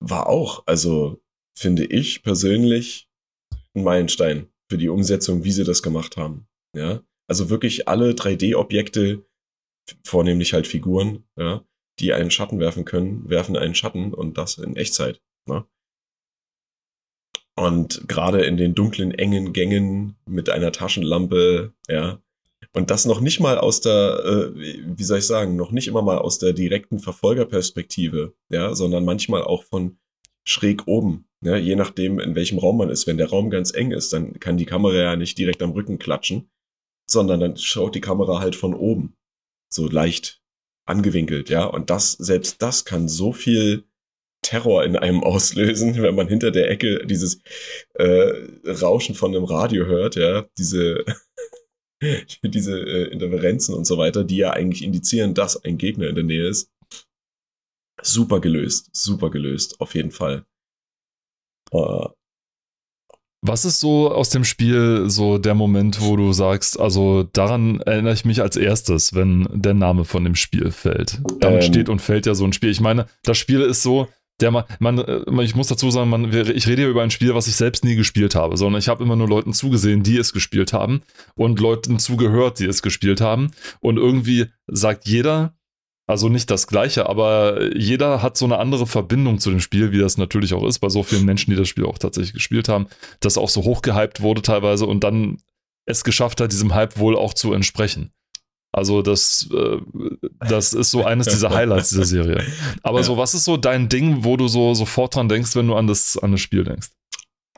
war 0.00 0.28
auch, 0.28 0.62
also 0.66 1.20
finde 1.58 1.84
ich 1.84 2.22
persönlich 2.22 3.10
ein 3.74 3.82
Meilenstein 3.82 4.48
für 4.70 4.78
die 4.78 4.88
Umsetzung, 4.88 5.42
wie 5.42 5.50
sie 5.50 5.64
das 5.64 5.82
gemacht 5.82 6.16
haben, 6.16 6.46
ja. 6.74 7.02
Also 7.28 7.50
wirklich 7.50 7.88
alle 7.88 8.12
3D-Objekte, 8.12 9.26
vornehmlich 10.06 10.54
halt 10.54 10.66
Figuren, 10.66 11.24
ja, 11.36 11.64
die 11.98 12.12
einen 12.12 12.30
Schatten 12.30 12.60
werfen 12.60 12.84
können, 12.84 13.28
werfen 13.28 13.56
einen 13.56 13.74
Schatten 13.74 14.14
und 14.14 14.38
das 14.38 14.56
in 14.58 14.76
Echtzeit. 14.76 15.20
Ne? 15.46 15.66
Und 17.56 18.06
gerade 18.06 18.44
in 18.44 18.56
den 18.56 18.74
dunklen, 18.74 19.10
engen 19.10 19.52
Gängen 19.52 20.16
mit 20.26 20.48
einer 20.48 20.70
Taschenlampe, 20.70 21.74
ja. 21.88 22.22
Und 22.72 22.90
das 22.90 23.04
noch 23.04 23.20
nicht 23.20 23.40
mal 23.40 23.58
aus 23.58 23.80
der, 23.80 24.22
äh, 24.24 24.52
wie 24.54 25.04
soll 25.04 25.18
ich 25.18 25.26
sagen, 25.26 25.56
noch 25.56 25.70
nicht 25.70 25.88
immer 25.88 26.02
mal 26.02 26.18
aus 26.18 26.38
der 26.38 26.52
direkten 26.52 26.98
Verfolgerperspektive, 26.98 28.34
ja, 28.50 28.74
sondern 28.74 29.04
manchmal 29.04 29.42
auch 29.42 29.64
von 29.64 29.98
schräg 30.44 30.86
oben. 30.86 31.26
Ja, 31.40 31.56
je 31.56 31.76
nachdem, 31.76 32.18
in 32.18 32.34
welchem 32.34 32.58
Raum 32.58 32.78
man 32.78 32.90
ist. 32.90 33.06
Wenn 33.06 33.18
der 33.18 33.28
Raum 33.30 33.50
ganz 33.50 33.72
eng 33.72 33.92
ist, 33.92 34.12
dann 34.12 34.40
kann 34.40 34.56
die 34.56 34.66
Kamera 34.66 34.94
ja 34.94 35.16
nicht 35.16 35.38
direkt 35.38 35.62
am 35.62 35.70
Rücken 35.70 35.98
klatschen, 35.98 36.50
sondern 37.06 37.38
dann 37.40 37.56
schaut 37.56 37.94
die 37.94 38.00
Kamera 38.00 38.40
halt 38.40 38.56
von 38.56 38.74
oben. 38.74 39.14
So 39.68 39.88
leicht 39.88 40.40
angewinkelt, 40.86 41.50
ja. 41.50 41.64
Und 41.64 41.90
das, 41.90 42.12
selbst 42.12 42.60
das 42.62 42.84
kann 42.84 43.08
so 43.08 43.32
viel 43.32 43.84
Terror 44.42 44.84
in 44.84 44.96
einem 44.96 45.22
auslösen, 45.24 46.02
wenn 46.02 46.14
man 46.14 46.28
hinter 46.28 46.50
der 46.50 46.70
Ecke 46.70 47.06
dieses 47.06 47.40
äh, 47.94 48.32
Rauschen 48.66 49.14
von 49.14 49.34
einem 49.34 49.44
Radio 49.44 49.86
hört, 49.86 50.16
ja, 50.16 50.46
diese, 50.58 51.04
diese 52.42 52.80
äh, 52.80 53.10
Interferenzen 53.10 53.74
und 53.74 53.86
so 53.86 53.98
weiter, 53.98 54.24
die 54.24 54.36
ja 54.36 54.50
eigentlich 54.52 54.82
indizieren, 54.82 55.34
dass 55.34 55.62
ein 55.64 55.78
Gegner 55.78 56.08
in 56.08 56.14
der 56.14 56.24
Nähe 56.24 56.48
ist. 56.48 56.70
Super 58.00 58.40
gelöst, 58.40 58.90
super 58.92 59.30
gelöst, 59.30 59.80
auf 59.80 59.94
jeden 59.94 60.12
Fall. 60.12 60.44
Uh, 61.72 62.08
was 63.40 63.64
ist 63.64 63.78
so 63.78 64.10
aus 64.10 64.30
dem 64.30 64.44
Spiel 64.44 65.04
so 65.08 65.38
der 65.38 65.54
Moment, 65.54 66.00
wo 66.00 66.16
du 66.16 66.32
sagst, 66.32 66.78
also 66.78 67.22
daran 67.22 67.80
erinnere 67.80 68.12
ich 68.12 68.24
mich 68.24 68.42
als 68.42 68.56
erstes, 68.56 69.14
wenn 69.14 69.48
der 69.52 69.74
Name 69.74 70.04
von 70.04 70.24
dem 70.24 70.34
Spiel 70.34 70.72
fällt? 70.72 71.20
Damit 71.38 71.62
ähm, 71.62 71.72
steht 71.72 71.88
und 71.88 72.02
fällt 72.02 72.26
ja 72.26 72.34
so 72.34 72.44
ein 72.44 72.52
Spiel. 72.52 72.70
Ich 72.70 72.80
meine, 72.80 73.06
das 73.22 73.38
Spiel 73.38 73.60
ist 73.60 73.82
so, 73.82 74.08
der 74.40 74.50
man, 74.50 74.64
man, 74.78 74.98
äh, 74.98 75.42
ich 75.42 75.54
muss 75.54 75.68
dazu 75.68 75.90
sagen, 75.90 76.10
man, 76.10 76.32
ich 76.32 76.66
rede 76.66 76.82
hier 76.82 76.88
über 76.88 77.02
ein 77.02 77.10
Spiel, 77.10 77.34
was 77.34 77.48
ich 77.48 77.56
selbst 77.56 77.84
nie 77.84 77.96
gespielt 77.96 78.34
habe, 78.34 78.56
sondern 78.56 78.78
ich 78.78 78.88
habe 78.88 79.02
immer 79.02 79.16
nur 79.16 79.28
Leuten 79.28 79.52
zugesehen, 79.52 80.02
die 80.02 80.16
es 80.16 80.32
gespielt 80.32 80.72
haben 80.72 81.02
und 81.34 81.60
Leuten 81.60 81.98
zugehört, 81.98 82.58
die 82.58 82.66
es 82.66 82.82
gespielt 82.82 83.20
haben. 83.20 83.50
Und 83.80 83.96
irgendwie 83.96 84.46
sagt 84.66 85.06
jeder, 85.06 85.54
also 86.06 86.30
nicht 86.30 86.50
das 86.50 86.66
gleiche, 86.66 87.06
aber 87.06 87.76
jeder 87.76 88.22
hat 88.22 88.38
so 88.38 88.46
eine 88.46 88.58
andere 88.58 88.86
Verbindung 88.86 89.40
zu 89.40 89.50
dem 89.50 89.60
Spiel, 89.60 89.92
wie 89.92 89.98
das 89.98 90.16
natürlich 90.16 90.54
auch 90.54 90.66
ist, 90.66 90.78
bei 90.78 90.88
so 90.88 91.02
vielen 91.02 91.26
Menschen, 91.26 91.50
die 91.50 91.56
das 91.56 91.68
Spiel 91.68 91.84
auch 91.84 91.98
tatsächlich 91.98 92.32
gespielt 92.32 92.68
haben, 92.68 92.86
das 93.20 93.36
auch 93.36 93.50
so 93.50 93.62
hochgehypt 93.64 94.22
wurde 94.22 94.40
teilweise 94.40 94.86
und 94.86 95.04
dann 95.04 95.38
es 95.84 96.04
geschafft 96.04 96.40
hat, 96.40 96.52
diesem 96.52 96.74
Hype 96.74 96.98
wohl 96.98 97.16
auch 97.16 97.34
zu 97.34 97.52
entsprechen. 97.52 98.12
Also 98.72 99.02
das, 99.02 99.48
äh, 99.52 99.78
das 100.48 100.72
ist 100.72 100.90
so 100.90 101.04
eines 101.04 101.26
dieser 101.28 101.50
Highlights 101.50 101.88
dieser 101.90 102.04
Serie. 102.04 102.44
Aber 102.82 102.98
ja. 102.98 103.04
so, 103.04 103.16
was 103.16 103.34
ist 103.34 103.44
so 103.44 103.56
dein 103.56 103.88
Ding, 103.88 104.24
wo 104.24 104.36
du 104.36 104.46
so 104.46 104.74
sofort 104.74 105.14
dran 105.14 105.28
denkst, 105.28 105.56
wenn 105.56 105.68
du 105.68 105.74
an 105.74 105.86
das, 105.86 106.18
an 106.18 106.32
das 106.32 106.40
Spiel 106.40 106.64
denkst? 106.64 106.88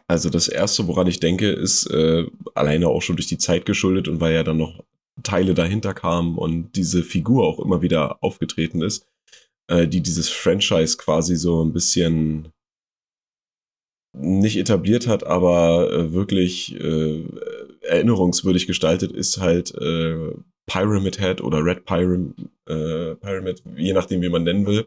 Also 0.07 0.31
das 0.31 0.49
erste, 0.49 0.87
woran 0.88 1.07
ich 1.07 1.20
denke, 1.20 1.51
ist 1.51 1.87
äh, 1.87 2.27
alleine 2.55 2.88
auch 2.88 3.03
schon 3.03 3.16
durch 3.16 3.29
die 3.29 3.38
Zeit 3.38 3.64
geschuldet 3.64 4.09
und 4.09 4.20
weil 4.20 4.35
ja 4.35 4.42
dann 4.42 4.57
noch 4.57 4.83
Teile 5.23 5.55
dahinter 5.55 5.94
kamen 5.94 6.37
und 6.37 6.73
diese 6.77 7.03
Figur 7.03 7.44
auch 7.46 7.61
immer 7.61 7.83
wieder 7.83 8.23
aufgetreten 8.23 8.83
ist, 8.83 9.07
äh, 9.68 9.87
die 9.87 10.01
dieses 10.01 10.29
Franchise 10.29 10.96
quasi 10.96 11.37
so 11.37 11.64
ein 11.64 11.73
bisschen 11.73 12.49
nicht 14.12 14.57
etabliert 14.57 15.07
hat, 15.07 15.25
aber 15.25 15.92
äh, 15.92 16.12
wirklich 16.12 16.75
äh, 16.75 17.25
erinnerungswürdig 17.83 18.66
gestaltet 18.66 19.12
ist 19.12 19.38
halt 19.38 19.73
äh, 19.77 20.33
Pyramid 20.71 21.19
Head 21.19 21.41
oder 21.41 21.65
Red 21.65 21.85
Pyram 21.85 22.35
äh, 22.69 23.17
Pyramid, 23.17 23.63
je 23.77 23.93
nachdem, 23.93 24.23
wie 24.23 24.29
man 24.29 24.45
nennen 24.45 24.67
will. 24.67 24.87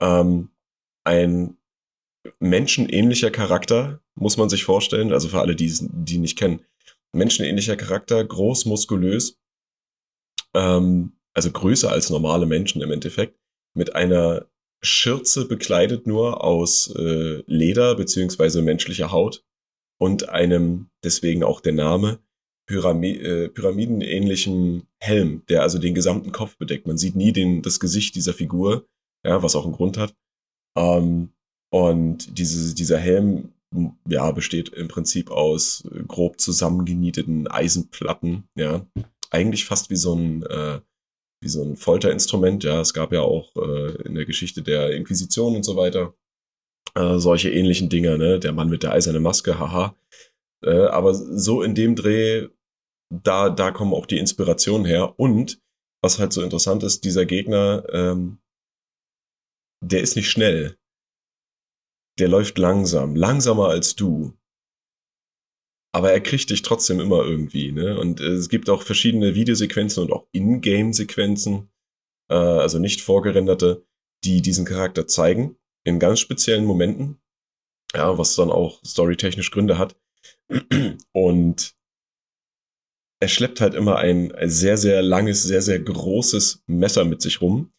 Ähm, 0.00 0.50
ein 1.04 1.56
menschenähnlicher 2.40 3.30
Charakter, 3.30 4.00
muss 4.16 4.36
man 4.36 4.48
sich 4.48 4.64
vorstellen, 4.64 5.12
also 5.12 5.28
für 5.28 5.40
alle, 5.40 5.54
die 5.54 5.72
die 5.80 6.18
nicht 6.18 6.36
kennen. 6.36 6.64
Menschenähnlicher 7.12 7.76
Charakter, 7.76 8.24
groß, 8.24 8.64
muskulös, 8.64 9.38
ähm, 10.52 11.12
also 11.32 11.52
größer 11.52 11.92
als 11.92 12.10
normale 12.10 12.46
Menschen 12.46 12.82
im 12.82 12.90
Endeffekt, 12.90 13.38
mit 13.72 13.94
einer 13.94 14.46
Schürze 14.82 15.46
bekleidet 15.46 16.08
nur 16.08 16.42
aus 16.42 16.92
äh, 16.96 17.42
Leder 17.46 17.94
beziehungsweise 17.94 18.62
menschlicher 18.62 19.12
Haut 19.12 19.44
und 19.98 20.28
einem, 20.28 20.90
deswegen 21.04 21.44
auch 21.44 21.60
der 21.60 21.72
Name, 21.72 22.18
Pyramid, 22.66 23.20
äh, 23.20 23.48
pyramidenähnlichen 23.48 24.88
Helm, 25.04 25.42
der 25.48 25.62
also 25.62 25.78
den 25.78 25.94
gesamten 25.94 26.32
Kopf 26.32 26.56
bedeckt. 26.56 26.86
Man 26.86 26.98
sieht 26.98 27.16
nie 27.16 27.32
den, 27.32 27.62
das 27.62 27.80
Gesicht 27.80 28.14
dieser 28.14 28.32
Figur, 28.32 28.86
ja, 29.24 29.42
was 29.42 29.56
auch 29.56 29.64
einen 29.64 29.74
Grund 29.74 29.98
hat. 29.98 30.14
Ähm, 30.76 31.30
und 31.70 32.38
diese, 32.38 32.74
dieser 32.74 32.98
Helm 32.98 33.52
ja, 34.08 34.30
besteht 34.30 34.68
im 34.70 34.88
Prinzip 34.88 35.30
aus 35.30 35.84
grob 36.06 36.40
zusammengenieteten 36.40 37.48
Eisenplatten, 37.48 38.44
ja. 38.56 38.86
Eigentlich 39.30 39.64
fast 39.64 39.90
wie 39.90 39.96
so 39.96 40.14
ein 40.14 40.44
äh, 40.44 40.80
wie 41.42 41.48
so 41.48 41.62
ein 41.62 41.76
Folterinstrument. 41.76 42.64
Ja, 42.64 42.80
es 42.80 42.94
gab 42.94 43.12
ja 43.12 43.20
auch 43.20 43.54
äh, 43.56 44.02
in 44.02 44.14
der 44.14 44.24
Geschichte 44.24 44.62
der 44.62 44.92
Inquisition 44.92 45.56
und 45.56 45.64
so 45.64 45.76
weiter 45.76 46.14
äh, 46.94 47.18
solche 47.18 47.50
ähnlichen 47.50 47.88
Dinge, 47.88 48.16
ne? 48.18 48.38
Der 48.38 48.52
Mann 48.52 48.68
mit 48.68 48.82
der 48.82 48.92
eisernen 48.92 49.22
Maske, 49.22 49.58
haha. 49.58 49.94
Äh, 50.64 50.86
aber 50.86 51.14
so 51.14 51.62
in 51.62 51.74
dem 51.74 51.96
Dreh, 51.96 52.48
da, 53.10 53.50
da 53.50 53.70
kommen 53.70 53.94
auch 53.94 54.06
die 54.06 54.18
Inspirationen 54.18 54.86
her. 54.86 55.18
Und 55.18 55.60
was 56.02 56.18
halt 56.18 56.32
so 56.32 56.42
interessant 56.42 56.82
ist, 56.82 57.04
dieser 57.04 57.26
Gegner, 57.26 57.84
ähm, 57.92 58.38
der 59.82 60.02
ist 60.02 60.16
nicht 60.16 60.30
schnell. 60.30 60.76
Der 62.18 62.28
läuft 62.28 62.58
langsam, 62.58 63.16
langsamer 63.16 63.68
als 63.68 63.96
du 63.96 64.36
aber 65.94 66.10
er 66.10 66.20
kriegt 66.20 66.50
dich 66.50 66.62
trotzdem 66.62 66.98
immer 66.98 67.24
irgendwie. 67.24 67.70
Ne? 67.70 67.96
Und 67.96 68.20
äh, 68.20 68.32
es 68.32 68.48
gibt 68.48 68.68
auch 68.68 68.82
verschiedene 68.82 69.36
Videosequenzen 69.36 70.02
und 70.02 70.12
auch 70.12 70.26
Ingame-Sequenzen, 70.32 71.70
äh, 72.28 72.34
also 72.34 72.80
nicht 72.80 73.00
vorgerenderte, 73.00 73.86
die 74.24 74.42
diesen 74.42 74.64
Charakter 74.64 75.06
zeigen, 75.06 75.56
in 75.84 76.00
ganz 76.00 76.18
speziellen 76.18 76.64
Momenten, 76.64 77.20
ja, 77.94 78.18
was 78.18 78.34
dann 78.34 78.50
auch 78.50 78.82
storytechnisch 78.84 79.52
Gründe 79.52 79.78
hat. 79.78 79.96
Und 81.12 81.76
er 83.24 83.28
schleppt 83.28 83.60
halt 83.60 83.74
immer 83.74 83.96
ein, 83.96 84.32
sehr, 84.44 84.76
sehr 84.76 85.02
langes, 85.02 85.42
sehr, 85.42 85.62
sehr 85.62 85.78
großes 85.80 86.62
Messer 86.66 87.04
mit 87.04 87.22
sich 87.22 87.40
rum, 87.40 87.72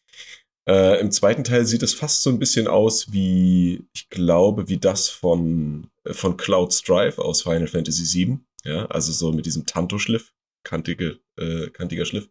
äh, 0.67 0.99
Im 0.99 1.11
zweiten 1.11 1.43
Teil 1.43 1.65
sieht 1.65 1.83
es 1.83 1.93
fast 1.93 2.23
so 2.23 2.29
ein 2.31 2.39
bisschen 2.39 2.67
aus 2.67 3.11
wie, 3.11 3.87
ich 3.93 4.09
glaube, 4.09 4.67
wie 4.67 4.77
das 4.77 5.09
von, 5.09 5.91
äh, 6.03 6.13
von 6.13 6.37
Cloud 6.37 6.73
Strife 6.73 7.23
aus 7.23 7.43
Final 7.43 7.67
Fantasy 7.67 8.25
VII. 8.25 8.39
Ja, 8.63 8.87
also 8.87 9.11
so 9.11 9.31
mit 9.31 9.45
diesem 9.45 9.67
Tanto-Schliff, 9.67 10.33
kantige, 10.63 11.19
äh, 11.37 11.69
kantiger 11.69 12.05
Schliff. 12.05 12.29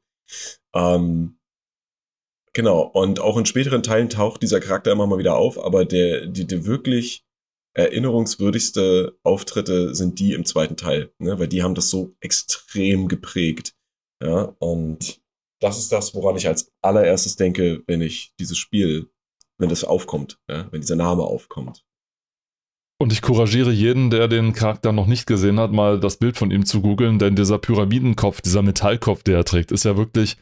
Ähm, 0.75 1.39
genau, 2.53 2.83
und 2.83 3.21
auch 3.21 3.37
in 3.37 3.47
späteren 3.47 3.85
Teilen 3.85 4.11
taucht 4.11 4.43
dieser 4.43 4.59
Charakter 4.59 4.91
immer 4.91 5.07
mal 5.07 5.19
wieder 5.19 5.37
auf, 5.37 5.57
aber 5.63 5.85
der, 5.85 6.27
die, 6.27 6.45
der 6.45 6.67
wirklich 6.67 7.24
erinnerungswürdigste 7.75 9.19
Auftritte 9.23 9.95
sind 9.95 10.19
die 10.19 10.33
im 10.33 10.45
zweiten 10.45 10.77
Teil, 10.77 11.13
ne? 11.19 11.39
weil 11.39 11.49
die 11.49 11.63
haben 11.63 11.75
das 11.75 11.91
so 11.91 12.15
extrem 12.21 13.09
geprägt. 13.09 13.75
Ja, 14.23 14.55
und 14.59 15.21
das 15.61 15.79
ist 15.79 15.93
das, 15.93 16.15
woran 16.15 16.37
ich 16.37 16.47
als 16.47 16.73
allererstes 16.83 17.37
denke, 17.37 17.83
wenn 17.87 18.01
ich 18.01 18.33
dieses 18.39 18.59
Spiel, 18.59 19.11
wenn 19.59 19.69
das 19.69 19.85
aufkommt, 19.85 20.39
ja, 20.49 20.69
wenn 20.71 20.81
dieser 20.81 20.97
Name 20.97 21.23
aufkommt. 21.23 21.85
Und 23.01 23.13
ich 23.13 23.23
couragiere 23.23 23.73
jeden, 23.73 24.11
der 24.11 24.29
den 24.29 24.53
Charakter 24.53 24.93
noch 24.93 25.07
nicht 25.07 25.27
gesehen 25.27 25.59
hat, 25.59 25.73
mal 25.73 25.99
das 25.99 26.17
Bild 26.17 26.37
von 26.37 26.53
ihm 26.53 26.65
zu 26.65 26.81
googeln, 26.81 27.19
denn 27.19 27.35
dieser 27.35 27.59
Pyramidenkopf, 27.59 28.41
dieser 28.41 28.63
Metallkopf, 28.63 29.25
der 29.25 29.39
er 29.39 29.45
trägt, 29.45 29.73
ist 29.73 29.85
ja 29.85 29.97
wirklich, 29.97 30.37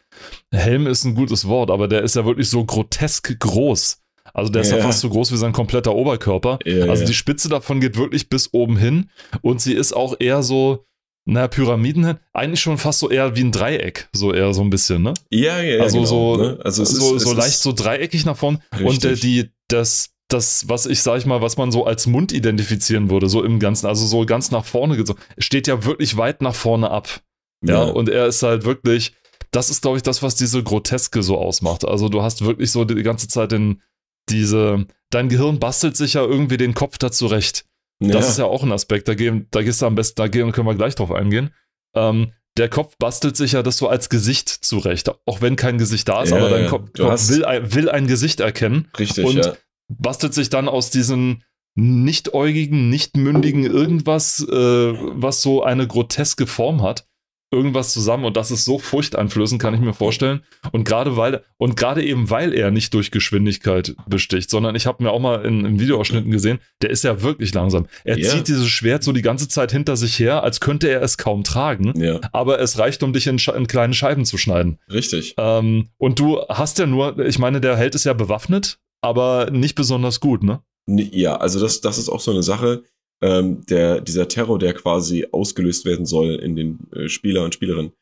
Helm 0.52 0.86
ist 0.86 1.04
ein 1.04 1.14
gutes 1.14 1.48
Wort, 1.48 1.70
aber 1.70 1.88
der 1.88 2.02
ist 2.02 2.14
ja 2.14 2.26
wirklich 2.26 2.50
so 2.50 2.64
grotesk 2.64 3.38
groß. 3.40 4.01
Also 4.34 4.50
der 4.50 4.62
ist 4.62 4.72
ja, 4.72 4.78
fast 4.78 5.00
so 5.00 5.10
groß 5.10 5.32
wie 5.32 5.36
sein 5.36 5.52
kompletter 5.52 5.94
Oberkörper. 5.94 6.58
Also 6.88 7.04
die 7.04 7.14
Spitze 7.14 7.48
davon 7.48 7.80
geht 7.80 7.96
wirklich 7.96 8.28
bis 8.28 8.52
oben 8.52 8.76
hin 8.76 9.10
und 9.42 9.60
sie 9.60 9.74
ist 9.74 9.92
auch 9.92 10.16
eher 10.18 10.42
so, 10.42 10.86
naja, 11.24 11.48
Pyramiden, 11.48 12.18
eigentlich 12.32 12.60
schon 12.60 12.78
fast 12.78 12.98
so 12.98 13.10
eher 13.10 13.36
wie 13.36 13.42
ein 13.42 13.52
Dreieck, 13.52 14.08
so 14.12 14.32
eher 14.32 14.52
so 14.54 14.62
ein 14.62 14.70
bisschen, 14.70 15.02
ne? 15.02 15.14
Ja, 15.30 15.60
ja, 15.60 15.76
ja. 15.76 15.82
Also 15.82 15.98
genau, 15.98 16.06
so, 16.06 16.36
ne? 16.36 16.58
also 16.64 16.84
so, 16.84 17.16
ist, 17.16 17.22
so 17.22 17.32
leicht 17.32 17.58
so 17.58 17.72
dreieckig 17.72 18.24
nach 18.24 18.36
vorne. 18.36 18.58
Richtig. 18.72 18.88
Und 18.88 19.04
äh, 19.04 19.14
die, 19.14 19.50
das, 19.68 20.10
das, 20.28 20.68
was 20.68 20.86
ich 20.86 21.02
sag 21.02 21.18
ich 21.18 21.26
mal, 21.26 21.40
was 21.40 21.56
man 21.56 21.70
so 21.70 21.84
als 21.84 22.06
Mund 22.06 22.32
identifizieren 22.32 23.10
würde, 23.10 23.28
so 23.28 23.44
im 23.44 23.60
Ganzen, 23.60 23.86
also 23.86 24.04
so 24.04 24.26
ganz 24.26 24.50
nach 24.50 24.64
vorne, 24.64 25.02
steht 25.38 25.68
ja 25.68 25.84
wirklich 25.84 26.16
weit 26.16 26.42
nach 26.42 26.54
vorne 26.54 26.90
ab. 26.90 27.20
Ja, 27.64 27.84
ja. 27.86 27.92
und 27.92 28.08
er 28.08 28.26
ist 28.26 28.42
halt 28.42 28.64
wirklich, 28.64 29.12
das 29.52 29.70
ist, 29.70 29.82
glaube 29.82 29.98
ich, 29.98 30.02
das, 30.02 30.22
was 30.22 30.34
diese 30.34 30.62
Groteske 30.62 31.22
so 31.22 31.38
ausmacht. 31.38 31.84
Also 31.84 32.08
du 32.08 32.22
hast 32.22 32.44
wirklich 32.44 32.72
so 32.72 32.84
die 32.84 33.02
ganze 33.02 33.28
Zeit 33.28 33.52
den, 33.52 33.80
diese, 34.28 34.86
dein 35.10 35.28
Gehirn 35.28 35.58
bastelt 35.58 35.96
sich 35.96 36.14
ja 36.14 36.22
irgendwie 36.22 36.56
den 36.56 36.74
Kopf 36.74 36.98
dazu 36.98 37.26
recht. 37.26 37.64
Ja. 38.00 38.10
Das 38.10 38.28
ist 38.28 38.38
ja 38.38 38.46
auch 38.46 38.62
ein 38.62 38.72
Aspekt, 38.72 39.08
da, 39.08 39.14
gehen, 39.14 39.46
da 39.50 39.62
gehst 39.62 39.82
du 39.82 39.86
am 39.86 39.94
besten, 39.94 40.16
da 40.16 40.28
gehen, 40.28 40.52
können 40.52 40.66
wir 40.66 40.74
gleich 40.74 40.94
drauf 40.94 41.12
eingehen. 41.12 41.54
Ähm, 41.94 42.32
der 42.56 42.68
Kopf 42.68 42.96
bastelt 42.98 43.36
sich 43.36 43.52
ja 43.52 43.62
das 43.62 43.78
so 43.78 43.88
als 43.88 44.08
Gesicht 44.08 44.48
zurecht, 44.48 45.10
auch 45.24 45.40
wenn 45.40 45.56
kein 45.56 45.78
Gesicht 45.78 46.08
da 46.08 46.22
ist, 46.22 46.30
ja, 46.30 46.36
aber 46.36 46.50
dein. 46.50 46.68
Kopf, 46.68 46.92
Kopf 46.92 47.28
will, 47.28 47.44
ein, 47.44 47.74
will 47.74 47.88
ein 47.88 48.06
Gesicht 48.06 48.40
erkennen. 48.40 48.88
Richtig, 48.98 49.24
und 49.24 49.36
ja. 49.36 49.54
bastelt 49.88 50.34
sich 50.34 50.50
dann 50.50 50.68
aus 50.68 50.90
diesen 50.90 51.44
nichtäugigen, 51.74 52.90
nichtmündigen 52.90 53.64
irgendwas, 53.64 54.46
äh, 54.46 54.54
was 54.54 55.40
so 55.40 55.62
eine 55.62 55.86
groteske 55.86 56.46
Form 56.46 56.82
hat, 56.82 57.06
irgendwas 57.52 57.92
zusammen 57.92 58.24
und 58.24 58.36
das 58.36 58.50
ist 58.50 58.64
so 58.64 58.78
furchteinflößend, 58.78 59.60
kann 59.60 59.74
ich 59.74 59.80
mir 59.80 59.92
vorstellen. 59.92 60.40
Und 60.72 60.84
gerade 60.84 61.16
weil, 61.16 61.44
und 61.58 61.76
gerade 61.76 62.02
eben 62.02 62.30
weil 62.30 62.54
er 62.54 62.70
nicht 62.70 62.94
durch 62.94 63.10
Geschwindigkeit 63.10 63.94
besticht, 64.06 64.50
sondern 64.50 64.74
ich 64.74 64.86
habe 64.86 65.02
mir 65.04 65.10
auch 65.10 65.20
mal 65.20 65.44
in, 65.44 65.64
in 65.64 65.78
Videoausschnitten 65.78 66.30
gesehen, 66.30 66.58
der 66.80 66.90
ist 66.90 67.04
ja 67.04 67.22
wirklich 67.22 67.52
langsam. 67.54 67.86
Er 68.04 68.16
yeah. 68.16 68.30
zieht 68.30 68.48
dieses 68.48 68.68
Schwert 68.68 69.04
so 69.04 69.12
die 69.12 69.22
ganze 69.22 69.48
Zeit 69.48 69.70
hinter 69.70 69.96
sich 69.96 70.18
her, 70.18 70.42
als 70.42 70.60
könnte 70.60 70.88
er 70.88 71.02
es 71.02 71.18
kaum 71.18 71.44
tragen, 71.44 71.92
ja. 72.00 72.20
aber 72.32 72.58
es 72.58 72.78
reicht, 72.78 73.02
um 73.02 73.12
dich 73.12 73.26
in, 73.26 73.38
in 73.38 73.66
kleine 73.66 73.94
Scheiben 73.94 74.24
zu 74.24 74.38
schneiden. 74.38 74.78
Richtig. 74.90 75.34
Ähm, 75.36 75.90
und 75.98 76.18
du 76.18 76.40
hast 76.48 76.78
ja 76.78 76.86
nur, 76.86 77.18
ich 77.18 77.38
meine, 77.38 77.60
der 77.60 77.76
Held 77.76 77.94
ist 77.94 78.04
ja 78.04 78.14
bewaffnet, 78.14 78.78
aber 79.02 79.50
nicht 79.50 79.74
besonders 79.74 80.20
gut, 80.20 80.42
ne? 80.42 80.62
Ja, 80.86 81.36
also 81.36 81.60
das, 81.60 81.80
das 81.80 81.98
ist 81.98 82.08
auch 82.08 82.20
so 82.20 82.32
eine 82.32 82.42
Sache 82.42 82.82
ähm, 83.22 83.64
der, 83.66 84.00
dieser 84.00 84.28
Terror, 84.28 84.58
der 84.58 84.74
quasi 84.74 85.28
ausgelöst 85.30 85.84
werden 85.84 86.06
soll 86.06 86.34
in 86.34 86.56
den 86.56 86.90
äh, 86.92 87.08
Spieler 87.08 87.44
und 87.44 87.54
Spielerinnen, 87.54 87.92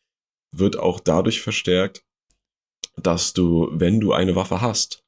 wird 0.57 0.79
auch 0.79 0.99
dadurch 0.99 1.43
verstärkt, 1.43 2.05
dass 2.97 3.33
du, 3.33 3.69
wenn 3.73 4.01
du 4.01 4.13
eine 4.13 4.35
Waffe 4.35 4.61
hast, 4.61 5.05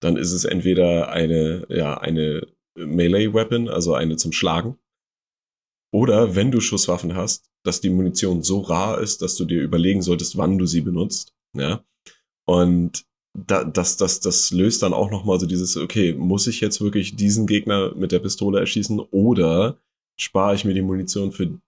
dann 0.00 0.16
ist 0.16 0.32
es 0.32 0.44
entweder 0.44 1.10
eine, 1.10 1.66
ja, 1.68 1.98
eine 1.98 2.46
Melee-Weapon, 2.76 3.68
also 3.68 3.94
eine 3.94 4.16
zum 4.16 4.32
Schlagen, 4.32 4.78
oder 5.92 6.34
wenn 6.34 6.50
du 6.50 6.60
Schusswaffen 6.60 7.14
hast, 7.14 7.50
dass 7.64 7.80
die 7.80 7.90
Munition 7.90 8.42
so 8.42 8.60
rar 8.60 9.00
ist, 9.00 9.22
dass 9.22 9.36
du 9.36 9.44
dir 9.44 9.62
überlegen 9.62 10.02
solltest, 10.02 10.36
wann 10.36 10.58
du 10.58 10.66
sie 10.66 10.82
benutzt. 10.82 11.34
Ja. 11.56 11.84
Und 12.46 13.06
da, 13.34 13.64
das, 13.64 13.96
das, 13.96 14.20
das 14.20 14.50
löst 14.50 14.82
dann 14.82 14.92
auch 14.92 15.10
nochmal 15.10 15.38
so 15.38 15.46
dieses, 15.46 15.76
okay, 15.76 16.12
muss 16.12 16.46
ich 16.46 16.60
jetzt 16.60 16.80
wirklich 16.80 17.16
diesen 17.16 17.46
Gegner 17.46 17.94
mit 17.94 18.12
der 18.12 18.18
Pistole 18.18 18.60
erschießen 18.60 19.00
oder 19.00 19.78
spare 20.18 20.54
ich 20.54 20.64
mir 20.64 20.74
die 20.74 20.82
Munition 20.82 21.32
für 21.32 21.58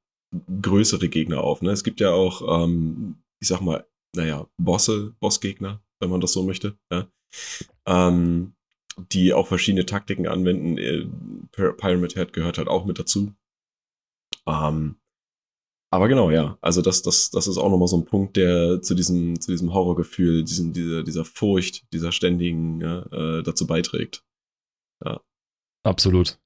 größere 0.62 1.09
Gegner 1.09 1.42
auf? 1.42 1.62
Ne? 1.62 1.70
Es 1.70 1.85
gibt 1.85 2.01
ja 2.01 2.11
auch, 2.11 2.64
ähm, 2.64 3.16
ich 3.40 3.49
sag 3.49 3.61
mal, 3.61 3.87
naja, 4.14 4.46
Bosse, 4.59 5.14
Bossgegner, 5.20 5.81
wenn 6.01 6.11
man 6.11 6.20
das 6.20 6.33
so 6.33 6.42
möchte, 6.42 6.77
ja? 6.90 7.07
ähm, 7.87 8.53
die 9.12 9.33
auch 9.33 9.46
verschiedene 9.46 9.87
Taktiken 9.87 10.27
anwenden. 10.27 10.79
Äh, 10.79 11.07
Pyramid 11.53 12.14
Head 12.14 12.33
gehört 12.33 12.59
halt 12.59 12.68
auch 12.68 12.85
mit 12.85 12.99
dazu. 12.99 13.33
Ähm, 14.46 14.96
aber 15.90 16.09
genau, 16.09 16.31
ja. 16.31 16.57
Also 16.61 16.83
das, 16.83 17.03
das, 17.03 17.31
das 17.31 17.46
ist 17.46 17.59
auch 17.59 17.68
nochmal 17.68 17.88
so 17.88 17.96
ein 17.96 18.05
Punkt, 18.05 18.37
der 18.37 18.81
zu 18.81 18.94
diesem, 18.94 19.40
zu 19.40 19.50
diesem 19.50 19.74
Horrorgefühl, 19.74 20.44
diesem, 20.44 20.72
dieser, 20.72 21.03
dieser 21.03 21.24
Furcht, 21.24 21.92
dieser 21.92 22.12
ständigen, 22.12 22.81
äh, 22.81 23.42
dazu 23.42 23.66
beiträgt. 23.66 24.24
Ja. 25.05 25.20
Absolut. 25.83 26.38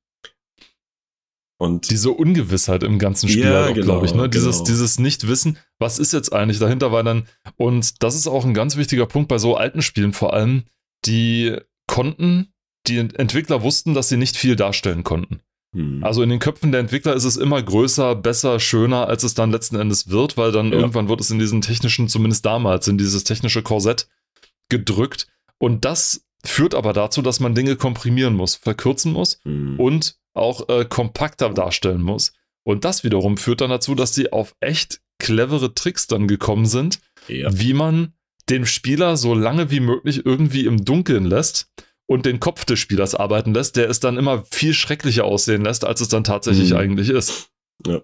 Und 1.58 1.90
diese 1.90 2.10
Ungewissheit 2.10 2.82
im 2.82 2.98
ganzen 2.98 3.28
Spiel, 3.28 3.44
ja, 3.44 3.70
genau, 3.70 3.84
glaube 3.84 4.06
ich, 4.06 4.14
ne? 4.14 4.28
Dieses, 4.28 4.56
genau. 4.56 4.66
dieses 4.66 4.98
Nicht-Wissen, 4.98 5.58
was 5.78 5.98
ist 5.98 6.12
jetzt 6.12 6.32
eigentlich 6.32 6.58
dahinter, 6.58 6.90
weil 6.90 7.04
dann, 7.04 7.28
und 7.56 8.02
das 8.02 8.16
ist 8.16 8.26
auch 8.26 8.44
ein 8.44 8.54
ganz 8.54 8.76
wichtiger 8.76 9.06
Punkt 9.06 9.28
bei 9.28 9.38
so 9.38 9.56
alten 9.56 9.80
Spielen 9.80 10.12
vor 10.12 10.32
allem, 10.32 10.64
die 11.04 11.56
konnten, 11.86 12.52
die 12.86 12.98
Entwickler 12.98 13.62
wussten, 13.62 13.94
dass 13.94 14.08
sie 14.08 14.16
nicht 14.16 14.36
viel 14.36 14.56
darstellen 14.56 15.04
konnten. 15.04 15.40
Hm. 15.74 16.02
Also 16.02 16.22
in 16.22 16.30
den 16.30 16.38
Köpfen 16.38 16.72
der 16.72 16.80
Entwickler 16.80 17.14
ist 17.14 17.24
es 17.24 17.36
immer 17.36 17.62
größer, 17.62 18.14
besser, 18.14 18.58
schöner, 18.60 19.08
als 19.08 19.24
es 19.24 19.34
dann 19.34 19.50
letzten 19.50 19.76
Endes 19.76 20.08
wird, 20.08 20.36
weil 20.36 20.52
dann 20.52 20.72
ja. 20.72 20.78
irgendwann 20.78 21.08
wird 21.08 21.20
es 21.20 21.30
in 21.30 21.38
diesen 21.38 21.60
technischen, 21.60 22.08
zumindest 22.08 22.46
damals, 22.46 22.88
in 22.88 22.96
dieses 22.96 23.24
technische 23.24 23.62
Korsett 23.62 24.08
gedrückt. 24.68 25.26
Und 25.58 25.84
das 25.84 26.24
führt 26.44 26.74
aber 26.74 26.92
dazu, 26.92 27.22
dass 27.22 27.40
man 27.40 27.54
Dinge 27.54 27.76
komprimieren 27.76 28.34
muss, 28.34 28.54
verkürzen 28.54 29.12
muss 29.12 29.40
hm. 29.42 29.78
und 29.78 30.16
auch 30.32 30.68
äh, 30.68 30.84
kompakter 30.84 31.50
darstellen 31.50 32.02
muss. 32.02 32.32
Und 32.64 32.84
das 32.84 33.04
wiederum 33.04 33.36
führt 33.36 33.60
dann 33.60 33.70
dazu, 33.70 33.94
dass 33.94 34.14
sie 34.14 34.32
auf 34.32 34.54
echt 34.60 35.00
clevere 35.18 35.74
Tricks 35.74 36.06
dann 36.06 36.28
gekommen 36.28 36.66
sind, 36.66 37.00
ja. 37.28 37.48
wie 37.52 37.74
man 37.74 38.14
den 38.48 38.66
Spieler 38.66 39.16
so 39.16 39.34
lange 39.34 39.70
wie 39.70 39.80
möglich 39.80 40.24
irgendwie 40.24 40.66
im 40.66 40.84
Dunkeln 40.84 41.24
lässt 41.24 41.70
und 42.06 42.26
den 42.26 42.40
Kopf 42.40 42.64
des 42.64 42.78
Spielers 42.78 43.14
arbeiten 43.14 43.54
lässt, 43.54 43.76
der 43.76 43.88
es 43.88 44.00
dann 44.00 44.18
immer 44.18 44.44
viel 44.50 44.74
schrecklicher 44.74 45.24
aussehen 45.24 45.62
lässt, 45.62 45.84
als 45.84 46.00
es 46.00 46.08
dann 46.08 46.24
tatsächlich 46.24 46.70
mhm. 46.70 46.76
eigentlich 46.76 47.10
ist. 47.10 47.50
Ja. 47.86 48.02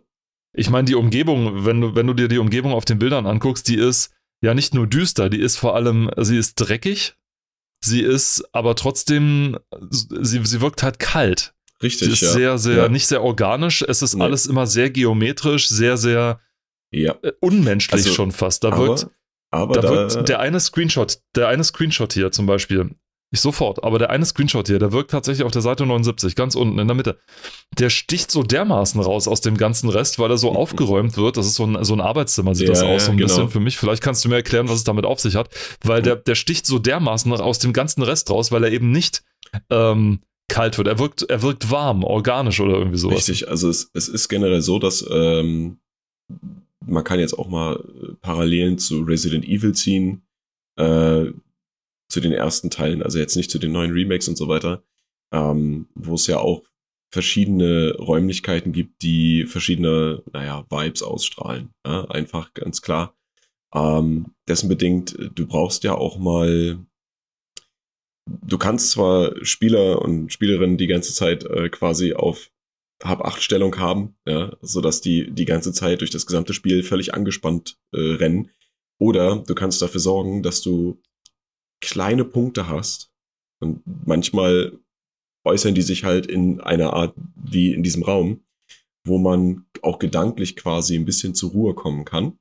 Ich 0.53 0.71
meine, 0.71 0.87
die 0.87 0.95
Umgebung, 0.95 1.65
wenn 1.65 1.81
du, 1.81 1.95
wenn 1.95 2.07
du 2.07 2.15
dir 2.15 2.29
die 2.29 2.39
Umgebung 2.39 2.73
auf 2.73 2.85
den 2.85 2.99
Bildern 2.99 3.27
anguckst, 3.27 3.69
die 3.69 3.77
ist 3.77 4.13
ja 4.43 4.55
nicht 4.55 4.75
nur 4.75 4.87
düster, 4.87 5.29
die 5.29 5.41
ist 5.41 5.57
vor 5.57 5.77
allem, 5.77 6.11
sie 6.17 6.39
ist 6.39 6.57
dreckig, 6.57 7.15
sie 7.85 8.01
ist 8.01 8.45
aber 8.53 8.75
trotzdem, 8.75 9.59
sie, 9.91 10.45
sie 10.45 10.61
wirkt 10.61 10.83
halt 10.83 10.99
kalt. 10.99 11.55
Richtig. 11.83 12.09
Sie 12.09 12.13
ist 12.13 12.21
ja. 12.23 12.33
sehr, 12.33 12.59
sehr, 12.59 12.77
ja. 12.77 12.89
nicht 12.89 13.07
sehr 13.07 13.23
organisch. 13.23 13.83
Es 13.87 14.03
ist 14.03 14.15
nee. 14.15 14.23
alles 14.23 14.47
immer 14.47 14.67
sehr 14.67 14.91
geometrisch, 14.91 15.69
sehr, 15.69 15.97
sehr 15.97 16.41
ja. 16.91 17.17
Äh, 17.23 17.33
unmenschlich 17.41 18.05
also, 18.05 18.13
schon 18.13 18.33
fast. 18.33 18.65
Da 18.65 18.69
aber, 18.69 18.89
wirkt, 18.89 19.07
aber 19.51 19.75
da, 19.75 19.81
da 19.81 19.91
wirkt 19.91 20.29
der 20.29 20.41
eine 20.41 20.61
Screenshot, 20.61 21.21
der 21.35 21.49
eine 21.49 21.65
Screenshot 21.65 22.13
hier 22.13 22.33
zum 22.33 22.47
Beispiel, 22.47 22.91
ich 23.33 23.40
sofort, 23.40 23.85
aber 23.85 23.99
der 23.99 24.11
eine 24.11 24.25
Screenshot 24.25 24.66
hier, 24.66 24.81
der 24.81 24.90
wirkt 24.90 25.12
tatsächlich 25.12 25.45
auf 25.45 25.53
der 25.53 25.62
Seite 25.62 25.87
79, 25.87 26.35
ganz 26.35 26.57
unten 26.57 26.79
in 26.81 26.88
der 26.88 26.97
Mitte. 26.97 27.19
Der 27.79 27.88
sticht 27.88 28.31
so 28.31 28.43
dermaßen 28.43 29.01
raus 29.01 29.29
aus 29.29 29.40
dem 29.40 29.57
ganzen 29.57 29.88
Rest, 29.88 30.19
weil 30.19 30.31
er 30.31 30.38
so 30.38 30.51
mhm. 30.51 30.57
aufgeräumt 30.57 31.16
wird. 31.16 31.37
Das 31.37 31.47
ist 31.47 31.55
so 31.55 31.64
ein, 31.64 31.85
so 31.85 31.95
ein 31.95 32.01
Arbeitszimmer, 32.01 32.57
sieht 32.57 32.66
ja, 32.66 32.75
das 32.75 32.83
aus, 32.83 33.05
so 33.05 33.12
ein 33.12 33.16
genau. 33.16 33.29
bisschen 33.29 33.49
für 33.51 33.61
mich. 33.61 33.79
Vielleicht 33.79 34.03
kannst 34.03 34.25
du 34.25 34.29
mir 34.29 34.37
erklären, 34.37 34.69
was 34.69 34.77
es 34.77 34.85
damit 34.85 35.05
auf 35.05 35.21
sich 35.21 35.37
hat, 35.37 35.49
weil 35.85 36.01
mhm. 36.01 36.05
der, 36.05 36.16
der 36.16 36.35
sticht 36.35 36.66
so 36.66 36.81
dermaßen 36.81 37.33
aus 37.33 37.61
dem 37.61 37.73
ganzen 37.73 38.03
Rest 38.03 38.31
raus, 38.31 38.51
weil 38.51 38.64
er 38.64 38.73
eben 38.73 38.90
nicht 38.90 39.23
ähm, 39.71 40.21
kalt 40.49 40.77
wird. 40.77 40.88
Er 40.88 40.99
wirkt, 40.99 41.23
er 41.23 41.43
wirkt 41.43 41.71
warm, 41.71 42.03
organisch 42.03 42.61
oder 42.61 42.79
irgendwie 42.79 42.99
sowas. 42.99 43.29
Richtig, 43.29 43.49
also 43.49 43.69
es, 43.69 43.90
es 43.95 44.09
ist 44.09 44.29
generell 44.29 44.61
so, 44.61 44.81
dass 44.81 45.07
ähm, 45.09 45.79
man 46.85 47.05
kann 47.05 47.21
jetzt 47.21 47.38
auch 47.38 47.49
mal 47.49 47.77
äh, 47.77 48.14
Parallelen 48.21 48.79
zu 48.79 49.03
Resident 49.03 49.45
Evil 49.45 49.73
ziehen, 49.73 50.23
äh, 50.77 51.27
zu 52.11 52.20
den 52.20 52.33
ersten 52.33 52.70
Teilen, 52.70 53.03
also 53.03 53.18
jetzt 53.18 53.37
nicht 53.37 53.51
zu 53.51 53.59
den 53.59 53.73
neuen 53.73 53.92
Remakes 53.92 54.29
und 54.29 54.37
so 54.37 54.49
weiter, 54.49 54.83
ähm, 55.33 55.88
wo 55.94 56.14
es 56.14 56.27
ja 56.27 56.38
auch 56.38 56.62
verschiedene 57.12 57.94
Räumlichkeiten 57.99 58.73
gibt, 58.73 59.03
die 59.03 59.46
verschiedene, 59.46 60.23
naja, 60.33 60.64
Vibes 60.70 61.03
ausstrahlen. 61.03 61.70
Ja? 61.87 62.05
Einfach 62.07 62.55
ganz 62.55 62.83
klar. 62.83 63.16
Ähm, 63.75 64.35
dessen 64.49 64.68
bedingt, 64.68 65.16
du 65.35 65.46
brauchst 65.46 65.85
ja 65.85 65.94
auch 65.94 66.18
mal 66.18 66.79
du 68.27 68.59
kannst 68.59 68.90
zwar 68.90 69.33
Spieler 69.44 70.03
und 70.03 70.33
Spielerinnen 70.33 70.77
die 70.77 70.87
ganze 70.87 71.12
Zeit 71.14 71.44
äh, 71.44 71.68
quasi 71.68 72.14
auf 72.14 72.51
Hab-8-Stellung 73.03 73.79
haben, 73.79 74.16
ja, 74.27 74.57
sodass 74.61 75.01
die 75.01 75.31
die 75.31 75.46
ganze 75.46 75.73
Zeit 75.73 76.01
durch 76.01 76.11
das 76.11 76.27
gesamte 76.27 76.53
Spiel 76.53 76.83
völlig 76.83 77.14
angespannt 77.14 77.79
äh, 77.92 77.99
rennen. 77.99 78.51
Oder 78.99 79.42
du 79.46 79.55
kannst 79.55 79.81
dafür 79.81 80.01
sorgen, 80.01 80.42
dass 80.42 80.61
du 80.61 81.01
kleine 81.81 82.25
Punkte 82.25 82.69
hast. 82.69 83.11
Und 83.61 83.83
manchmal 84.07 84.79
äußern 85.45 85.75
die 85.75 85.83
sich 85.83 86.05
halt 86.05 86.27
in 86.27 86.61
einer 86.61 86.93
Art 86.93 87.14
wie 87.35 87.73
in 87.73 87.83
diesem 87.83 88.03
Raum, 88.03 88.45
wo 89.05 89.19
man 89.19 89.66
auch 89.83 89.99
gedanklich 89.99 90.57
quasi 90.57 90.97
ein 90.97 91.05
bisschen 91.05 91.35
zur 91.35 91.51
Ruhe 91.51 91.75
kommen 91.75 92.05
kann 92.05 92.38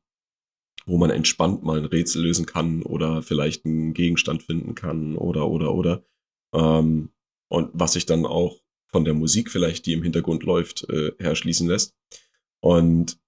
wo 0.90 0.98
man 0.98 1.12
entspannt 1.12 1.64
mal 1.64 1.78
ein 1.78 1.86
Rätsel 1.86 2.24
lösen 2.24 2.46
kann 2.46 2.82
oder 2.82 3.22
vielleicht 3.22 3.66
einen 3.66 3.94
Gegenstand 3.94 4.44
finden 4.44 4.76
kann 4.76 5.16
oder, 5.16 5.48
oder, 5.48 5.74
oder. 5.74 6.04
Ähm, 6.54 7.10
und 7.48 7.70
was 7.74 7.94
sich 7.94 8.06
dann 8.06 8.26
auch 8.26 8.60
von 8.92 9.06
der 9.06 9.14
Musik 9.14 9.52
vielleicht, 9.52 9.86
die 9.86 9.94
im 9.94 10.04
Hintergrund 10.04 10.44
läuft, 10.44 10.90
äh, 10.90 11.12
herschließen 11.20 11.68
lässt. 11.68 11.96
Und 12.60 13.20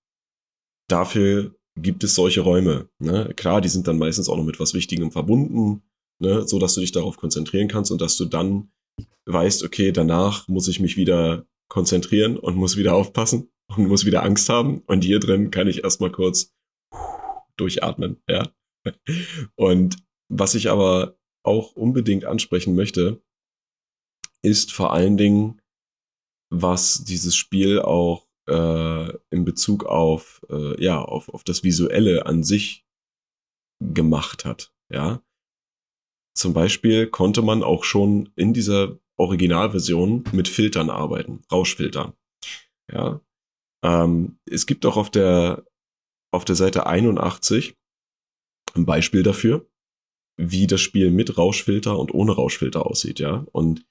dafür 0.87 1.55
gibt 1.75 2.03
es 2.03 2.15
solche 2.15 2.41
Räume. 2.41 2.89
Ne? 2.99 3.31
Klar, 3.35 3.61
die 3.61 3.69
sind 3.69 3.87
dann 3.87 3.99
meistens 3.99 4.27
auch 4.27 4.37
noch 4.37 4.43
mit 4.43 4.59
was 4.59 4.73
Wichtigem 4.73 5.11
verbunden, 5.11 5.83
ne? 6.21 6.47
so 6.47 6.59
dass 6.59 6.75
du 6.75 6.81
dich 6.81 6.91
darauf 6.91 7.17
konzentrieren 7.17 7.67
kannst 7.67 7.91
und 7.91 8.01
dass 8.01 8.17
du 8.17 8.25
dann 8.25 8.71
weißt, 9.25 9.63
okay, 9.63 9.91
danach 9.91 10.47
muss 10.47 10.67
ich 10.67 10.79
mich 10.79 10.97
wieder 10.97 11.45
konzentrieren 11.67 12.37
und 12.37 12.55
muss 12.55 12.77
wieder 12.77 12.95
aufpassen 12.95 13.49
und 13.67 13.87
muss 13.87 14.05
wieder 14.05 14.23
Angst 14.23 14.49
haben. 14.49 14.81
Und 14.87 15.03
hier 15.03 15.19
drin 15.19 15.51
kann 15.51 15.67
ich 15.67 15.83
erstmal 15.83 16.11
kurz 16.11 16.53
durchatmen, 17.57 18.21
ja. 18.27 18.51
Und 19.55 19.97
was 20.29 20.55
ich 20.55 20.69
aber 20.69 21.17
auch 21.43 21.73
unbedingt 21.73 22.25
ansprechen 22.25 22.75
möchte, 22.75 23.21
ist 24.41 24.71
vor 24.71 24.93
allen 24.93 25.17
Dingen, 25.17 25.61
was 26.49 27.03
dieses 27.03 27.35
Spiel 27.35 27.79
auch 27.79 28.27
äh, 28.47 29.13
in 29.29 29.45
Bezug 29.45 29.85
auf, 29.85 30.45
äh, 30.49 30.83
ja, 30.83 31.01
auf, 31.01 31.29
auf 31.29 31.43
das 31.43 31.63
Visuelle 31.63 32.25
an 32.25 32.43
sich 32.43 32.85
gemacht 33.79 34.45
hat, 34.45 34.73
ja. 34.89 35.21
Zum 36.33 36.53
Beispiel 36.53 37.07
konnte 37.07 37.41
man 37.41 37.63
auch 37.63 37.83
schon 37.83 38.29
in 38.35 38.53
dieser 38.53 38.97
Originalversion 39.17 40.23
mit 40.31 40.47
Filtern 40.47 40.89
arbeiten, 40.89 41.41
Rauschfiltern. 41.51 42.13
Ja. 42.91 43.21
Ähm, 43.83 44.39
es 44.45 44.65
gibt 44.65 44.85
auch 44.85 44.97
auf 44.97 45.09
der 45.09 45.65
auf 46.31 46.45
der 46.45 46.55
Seite 46.55 46.87
81 46.87 47.75
ein 48.73 48.85
Beispiel 48.85 49.21
dafür, 49.21 49.69
wie 50.37 50.65
das 50.65 50.81
Spiel 50.81 51.11
mit 51.11 51.37
Rauschfilter 51.37 51.99
und 51.99 52.13
ohne 52.13 52.31
Rauschfilter 52.31 52.85
aussieht, 52.85 53.19
ja. 53.19 53.45
Und 53.51 53.85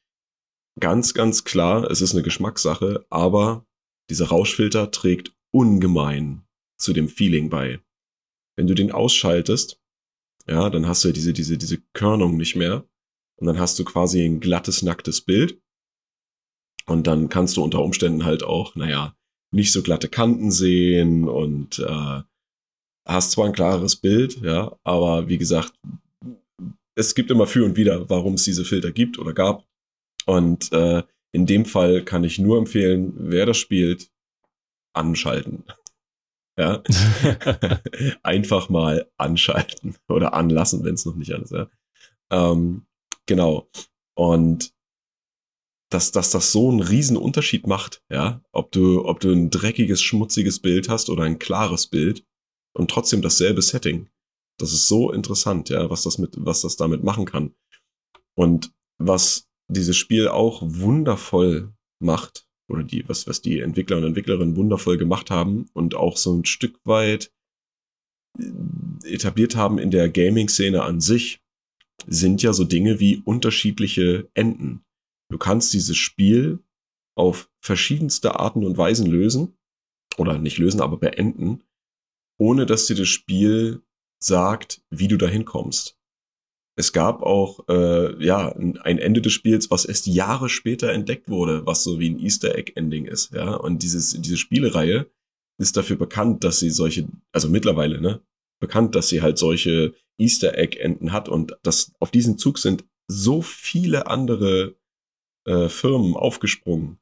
ganz, 0.78 1.12
ganz 1.12 1.44
klar, 1.44 1.90
es 1.90 2.00
ist 2.00 2.12
eine 2.12 2.22
Geschmackssache, 2.22 3.04
aber 3.10 3.66
dieser 4.08 4.28
Rauschfilter 4.28 4.90
trägt 4.90 5.34
ungemein 5.52 6.42
zu 6.78 6.92
dem 6.92 7.08
Feeling 7.08 7.50
bei. 7.50 7.80
Wenn 8.56 8.66
du 8.66 8.74
den 8.74 8.90
ausschaltest, 8.90 9.80
ja, 10.46 10.70
dann 10.70 10.86
hast 10.86 11.04
du 11.04 11.08
ja 11.08 11.14
diese, 11.14 11.32
diese, 11.32 11.58
diese 11.58 11.78
Körnung 11.92 12.36
nicht 12.36 12.56
mehr. 12.56 12.84
Und 13.36 13.46
dann 13.46 13.58
hast 13.58 13.78
du 13.78 13.84
quasi 13.84 14.24
ein 14.24 14.40
glattes, 14.40 14.82
nacktes 14.82 15.20
Bild. 15.22 15.60
Und 16.86 17.06
dann 17.06 17.28
kannst 17.28 17.56
du 17.56 17.62
unter 17.62 17.82
Umständen 17.82 18.24
halt 18.24 18.42
auch, 18.42 18.74
naja, 18.74 19.14
nicht 19.52 19.72
so 19.72 19.82
glatte 19.82 20.08
Kanten 20.08 20.50
sehen 20.50 21.28
und 21.28 21.78
äh, 21.78 22.22
hast 23.06 23.32
zwar 23.32 23.46
ein 23.46 23.52
klares 23.52 23.96
Bild, 23.96 24.40
ja, 24.42 24.76
aber 24.84 25.28
wie 25.28 25.38
gesagt, 25.38 25.72
es 26.94 27.14
gibt 27.14 27.30
immer 27.30 27.46
für 27.46 27.64
und 27.64 27.76
wieder, 27.76 28.08
warum 28.10 28.34
es 28.34 28.44
diese 28.44 28.64
Filter 28.64 28.92
gibt 28.92 29.18
oder 29.18 29.32
gab. 29.32 29.64
Und 30.26 30.72
äh, 30.72 31.02
in 31.32 31.46
dem 31.46 31.64
Fall 31.64 32.04
kann 32.04 32.24
ich 32.24 32.38
nur 32.38 32.58
empfehlen, 32.58 33.14
wer 33.16 33.46
das 33.46 33.56
spielt, 33.56 34.10
anschalten. 34.92 35.64
Ja. 36.58 36.82
Einfach 38.22 38.68
mal 38.68 39.10
anschalten 39.16 39.96
oder 40.08 40.34
anlassen, 40.34 40.84
wenn 40.84 40.94
es 40.94 41.06
noch 41.06 41.16
nicht 41.16 41.32
alles 41.32 41.52
ist. 41.52 41.58
Ja. 41.58 41.70
Ähm, 42.30 42.86
genau. 43.26 43.68
Und 44.14 44.72
dass, 45.90 46.12
dass 46.12 46.30
das 46.30 46.52
so 46.52 46.70
einen 46.70 46.80
riesen 46.80 47.16
Unterschied 47.16 47.66
macht, 47.66 48.02
ja, 48.10 48.42
ob 48.52 48.70
du, 48.70 49.04
ob 49.04 49.20
du 49.20 49.32
ein 49.32 49.50
dreckiges, 49.50 50.00
schmutziges 50.02 50.60
Bild 50.60 50.88
hast 50.88 51.10
oder 51.10 51.24
ein 51.24 51.38
klares 51.38 51.88
Bild, 51.88 52.24
und 52.72 52.90
trotzdem 52.90 53.22
dasselbe 53.22 53.62
Setting. 53.62 54.08
Das 54.58 54.72
ist 54.72 54.88
so 54.88 55.12
interessant, 55.12 55.68
ja, 55.70 55.88
was 55.90 56.02
das 56.02 56.18
mit, 56.18 56.34
was 56.36 56.62
das 56.62 56.76
damit 56.76 57.02
machen 57.02 57.24
kann. 57.24 57.54
Und 58.34 58.72
was 58.98 59.48
dieses 59.68 59.96
Spiel 59.96 60.28
auch 60.28 60.62
wundervoll 60.62 61.72
macht, 61.98 62.46
oder 62.70 62.82
die, 62.82 63.08
was, 63.08 63.26
was 63.26 63.42
die 63.42 63.60
Entwickler 63.60 63.98
und 63.98 64.04
Entwicklerinnen 64.04 64.56
wundervoll 64.56 64.96
gemacht 64.96 65.30
haben 65.30 65.66
und 65.72 65.94
auch 65.94 66.16
so 66.16 66.34
ein 66.34 66.44
Stück 66.44 66.78
weit 66.84 67.32
äh, 68.38 68.44
etabliert 69.04 69.56
haben 69.56 69.78
in 69.78 69.90
der 69.90 70.08
Gaming-Szene 70.08 70.82
an 70.82 71.00
sich, 71.00 71.40
sind 72.06 72.42
ja 72.42 72.52
so 72.52 72.64
Dinge 72.64 73.00
wie 73.00 73.18
unterschiedliche 73.18 74.28
Enden. 74.34 74.82
Du 75.30 75.38
kannst 75.38 75.72
dieses 75.72 75.96
Spiel 75.96 76.60
auf 77.16 77.50
verschiedenste 77.60 78.38
Arten 78.40 78.64
und 78.64 78.78
Weisen 78.78 79.06
lösen, 79.06 79.56
oder 80.18 80.38
nicht 80.38 80.58
lösen, 80.58 80.80
aber 80.80 80.96
beenden, 80.96 81.62
ohne 82.38 82.66
dass 82.66 82.86
dir 82.86 82.96
das 82.96 83.08
Spiel 83.08 83.82
sagt, 84.22 84.82
wie 84.90 85.08
du 85.08 85.16
dahin 85.16 85.44
kommst. 85.44 85.99
Es 86.80 86.94
gab 86.94 87.22
auch 87.22 87.68
äh, 87.68 88.24
ja 88.24 88.48
ein 88.56 88.98
Ende 88.98 89.20
des 89.20 89.34
Spiels, 89.34 89.70
was 89.70 89.84
erst 89.84 90.06
Jahre 90.06 90.48
später 90.48 90.90
entdeckt 90.90 91.28
wurde, 91.28 91.66
was 91.66 91.84
so 91.84 92.00
wie 92.00 92.08
ein 92.08 92.18
Easter 92.18 92.54
Egg 92.56 92.72
Ending 92.74 93.04
ist, 93.04 93.34
ja. 93.34 93.54
Und 93.54 93.82
dieses 93.82 94.18
diese 94.18 94.38
Spielereihe 94.38 95.06
ist 95.58 95.76
dafür 95.76 95.96
bekannt, 95.96 96.42
dass 96.42 96.58
sie 96.58 96.70
solche, 96.70 97.06
also 97.32 97.50
mittlerweile 97.50 98.00
ne, 98.00 98.22
bekannt, 98.60 98.94
dass 98.94 99.08
sie 99.08 99.20
halt 99.20 99.36
solche 99.36 99.92
Easter 100.18 100.56
Egg 100.56 100.78
Enden 100.78 101.12
hat 101.12 101.28
und 101.28 101.54
das 101.62 101.92
auf 102.00 102.10
diesen 102.10 102.38
Zug 102.38 102.58
sind 102.58 102.86
so 103.08 103.42
viele 103.42 104.06
andere 104.06 104.76
äh, 105.46 105.68
Firmen 105.68 106.16
aufgesprungen. 106.16 106.98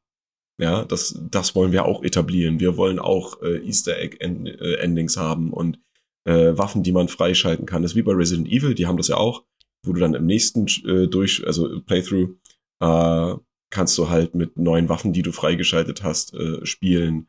Ja, 0.61 0.85
das, 0.85 1.17
das 1.31 1.55
wollen 1.55 1.71
wir 1.71 1.85
auch 1.85 2.03
etablieren. 2.03 2.59
Wir 2.59 2.77
wollen 2.77 2.99
auch 2.99 3.41
äh, 3.43 3.65
Easter 3.65 3.97
Egg 3.97 4.17
End, 4.19 4.49
äh, 4.49 4.79
Endings 4.79 5.17
haben 5.17 5.53
und 5.53 5.79
äh, 6.25 6.59
Waffen, 6.59 6.83
die 6.83 6.91
man 6.91 7.07
freischalten 7.07 7.65
kann. 7.65 7.83
Das 7.83 7.93
ist 7.93 7.97
wie 7.97 8.03
bei 8.03 8.13
Resident 8.13 8.49
Evil, 8.49 8.75
die 8.75 8.89
haben 8.89 8.97
das 8.97 9.07
ja 9.07 9.19
auch, 9.19 9.45
wo 9.85 9.93
du 9.93 10.01
dann 10.01 10.15
im 10.15 10.27
nächsten 10.27 10.67
äh, 10.87 11.09
durch, 11.09 11.47
also 11.47 11.81
Playthrough, 11.83 12.31
äh, 12.81 13.35
kannst 13.71 13.99
du 13.99 14.09
halt 14.09 14.35
mit 14.35 14.57
neuen 14.57 14.89
Waffen, 14.89 15.13
die 15.13 15.23
du 15.23 15.33
freigeschaltet 15.33 16.03
hast, 16.03 16.35
äh, 16.35 16.65
spielen, 16.65 17.29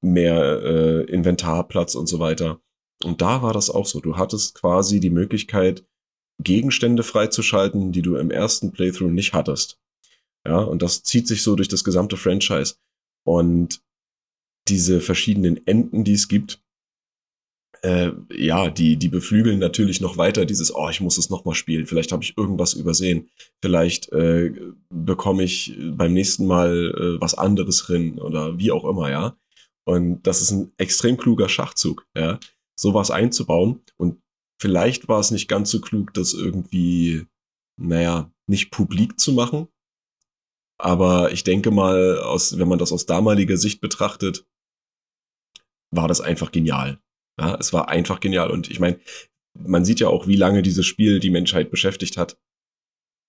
mehr 0.00 0.62
äh, 0.62 1.02
Inventarplatz 1.04 1.94
und 1.94 2.06
so 2.06 2.18
weiter. 2.18 2.60
Und 3.02 3.20
da 3.20 3.42
war 3.42 3.52
das 3.52 3.70
auch 3.70 3.86
so. 3.86 4.00
Du 4.00 4.16
hattest 4.16 4.54
quasi 4.54 5.00
die 5.00 5.10
Möglichkeit, 5.10 5.84
Gegenstände 6.38 7.02
freizuschalten, 7.02 7.92
die 7.92 8.02
du 8.02 8.16
im 8.16 8.30
ersten 8.30 8.72
Playthrough 8.72 9.10
nicht 9.10 9.32
hattest. 9.32 9.78
Ja, 10.46 10.58
und 10.58 10.82
das 10.82 11.02
zieht 11.02 11.28
sich 11.28 11.42
so 11.42 11.56
durch 11.56 11.68
das 11.68 11.84
gesamte 11.84 12.16
Franchise. 12.16 12.74
Und 13.24 13.82
diese 14.68 15.00
verschiedenen 15.00 15.66
Enden, 15.66 16.04
die 16.04 16.14
es 16.14 16.28
gibt, 16.28 16.62
äh, 17.82 18.12
ja, 18.32 18.70
die, 18.70 18.96
die 18.96 19.08
beflügeln 19.08 19.58
natürlich 19.58 20.00
noch 20.00 20.16
weiter 20.16 20.44
dieses, 20.44 20.74
oh, 20.74 20.88
ich 20.88 21.00
muss 21.00 21.18
es 21.18 21.30
nochmal 21.30 21.54
spielen, 21.54 21.86
vielleicht 21.86 22.12
habe 22.12 22.22
ich 22.22 22.38
irgendwas 22.38 22.74
übersehen, 22.74 23.28
vielleicht 23.60 24.12
äh, 24.12 24.52
bekomme 24.88 25.42
ich 25.42 25.76
beim 25.92 26.12
nächsten 26.12 26.46
Mal 26.46 26.94
äh, 26.96 27.20
was 27.20 27.34
anderes 27.34 27.84
drin 27.84 28.18
oder 28.18 28.58
wie 28.58 28.70
auch 28.70 28.84
immer, 28.84 29.10
ja. 29.10 29.36
Und 29.84 30.22
das 30.22 30.40
ist 30.40 30.52
ein 30.52 30.72
extrem 30.78 31.16
kluger 31.16 31.48
Schachzug, 31.48 32.06
ja, 32.16 32.38
sowas 32.78 33.10
einzubauen. 33.10 33.80
Und 33.96 34.22
vielleicht 34.60 35.08
war 35.08 35.18
es 35.18 35.32
nicht 35.32 35.48
ganz 35.48 35.70
so 35.70 35.80
klug, 35.80 36.14
das 36.14 36.34
irgendwie, 36.34 37.26
naja, 37.76 38.30
nicht 38.46 38.70
publik 38.70 39.18
zu 39.18 39.32
machen, 39.32 39.66
aber 40.82 41.32
ich 41.32 41.44
denke 41.44 41.70
mal, 41.70 42.18
aus, 42.18 42.58
wenn 42.58 42.68
man 42.68 42.78
das 42.78 42.92
aus 42.92 43.06
damaliger 43.06 43.56
Sicht 43.56 43.80
betrachtet, 43.80 44.46
war 45.92 46.08
das 46.08 46.20
einfach 46.20 46.50
genial. 46.50 46.98
Ja, 47.40 47.56
es 47.58 47.72
war 47.72 47.88
einfach 47.88 48.20
genial. 48.20 48.50
Und 48.50 48.70
ich 48.70 48.80
meine, 48.80 49.00
man 49.58 49.84
sieht 49.84 50.00
ja 50.00 50.08
auch, 50.08 50.26
wie 50.26 50.36
lange 50.36 50.62
dieses 50.62 50.86
Spiel 50.86 51.20
die 51.20 51.30
Menschheit 51.30 51.70
beschäftigt 51.70 52.16
hat. 52.16 52.38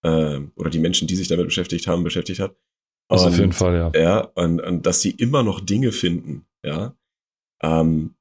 Äh, 0.04 0.42
oder 0.56 0.70
die 0.70 0.80
Menschen, 0.80 1.08
die 1.08 1.16
sich 1.16 1.28
damit 1.28 1.46
beschäftigt 1.46 1.88
haben, 1.88 2.04
beschäftigt 2.04 2.40
hat. 2.40 2.56
Also 3.10 3.28
auf 3.28 3.38
jeden 3.38 3.54
Fall, 3.54 3.76
ja. 3.76 3.92
Ja, 3.96 4.20
und, 4.36 4.62
und 4.62 4.86
dass 4.86 5.02
sie 5.02 5.12
immer 5.12 5.44
noch 5.44 5.60
Dinge 5.60 5.92
finden, 5.92 6.46
ja. 6.66 6.96
Ähm, 7.62 8.16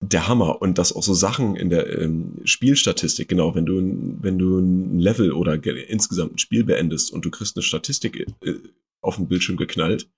der 0.00 0.28
Hammer 0.28 0.60
und 0.60 0.78
dass 0.78 0.94
auch 0.94 1.02
so 1.02 1.14
Sachen 1.14 1.56
in 1.56 1.70
der 1.70 2.00
ähm, 2.00 2.40
Spielstatistik, 2.44 3.28
genau, 3.28 3.54
wenn 3.54 3.66
du, 3.66 3.76
wenn 4.20 4.38
du 4.38 4.58
ein 4.58 4.98
Level 4.98 5.32
oder 5.32 5.54
insgesamt 5.88 6.34
ein 6.34 6.38
Spiel 6.38 6.64
beendest 6.64 7.12
und 7.12 7.24
du 7.24 7.30
kriegst 7.30 7.56
eine 7.56 7.62
Statistik 7.62 8.26
äh, 8.44 8.54
auf 9.00 9.16
dem 9.16 9.26
Bildschirm 9.26 9.56
geknallt 9.56 10.08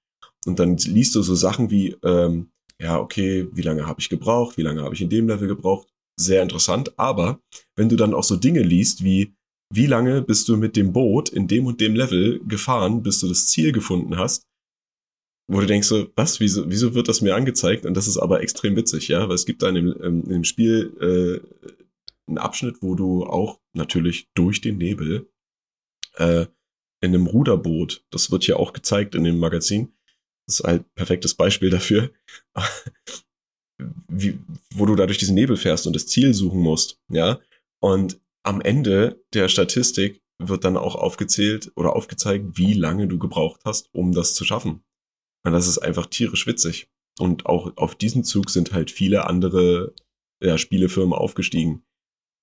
und 0.47 0.59
dann 0.59 0.77
liest 0.77 1.15
du 1.15 1.23
so 1.23 1.35
Sachen 1.35 1.71
wie, 1.71 1.97
ähm, 2.03 2.51
ja, 2.81 2.99
okay, 3.01 3.49
wie 3.53 3.63
lange 3.63 3.87
habe 3.87 4.01
ich 4.01 4.09
gebraucht, 4.09 4.57
wie 4.57 4.63
lange 4.63 4.83
habe 4.83 4.95
ich 4.95 5.01
in 5.01 5.11
dem 5.11 5.29
Level 5.29 5.49
gebraucht, 5.49 5.89
sehr 6.19 6.43
interessant, 6.43 6.99
aber 6.99 7.41
wenn 7.77 7.89
du 7.89 7.97
dann 7.97 8.15
auch 8.15 8.25
so 8.25 8.37
Dinge 8.37 8.63
liest 8.63 9.05
wie, 9.05 9.35
wie 9.73 9.87
lange 9.87 10.23
bist 10.23 10.49
du 10.49 10.57
mit 10.57 10.77
dem 10.77 10.93
Boot 10.93 11.29
in 11.29 11.47
dem 11.47 11.67
und 11.67 11.81
dem 11.81 11.95
Level 11.95 12.41
gefahren, 12.47 13.03
bis 13.03 13.21
du 13.21 13.29
das 13.29 13.47
Ziel 13.47 13.73
gefunden 13.73 14.17
hast, 14.17 14.49
wo 15.51 15.61
du 15.61 15.67
denkst 15.67 15.89
so, 15.89 16.09
was, 16.15 16.41
wieso, 16.41 16.71
wieso 16.71 16.95
wird 16.95 17.09
das 17.09 17.23
mir 17.23 17.35
angezeigt? 17.35 17.87
Und 17.87 17.95
das 17.95 18.07
ist 18.07 18.19
aber 18.19 18.43
extrem 18.43 18.77
witzig, 18.77 19.09
ja, 19.09 19.29
weil 19.29 19.35
es 19.35 19.47
gibt 19.47 19.63
da 19.63 19.69
in 19.71 19.75
dem, 19.77 19.95
ähm, 20.03 20.23
in 20.25 20.31
dem 20.31 20.45
Spiel 20.45 20.93
äh, 21.01 21.69
einen 22.27 22.39
Abschnitt, 22.39 22.83
wo 22.83 22.95
du 22.95 23.25
auch 23.25 23.59
natürlich 23.73 24.29
durch 24.35 24.61
den 24.61 24.77
Nebel 24.77 25.31
äh, 26.17 26.47
in 27.01 27.15
einem 27.15 27.27
Ruderboot, 27.27 28.05
das 28.11 28.31
wird 28.31 28.45
hier 28.45 28.59
auch 28.59 28.73
gezeigt 28.73 29.15
in 29.15 29.25
dem 29.25 29.39
Magazin, 29.39 29.95
ist 30.49 30.65
halt 30.65 30.83
ein 30.83 30.91
perfektes 30.95 31.35
Beispiel 31.35 31.71
dafür, 31.71 32.11
wie, 34.09 34.39
wo 34.75 34.87
du 34.87 34.97
da 34.97 35.07
durch 35.07 35.19
diesen 35.19 35.35
Nebel 35.35 35.57
fährst 35.57 35.87
und 35.87 35.95
das 35.95 36.07
Ziel 36.07 36.35
suchen 36.35 36.61
musst, 36.61 36.99
ja, 37.09 37.41
und 37.81 38.21
am 38.43 38.61
Ende 38.61 39.23
der 39.35 39.49
Statistik 39.49 40.23
wird 40.41 40.65
dann 40.65 40.77
auch 40.77 40.95
aufgezählt 40.95 41.73
oder 41.77 41.95
aufgezeigt, 41.95 42.57
wie 42.57 42.73
lange 42.73 43.09
du 43.09 43.19
gebraucht 43.19 43.61
hast, 43.65 43.93
um 43.93 44.13
das 44.13 44.35
zu 44.35 44.45
schaffen. 44.45 44.83
Und 45.45 45.53
das 45.53 45.69
ist 45.69 45.79
einfach 45.79 46.07
tierisch 46.07 46.47
witzig. 46.47 46.89
Und 47.19 47.47
auch 47.47 47.77
auf 47.77 47.95
diesen 47.95 48.25
Zug 48.25 48.51
sind 48.51 48.73
halt 48.73 48.91
viele 48.91 49.27
andere 49.27 49.95
ja, 50.43 50.57
Spielefirmen 50.57 51.13
aufgestiegen. 51.13 51.83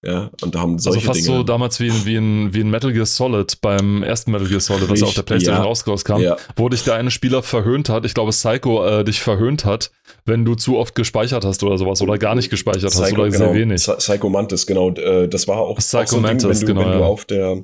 Ja, 0.04 0.30
und 0.44 0.54
da 0.54 0.60
haben 0.60 0.78
solche 0.78 1.00
Also 1.00 1.08
fast 1.08 1.26
Dinge. 1.26 1.38
so 1.38 1.44
damals 1.44 1.80
wie, 1.80 2.06
wie, 2.06 2.18
ein, 2.18 2.54
wie 2.54 2.60
ein 2.60 2.70
Metal 2.70 2.94
Gear 2.94 3.08
Solid 3.08 3.60
beim 3.62 4.04
ersten 4.04 4.32
Metal 4.32 4.48
Gear 4.48 4.60
Solid, 4.60 4.88
was 4.88 5.00
ja 5.00 5.08
auf 5.08 5.16
der 5.16 5.24
Playstation 5.24 5.64
ja, 5.64 5.64
rauskam, 5.64 6.20
ja. 6.20 6.38
wo 6.56 6.70
dich 6.70 6.84
der 6.84 6.94
eine 6.94 7.10
Spieler 7.10 7.42
verhöhnt 7.42 7.90
hat, 7.90 8.06
ich 8.06 8.14
glaube 8.14 8.30
Psycho 8.30 8.86
äh, 8.86 9.04
dich 9.04 9.22
verhöhnt 9.22 9.66
hat, 9.66 9.92
wenn 10.26 10.46
du 10.46 10.54
zu 10.54 10.78
oft 10.78 10.94
gespeichert 10.94 11.44
hast 11.44 11.64
oder 11.64 11.80
sowas 11.80 12.02
oder 12.04 12.20
gar 12.20 12.36
nicht 12.36 12.52
gespeichert 12.52 12.92
Psycho, 12.92 13.04
hast 13.04 13.14
oder 13.14 13.30
genau, 13.30 13.46
sehr 13.46 13.54
wenig. 13.56 13.84
Psycho 13.84 14.30
Mantis, 14.30 14.68
genau, 14.68 14.92
äh, 14.92 15.28
das 15.28 15.48
war 15.48 15.58
auch, 15.58 15.78
Psycho 15.78 16.04
auch 16.04 16.08
so 16.08 16.20
Mantis, 16.20 16.60
Ding, 16.60 16.68
wenn 16.68 16.76
du, 16.76 16.82
genau, 16.82 16.92
wenn 16.92 17.00
du 17.00 17.06
auf 17.06 17.26
der 17.26 17.62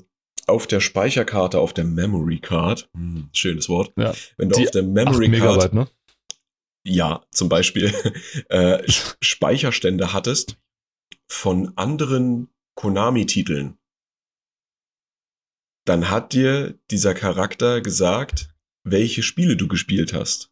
auf 0.47 0.65
der 0.65 0.79
Speicherkarte, 0.79 1.59
auf 1.59 1.73
der 1.73 1.85
Memory 1.85 2.39
Card, 2.39 2.89
hm, 2.95 3.29
schönes 3.33 3.69
Wort, 3.69 3.93
ja. 3.97 4.13
wenn 4.37 4.49
du 4.49 4.55
Die 4.55 4.65
auf 4.65 4.71
der 4.71 4.83
Memory 4.83 5.29
Card, 5.29 5.31
Megabyte, 5.31 5.73
ne? 5.73 5.87
ja, 6.83 7.21
zum 7.29 7.49
Beispiel 7.49 7.93
äh, 8.49 8.79
Speicherstände 9.21 10.13
hattest 10.13 10.57
von 11.31 11.71
anderen 11.77 12.49
Konami-Titeln, 12.75 13.77
dann 15.85 16.09
hat 16.09 16.33
dir 16.33 16.77
dieser 16.91 17.13
Charakter 17.13 17.79
gesagt, 17.79 18.53
welche 18.83 19.23
Spiele 19.23 19.55
du 19.55 19.69
gespielt 19.69 20.11
hast. 20.11 20.51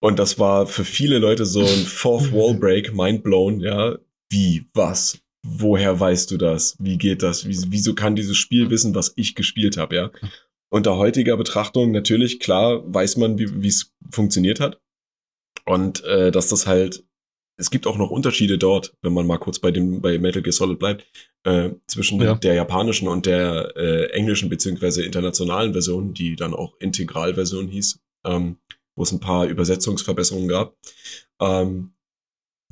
Und 0.00 0.18
das 0.18 0.38
war 0.38 0.66
für 0.66 0.84
viele 0.84 1.18
Leute 1.18 1.46
so 1.46 1.60
ein 1.60 1.66
Fourth 1.86 2.32
Wall 2.32 2.54
Break, 2.54 2.94
mind 2.94 3.22
blown, 3.22 3.60
ja. 3.60 3.96
Wie, 4.28 4.68
was, 4.74 5.20
woher 5.42 5.98
weißt 5.98 6.30
du 6.30 6.36
das? 6.36 6.76
Wie 6.78 6.98
geht 6.98 7.22
das? 7.22 7.48
Wie, 7.48 7.56
wieso 7.68 7.94
kann 7.94 8.14
dieses 8.14 8.36
Spiel 8.36 8.68
wissen, 8.68 8.94
was 8.94 9.14
ich 9.16 9.34
gespielt 9.34 9.78
habe, 9.78 9.96
ja? 9.96 10.10
Unter 10.68 10.98
heutiger 10.98 11.36
Betrachtung 11.38 11.92
natürlich, 11.92 12.40
klar, 12.40 12.82
weiß 12.92 13.16
man, 13.16 13.38
wie 13.38 13.66
es 13.66 13.94
funktioniert 14.10 14.60
hat. 14.60 14.82
Und 15.64 16.04
äh, 16.04 16.30
dass 16.30 16.48
das 16.48 16.66
halt, 16.66 17.05
es 17.56 17.70
gibt 17.70 17.86
auch 17.86 17.96
noch 17.96 18.10
Unterschiede 18.10 18.58
dort, 18.58 18.94
wenn 19.02 19.12
man 19.12 19.26
mal 19.26 19.38
kurz 19.38 19.58
bei 19.58 19.70
dem 19.70 20.00
bei 20.00 20.18
Metal 20.18 20.42
Gear 20.42 20.52
Solid 20.52 20.78
bleibt, 20.78 21.06
äh, 21.44 21.70
zwischen 21.86 22.20
ja. 22.20 22.34
der 22.34 22.54
japanischen 22.54 23.08
und 23.08 23.26
der 23.26 23.74
äh, 23.76 24.10
englischen 24.10 24.48
beziehungsweise 24.48 25.04
internationalen 25.04 25.72
Version, 25.72 26.12
die 26.12 26.36
dann 26.36 26.54
auch 26.54 26.74
Integralversion 26.80 27.68
hieß, 27.68 28.00
ähm, 28.24 28.58
wo 28.94 29.02
es 29.02 29.12
ein 29.12 29.20
paar 29.20 29.46
Übersetzungsverbesserungen 29.46 30.48
gab. 30.48 30.76
Ähm, 31.40 31.92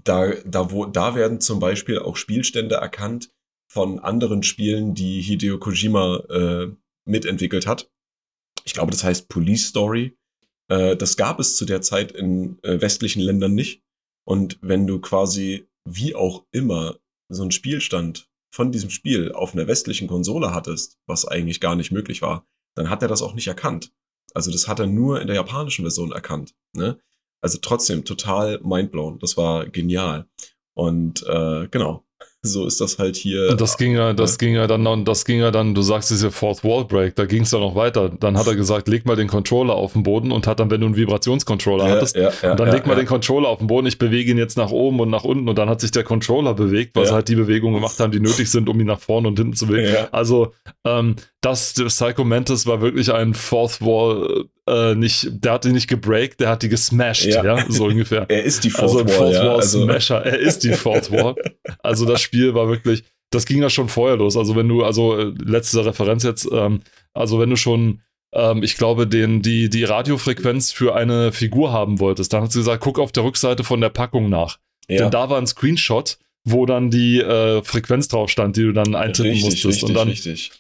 da, 0.03 0.33
da, 0.45 0.71
wo, 0.71 0.85
da 0.85 1.15
werden 1.15 1.41
zum 1.41 1.61
Beispiel 1.61 1.99
auch 1.99 2.17
Spielstände 2.17 2.75
erkannt 2.77 3.31
von 3.69 3.99
anderen 3.99 4.43
Spielen, 4.43 4.95
die 4.95 5.21
Hideo 5.23 5.59
Kojima 5.59 6.17
äh, 6.29 6.73
mitentwickelt 7.07 7.67
hat. 7.67 7.91
Ich 8.65 8.75
glaube, 8.75 8.91
das 8.91 9.05
heißt 9.05 9.29
Police 9.29 9.69
Story. 9.69 10.17
Äh, 10.69 10.97
das 10.97 11.17
gab 11.17 11.41
es 11.41 11.57
zu 11.57 11.65
der 11.65 11.81
Zeit 11.81 12.13
in 12.13 12.59
äh, 12.63 12.81
westlichen 12.81 13.21
Ländern 13.21 13.55
nicht. 13.55 13.84
Und 14.25 14.59
wenn 14.63 14.87
du 14.87 15.01
quasi 15.01 15.69
wie 15.85 16.15
auch 16.15 16.47
immer 16.51 16.97
so 17.29 17.43
einen 17.43 17.51
Spielstand 17.51 18.29
von 18.51 18.73
diesem 18.73 18.91
Spiel 18.91 19.33
auf 19.33 19.53
einer 19.53 19.67
westlichen 19.67 20.09
Konsole 20.09 20.55
hattest, 20.55 20.99
was 21.07 21.27
eigentlich 21.27 21.61
gar 21.61 21.75
nicht 21.75 21.91
möglich 21.91 22.23
war, 22.23 22.47
dann 22.75 22.91
hat 22.91 23.03
er 23.03 23.09
das 23.09 23.23
auch 23.23 23.35
nicht 23.35 23.49
erkannt. 23.49 23.93
Also 24.33 24.51
das 24.51 24.69
hat 24.69 24.81
er 24.81 24.87
nur 24.87 25.21
in 25.21 25.27
der 25.27 25.37
japanischen 25.37 25.85
Version 25.85 26.13
erkannt. 26.13 26.55
Ne? 26.73 26.99
Also 27.41 27.59
trotzdem 27.61 28.05
total 28.05 28.61
mindblown. 28.61 29.19
Das 29.19 29.37
war 29.37 29.69
genial. 29.69 30.27
Und 30.75 31.23
äh, 31.27 31.69
genau, 31.69 32.05
so 32.45 32.67
ist 32.67 32.81
das 32.81 32.99
halt 32.99 33.17
hier. 33.17 33.49
Und 33.51 33.61
das 33.61 33.77
ging 33.79 33.95
ja, 33.95 34.13
das 34.13 34.33
ja. 34.33 34.37
ging 34.37 34.55
ja 34.55 34.67
dann, 34.67 35.05
das 35.05 35.25
ging 35.25 35.41
ja 35.41 35.51
dann, 35.51 35.75
du 35.75 35.83
sagst 35.83 36.11
diese 36.11 36.31
Fourth 36.31 36.63
Wall 36.63 36.85
Break, 36.85 37.17
da 37.17 37.25
ging 37.25 37.43
es 37.43 37.51
dann 37.51 37.61
noch 37.61 37.75
weiter. 37.75 38.11
Dann 38.11 38.37
hat 38.37 38.47
er 38.47 38.55
gesagt, 38.55 38.87
leg 38.87 39.07
mal 39.07 39.17
den 39.17 39.29
Controller 39.29 39.75
auf 39.75 39.95
den 39.95 40.03
Boden 40.03 40.31
und 40.31 40.47
hat 40.47 40.61
dann, 40.61 40.71
wenn 40.71 40.81
du 40.81 40.87
einen 40.87 40.97
Vibrationscontroller 40.97 41.89
ja, 41.89 41.95
hattest, 41.95 42.17
ja, 42.17 42.31
und 42.51 42.61
dann 42.61 42.71
leg 42.71 42.87
mal 42.87 42.97
den 42.97 43.07
Controller 43.07 43.49
auf 43.49 43.59
den 43.59 43.67
Boden, 43.67 43.87
ich 43.87 43.99
bewege 43.99 44.31
ihn 44.31 44.39
jetzt 44.39 44.59
nach 44.59 44.71
oben 44.71 45.01
und 45.01 45.11
nach 45.11 45.25
unten 45.25 45.49
und 45.49 45.57
dann 45.57 45.71
hat 45.71 45.81
sich 45.81 45.91
der 45.91 46.05
Controller 46.05 46.55
bewegt, 46.55 46.95
weil 46.97 47.07
sie 47.07 47.13
halt 47.13 47.29
die 47.29 47.37
Bewegungen 47.37 47.75
gemacht 47.75 47.99
haben, 47.99 48.13
die 48.13 48.21
nötig 48.21 48.51
sind, 48.51 48.69
um 48.69 48.79
ihn 48.79 48.87
nach 48.87 49.01
vorne 49.01 49.29
und 49.29 49.39
hinten 49.39 49.55
zu 49.55 49.67
bewegen. 49.67 50.07
Also, 50.13 50.53
ähm, 50.85 51.17
das 51.41 51.75
Psycho 51.75 52.25
Mantis 52.25 52.67
war 52.67 52.81
wirklich 52.81 53.13
ein 53.13 53.35
Fourth 53.35 53.81
Wall 53.81 54.45
äh, 54.69 54.95
nicht, 54.95 55.29
der 55.31 55.53
hat 55.53 55.65
die 55.65 55.73
nicht 55.73 55.89
gebreakt, 55.89 56.41
der 56.41 56.49
hat 56.49 56.63
die 56.63 56.69
gesmashed, 56.69 57.27
ja, 57.27 57.45
ja 57.45 57.65
so 57.69 57.87
ungefähr. 57.87 58.25
er 58.29 58.45
ist 58.45 58.65
die 58.65 58.71
Fourth 58.71 58.83
also 58.83 58.99
Wall, 59.01 59.09
Fourth 59.09 59.35
Wall 59.35 59.45
ja, 59.47 59.55
also 59.55 59.83
Smasher, 59.85 60.25
er 60.25 60.39
ist 60.39 60.65
die 60.65 60.73
Fourth 60.73 61.11
Wall. 61.11 61.35
Also 61.83 62.07
das 62.07 62.23
Spiel 62.23 62.55
war 62.55 62.69
wirklich, 62.69 63.05
das 63.31 63.45
ging 63.45 63.61
ja 63.61 63.69
schon 63.69 63.89
vorher 63.89 64.17
los. 64.17 64.37
Also 64.37 64.57
wenn 64.57 64.69
du, 64.69 64.85
also 64.85 65.19
äh, 65.19 65.33
letzte 65.45 65.85
Referenz 65.85 66.23
jetzt, 66.23 66.49
ähm, 66.51 66.81
also 67.13 67.39
wenn 67.41 67.51
du 67.51 67.57
schon 67.57 68.01
ähm, 68.35 68.63
ich 68.63 68.77
glaube, 68.77 69.07
den, 69.07 69.43
die, 69.43 69.71
die 69.71 69.85
Radiofrequenz 69.85 70.73
für 70.73 70.95
eine 70.95 71.33
Figur 71.33 71.73
haben 71.73 72.01
wolltest, 72.01 72.33
dann 72.33 72.43
hat 72.43 72.53
sie 72.53 72.59
gesagt, 72.59 72.83
guck 72.83 72.99
auf 72.99 73.13
der 73.13 73.25
Rückseite 73.25 73.65
von 73.65 73.81
der 73.81 73.91
Packung 73.91 74.29
nach. 74.29 74.59
Ja. 74.89 75.03
Denn 75.03 75.11
da 75.11 75.31
war 75.31 75.39
ein 75.39 75.47
Screenshot, 75.47 76.19
wo 76.45 76.67
dann 76.67 76.91
die 76.91 77.21
äh, 77.21 77.63
Frequenz 77.63 78.09
drauf 78.09 78.29
stand, 78.31 78.57
die 78.57 78.63
du 78.63 78.73
dann 78.73 78.95
eintippen 78.95 79.33
richtig, 79.33 79.45
musstest. 79.45 79.67
Richtig, 79.67 79.89
und 79.89 79.95
dann, 79.95 80.09
richtig. 80.09 80.53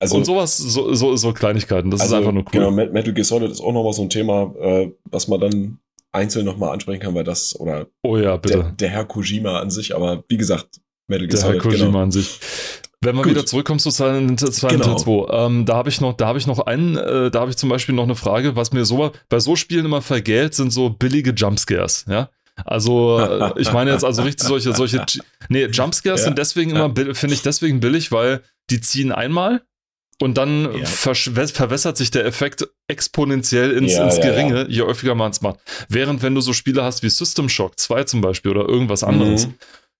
Also, 0.00 0.16
und 0.16 0.24
sowas, 0.24 0.56
so, 0.56 0.94
so, 0.94 1.16
so 1.16 1.32
Kleinigkeiten, 1.32 1.90
das 1.90 2.02
also, 2.02 2.14
ist 2.14 2.18
einfach 2.18 2.32
nur 2.32 2.44
cool. 2.44 2.52
Genau, 2.52 2.70
Metal 2.70 3.12
Gear 3.12 3.24
Solid 3.24 3.50
ist 3.50 3.60
auch 3.60 3.72
nochmal 3.72 3.92
so 3.92 4.02
ein 4.02 4.10
Thema, 4.10 4.54
äh, 4.60 4.92
was 5.10 5.26
man 5.26 5.40
dann 5.40 5.78
einzeln 6.12 6.44
nochmal 6.44 6.70
ansprechen 6.70 7.00
kann, 7.00 7.14
weil 7.14 7.24
das, 7.24 7.58
oder 7.58 7.86
oh 8.02 8.16
ja, 8.16 8.36
bitte. 8.36 8.58
Der, 8.58 8.72
der 8.72 8.88
Herr 8.90 9.04
Kojima 9.04 9.58
an 9.60 9.70
sich, 9.70 9.94
aber 9.94 10.24
wie 10.28 10.36
gesagt, 10.36 10.80
Metal 11.08 11.26
Gear 11.26 11.30
der 11.30 11.38
Solid. 11.40 11.54
Der 11.54 11.62
Herr 11.62 11.70
Kojima 11.70 11.86
genau. 11.86 12.02
an 12.02 12.10
sich. 12.12 12.40
Wenn 13.00 13.14
wir 13.14 13.22
Gut. 13.22 13.32
wieder 13.32 13.46
zurückkommen 13.46 13.78
zu 13.78 13.90
Silent, 13.90 14.40
Silent 14.40 14.82
genau. 14.82 14.96
2, 14.96 15.46
ähm, 15.46 15.66
da 15.66 15.76
habe 15.76 15.88
ich 15.88 16.00
noch, 16.00 16.14
da 16.14 16.26
habe 16.26 16.38
ich 16.38 16.48
noch 16.48 16.58
einen, 16.60 16.96
äh, 16.96 17.30
da 17.30 17.40
habe 17.40 17.50
ich 17.50 17.56
zum 17.56 17.68
Beispiel 17.68 17.94
noch 17.94 18.02
eine 18.04 18.16
Frage, 18.16 18.56
was 18.56 18.72
mir 18.72 18.84
so 18.84 19.12
bei 19.28 19.38
so 19.38 19.54
Spielen 19.54 19.84
immer 19.84 20.02
vergällt, 20.02 20.54
sind 20.54 20.72
so 20.72 20.90
billige 20.90 21.30
Jumpscares, 21.30 22.06
ja. 22.08 22.30
Also, 22.64 23.20
äh, 23.20 23.52
ich 23.60 23.72
meine 23.72 23.92
jetzt 23.92 24.04
also 24.04 24.22
richtig 24.22 24.48
solche, 24.48 24.72
solche, 24.74 25.06
nee, 25.48 25.66
Jumpscares 25.66 26.20
ja. 26.20 26.24
sind 26.24 26.38
deswegen 26.38 26.72
immer, 26.72 26.92
finde 27.14 27.34
ich 27.34 27.42
deswegen 27.42 27.78
billig, 27.78 28.10
weil 28.10 28.42
die 28.68 28.80
ziehen 28.80 29.12
einmal 29.12 29.62
und 30.20 30.36
dann 30.36 30.78
ja. 30.78 30.84
verwässert 30.84 31.96
sich 31.96 32.10
der 32.10 32.26
Effekt 32.26 32.68
exponentiell 32.88 33.70
ins, 33.72 33.94
ja, 33.94 34.04
ins 34.04 34.20
Geringe, 34.20 34.66
je 34.68 34.82
häufiger 34.82 35.14
man 35.14 35.30
es 35.30 35.40
macht. 35.40 35.58
Während 35.88 36.22
wenn 36.22 36.34
du 36.34 36.40
so 36.40 36.52
Spiele 36.52 36.82
hast 36.82 37.02
wie 37.02 37.08
System 37.08 37.48
Shock 37.48 37.78
2 37.78 38.04
zum 38.04 38.20
Beispiel 38.20 38.50
oder 38.50 38.68
irgendwas 38.68 39.04
anderes, 39.04 39.46
mhm 39.46 39.54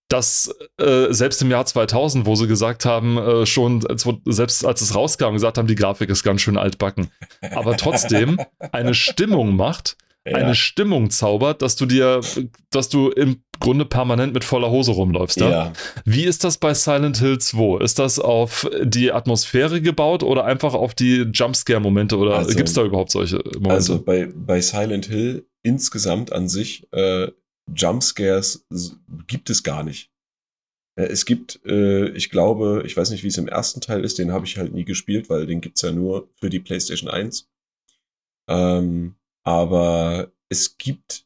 dass 0.09 0.53
äh, 0.77 1.13
selbst 1.13 1.41
im 1.43 1.51
Jahr 1.51 1.65
2000, 1.65 2.25
wo 2.25 2.35
sie 2.35 2.47
gesagt 2.47 2.83
haben, 2.83 3.17
äh, 3.17 3.45
schon 3.45 3.85
selbst 4.25 4.65
als 4.65 4.81
es 4.81 4.95
rauskam, 4.95 5.33
gesagt 5.33 5.57
haben, 5.57 5.67
die 5.67 5.75
Grafik 5.75 6.09
ist 6.09 6.23
ganz 6.23 6.41
schön 6.41 6.57
altbacken, 6.57 7.11
aber 7.51 7.77
trotzdem 7.77 8.39
eine 8.71 8.95
Stimmung 8.95 9.55
macht, 9.55 9.97
ja. 10.31 10.37
eine 10.37 10.55
Stimmung 10.55 11.09
zaubert, 11.09 11.61
dass 11.61 11.75
du 11.75 11.85
dir, 11.85 12.21
dass 12.69 12.89
du 12.89 13.09
im 13.09 13.43
Grunde 13.59 13.85
permanent 13.85 14.33
mit 14.33 14.43
voller 14.43 14.69
Hose 14.71 14.91
rumläufst. 14.91 15.39
Ja? 15.39 15.49
ja. 15.49 15.73
Wie 16.05 16.23
ist 16.23 16.43
das 16.43 16.57
bei 16.57 16.73
Silent 16.73 17.17
Hill 17.17 17.39
2? 17.39 17.83
Ist 17.83 17.99
das 17.99 18.19
auf 18.19 18.69
die 18.81 19.11
Atmosphäre 19.11 19.81
gebaut 19.81 20.23
oder 20.23 20.45
einfach 20.45 20.73
auf 20.73 20.93
die 20.93 21.27
Jumpscare-Momente 21.33 22.17
oder 22.17 22.37
also, 22.37 22.55
gibt 22.55 22.69
es 22.69 22.73
da 22.73 22.83
überhaupt 22.83 23.11
solche 23.11 23.37
Momente? 23.37 23.71
Also 23.71 24.01
bei, 24.01 24.29
bei 24.33 24.61
Silent 24.61 25.07
Hill 25.07 25.45
insgesamt 25.63 26.31
an 26.31 26.47
sich 26.47 26.87
äh, 26.91 27.27
Jumpscares 27.75 28.65
gibt 29.27 29.49
es 29.49 29.63
gar 29.63 29.83
nicht. 29.83 30.09
Äh, 30.95 31.05
es 31.05 31.25
gibt, 31.25 31.59
äh, 31.65 32.09
ich 32.09 32.29
glaube, 32.29 32.83
ich 32.85 32.95
weiß 32.95 33.09
nicht, 33.11 33.23
wie 33.23 33.27
es 33.27 33.37
im 33.37 33.47
ersten 33.47 33.81
Teil 33.81 34.03
ist, 34.03 34.19
den 34.19 34.31
habe 34.31 34.45
ich 34.45 34.57
halt 34.57 34.73
nie 34.73 34.85
gespielt, 34.85 35.29
weil 35.29 35.45
den 35.45 35.61
gibt 35.61 35.77
es 35.77 35.81
ja 35.81 35.91
nur 35.91 36.29
für 36.35 36.49
die 36.49 36.59
PlayStation 36.59 37.09
1. 37.09 37.49
Ähm, 38.49 39.15
aber 39.45 40.31
es 40.49 40.77
gibt 40.77 41.25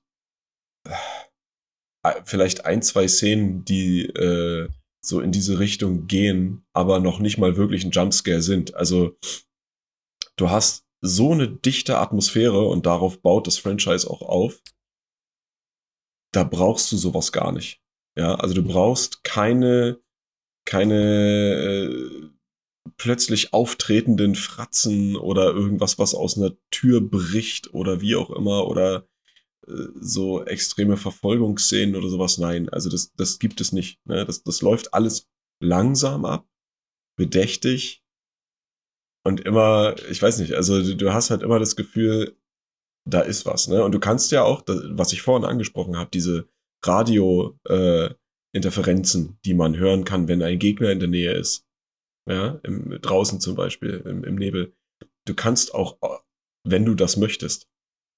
äh, 0.88 2.22
vielleicht 2.26 2.66
ein, 2.66 2.82
zwei 2.82 3.08
Szenen, 3.08 3.66
die 3.66 4.06
äh, 4.06 4.70
so 5.02 5.20
in 5.20 5.32
diese 5.32 5.60
Richtung 5.60 6.08
gehen, 6.08 6.66
aber 6.74 7.00
noch 7.00 7.20
nicht 7.20 7.38
mal 7.38 7.58
wirklich 7.58 7.84
ein 7.84 7.92
Jumpscare 7.92 8.42
sind. 8.42 8.76
Also 8.76 9.18
du 10.38 10.50
hast 10.50 10.86
so 11.02 11.32
eine 11.32 11.50
dichte 11.50 11.98
Atmosphäre 11.98 12.66
und 12.68 12.86
darauf 12.86 13.22
baut 13.22 13.48
das 13.48 13.58
Franchise 13.58 14.10
auch 14.10 14.22
auf 14.22 14.62
da 16.34 16.44
brauchst 16.44 16.92
du 16.92 16.98
sowas 16.98 17.32
gar 17.32 17.52
nicht. 17.52 17.82
Ja, 18.18 18.36
also 18.36 18.54
du 18.54 18.64
brauchst 18.64 19.24
keine, 19.24 20.02
keine 20.66 20.96
äh, 20.96 22.30
plötzlich 22.98 23.54
auftretenden 23.54 24.36
Fratzen 24.36 25.16
oder 25.16 25.54
irgendwas, 25.54 26.00
was 26.00 26.14
aus 26.14 26.38
einer 26.38 26.56
Tür 26.72 27.02
bricht 27.02 27.74
oder 27.74 28.02
wie 28.02 28.16
auch 28.16 28.30
immer 28.30 28.68
oder 28.68 29.08
äh, 29.68 29.74
so 29.96 30.44
extreme 30.44 30.98
Verfolgungsszenen 30.98 31.96
oder 31.96 32.10
sowas. 32.10 32.38
Nein, 32.38 32.70
also 32.70 32.90
das, 32.90 33.14
das 33.16 33.40
gibt 33.40 33.62
es 33.62 33.72
nicht. 33.72 34.06
Ne? 34.06 34.26
Das, 34.26 34.44
das 34.44 34.62
läuft 34.62 34.94
alles 34.94 35.30
langsam 35.62 36.26
ab, 36.26 36.48
bedächtig 37.18 38.04
und 39.26 39.40
immer, 39.42 39.96
ich 40.10 40.22
weiß 40.22 40.40
nicht, 40.40 40.54
also 40.54 40.82
du, 40.82 40.96
du 40.96 41.14
hast 41.14 41.30
halt 41.30 41.44
immer 41.44 41.60
das 41.60 41.78
Gefühl, 41.78 42.38
da 43.06 43.20
ist 43.22 43.46
was. 43.46 43.68
Ne? 43.68 43.84
Und 43.84 43.92
du 43.94 44.00
kannst 44.00 44.32
ja 44.32 44.44
auch, 44.44 44.64
was 44.68 45.14
ich 45.14 45.22
vorhin 45.22 45.46
angesprochen 45.46 45.98
habe, 45.98 46.10
diese 46.12 46.50
Radio-Interferenzen, 46.84 49.30
äh, 49.30 49.34
die 49.46 49.54
man 49.54 49.78
hören 49.78 50.04
kann, 50.04 50.28
wenn 50.28 50.42
ein 50.42 50.58
Gegner 50.60 50.92
in 50.92 51.00
der 51.00 51.08
Nähe 51.08 51.32
ist. 51.34 51.66
Ja, 52.30 52.60
im, 52.64 53.02
draußen 53.02 53.40
zum 53.42 53.56
Beispiel, 53.56 54.02
im, 54.06 54.24
im 54.24 54.36
Nebel. 54.36 54.74
Du 55.26 55.34
kannst 55.34 55.74
auch, 55.74 55.98
wenn 56.64 56.86
du 56.86 56.96
das 56.96 57.18
möchtest, 57.18 57.68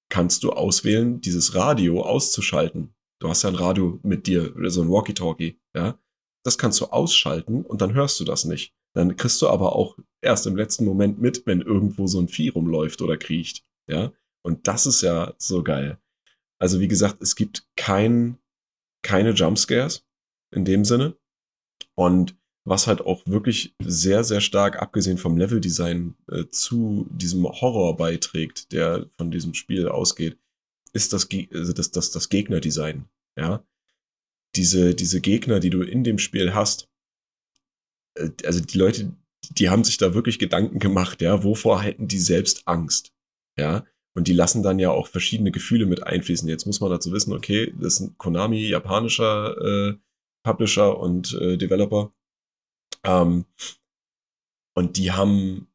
kannst 0.08 0.44
du 0.44 0.52
auswählen, 0.52 1.20
dieses 1.20 1.54
Radio 1.54 2.02
auszuschalten. 2.02 2.94
Du 3.20 3.28
hast 3.28 3.42
ja 3.42 3.48
ein 3.48 3.56
Radio 3.56 3.98
mit 4.02 4.26
dir, 4.26 4.52
so 4.70 4.82
ein 4.82 4.90
Walkie-Talkie, 4.90 5.58
ja. 5.74 5.98
Das 6.44 6.58
kannst 6.58 6.80
du 6.80 6.86
ausschalten 6.86 7.64
und 7.64 7.80
dann 7.80 7.94
hörst 7.94 8.20
du 8.20 8.24
das 8.24 8.44
nicht. 8.44 8.72
Dann 8.94 9.16
kriegst 9.16 9.42
du 9.42 9.48
aber 9.48 9.74
auch 9.74 9.98
erst 10.22 10.46
im 10.46 10.56
letzten 10.56 10.84
Moment 10.84 11.20
mit, 11.20 11.46
wenn 11.46 11.60
irgendwo 11.60 12.06
so 12.06 12.20
ein 12.20 12.28
Vieh 12.28 12.50
rumläuft 12.50 13.02
oder 13.02 13.16
kriecht, 13.16 13.64
ja. 13.90 14.12
Und 14.42 14.68
das 14.68 14.86
ist 14.86 15.02
ja 15.02 15.34
so 15.38 15.64
geil. 15.64 15.98
Also 16.60 16.78
wie 16.78 16.88
gesagt, 16.88 17.20
es 17.20 17.34
gibt 17.34 17.66
kein, 17.76 18.38
keine 19.02 19.30
Jumpscares 19.30 20.06
in 20.54 20.64
dem 20.64 20.84
Sinne. 20.84 21.16
Und 21.94 22.36
was 22.66 22.88
halt 22.88 23.00
auch 23.00 23.22
wirklich 23.26 23.74
sehr, 23.80 24.24
sehr 24.24 24.40
stark, 24.40 24.82
abgesehen 24.82 25.18
vom 25.18 25.36
Leveldesign, 25.36 26.16
äh, 26.28 26.44
zu 26.50 27.06
diesem 27.10 27.44
Horror 27.44 27.96
beiträgt, 27.96 28.72
der 28.72 29.08
von 29.16 29.30
diesem 29.30 29.54
Spiel 29.54 29.88
ausgeht, 29.88 30.36
ist 30.92 31.12
das, 31.12 31.28
also 31.52 31.72
das, 31.72 31.92
das, 31.92 32.10
das 32.10 32.28
Gegnerdesign. 32.28 33.04
Ja? 33.38 33.64
Diese, 34.56 34.96
diese 34.96 35.20
Gegner, 35.20 35.60
die 35.60 35.70
du 35.70 35.82
in 35.82 36.02
dem 36.02 36.18
Spiel 36.18 36.54
hast, 36.54 36.88
äh, 38.18 38.30
also 38.44 38.60
die 38.60 38.78
Leute, 38.78 39.12
die 39.50 39.70
haben 39.70 39.84
sich 39.84 39.96
da 39.96 40.12
wirklich 40.12 40.40
Gedanken 40.40 40.80
gemacht, 40.80 41.22
ja, 41.22 41.44
wovor 41.44 41.82
hätten 41.82 42.08
die 42.08 42.18
selbst 42.18 42.66
Angst? 42.66 43.12
Ja, 43.56 43.86
und 44.14 44.26
die 44.26 44.32
lassen 44.32 44.64
dann 44.64 44.80
ja 44.80 44.90
auch 44.90 45.06
verschiedene 45.06 45.52
Gefühle 45.52 45.86
mit 45.86 46.02
einfließen. 46.02 46.48
Jetzt 46.48 46.66
muss 46.66 46.80
man 46.80 46.90
dazu 46.90 47.12
wissen, 47.12 47.32
okay, 47.32 47.72
das 47.78 47.94
ist 47.94 48.00
ein 48.00 48.18
Konami, 48.18 48.66
japanischer 48.66 49.56
äh, 49.60 49.94
Publisher 50.42 50.98
und 50.98 51.32
äh, 51.34 51.56
Developer. 51.56 52.12
Ähm, 53.06 53.46
und 54.76 54.98
die 54.98 55.12
haben, 55.12 55.68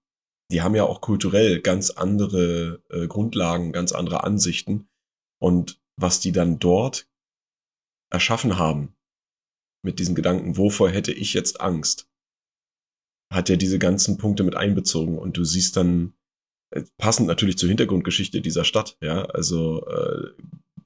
die 0.51 0.61
haben 0.61 0.75
ja 0.75 0.83
auch 0.83 1.01
kulturell 1.01 1.61
ganz 1.61 1.89
andere 1.89 2.83
äh, 2.89 3.07
Grundlagen, 3.07 3.71
ganz 3.71 3.91
andere 3.91 4.23
Ansichten. 4.23 4.87
Und 5.39 5.81
was 5.95 6.19
die 6.19 6.31
dann 6.31 6.59
dort 6.59 7.07
erschaffen 8.11 8.57
haben, 8.57 8.93
mit 9.83 9.97
diesen 9.97 10.13
Gedanken, 10.13 10.57
wovor 10.57 10.89
hätte 10.89 11.11
ich 11.11 11.33
jetzt 11.33 11.61
Angst, 11.61 12.07
hat 13.33 13.49
ja 13.49 13.55
diese 13.55 13.79
ganzen 13.79 14.17
Punkte 14.17 14.43
mit 14.43 14.55
einbezogen. 14.55 15.17
Und 15.17 15.37
du 15.37 15.43
siehst 15.43 15.77
dann 15.77 16.13
äh, 16.71 16.83
passend 16.97 17.27
natürlich 17.27 17.57
zur 17.57 17.69
Hintergrundgeschichte 17.69 18.41
dieser 18.41 18.65
Stadt, 18.65 18.97
ja, 19.01 19.25
also 19.25 19.85
äh, 19.87 20.31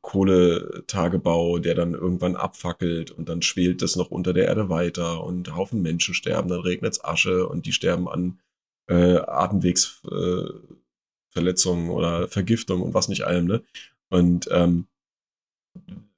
Kohletagebau, 0.06 1.58
der 1.58 1.74
dann 1.74 1.95
irgendwann 1.95 2.36
abfackelt 2.36 3.10
und 3.10 3.28
dann 3.28 3.41
schwelt 3.41 3.82
das 3.82 3.95
noch 3.95 4.12
unter 4.12 4.34
der 4.34 4.45
Erde 4.45 4.70
weiter 4.70 5.24
und 5.24 5.56
Haufen 5.56 5.82
Menschen 5.82 6.14
sterben, 6.14 6.47
dann 6.47 6.60
regnet's 6.60 7.03
Asche 7.03 7.47
und 7.47 7.66
die 7.66 7.74
sterben 7.74 8.08
an 8.08 8.39
äh, 8.88 9.18
Atemwegsverletzungen 9.18 11.88
äh, 11.88 11.91
oder 11.91 12.28
Vergiftung 12.28 12.84
und 12.84 12.93
was 12.93 13.10
nicht 13.10 13.26
allem, 13.26 13.45
ne? 13.45 13.64
Und 14.10 14.47
ähm, 14.51 14.86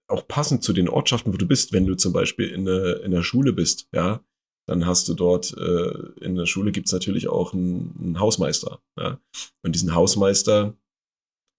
auch 0.08 0.28
passend 0.28 0.64
zu 0.64 0.74
den 0.74 0.90
Ortschaften, 0.90 1.34
wo 1.34 1.38
du 1.38 1.48
bist, 1.48 1.72
wenn 1.72 1.86
du 1.86 1.96
zum 1.96 2.12
Beispiel 2.12 2.50
in, 2.50 2.68
eine, 2.68 2.92
in 3.06 3.12
der 3.12 3.24
Schule 3.24 3.54
bist, 3.54 3.88
ja, 3.94 4.20
dann 4.68 4.86
hast 4.86 5.08
du 5.08 5.14
dort, 5.14 5.56
äh, 5.58 5.94
in 6.20 6.36
der 6.36 6.46
Schule 6.46 6.74
gibt's 6.74 6.92
natürlich 6.92 7.30
auch 7.30 7.54
einen, 7.54 7.96
einen 8.04 8.20
Hausmeister. 8.20 8.82
Ja? 9.00 9.18
Und 9.64 9.76
diesen 9.76 9.96
Hausmeister, 9.96 10.74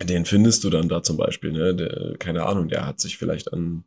den 0.03 0.25
findest 0.25 0.65
du 0.65 0.71
dann 0.71 0.89
da 0.89 1.03
zum 1.03 1.17
Beispiel, 1.17 1.53
ne? 1.53 1.75
Der, 1.75 2.17
keine 2.19 2.47
Ahnung, 2.47 2.69
der 2.69 2.87
hat 2.87 3.01
sich 3.01 3.19
vielleicht 3.19 3.53
an, 3.53 3.85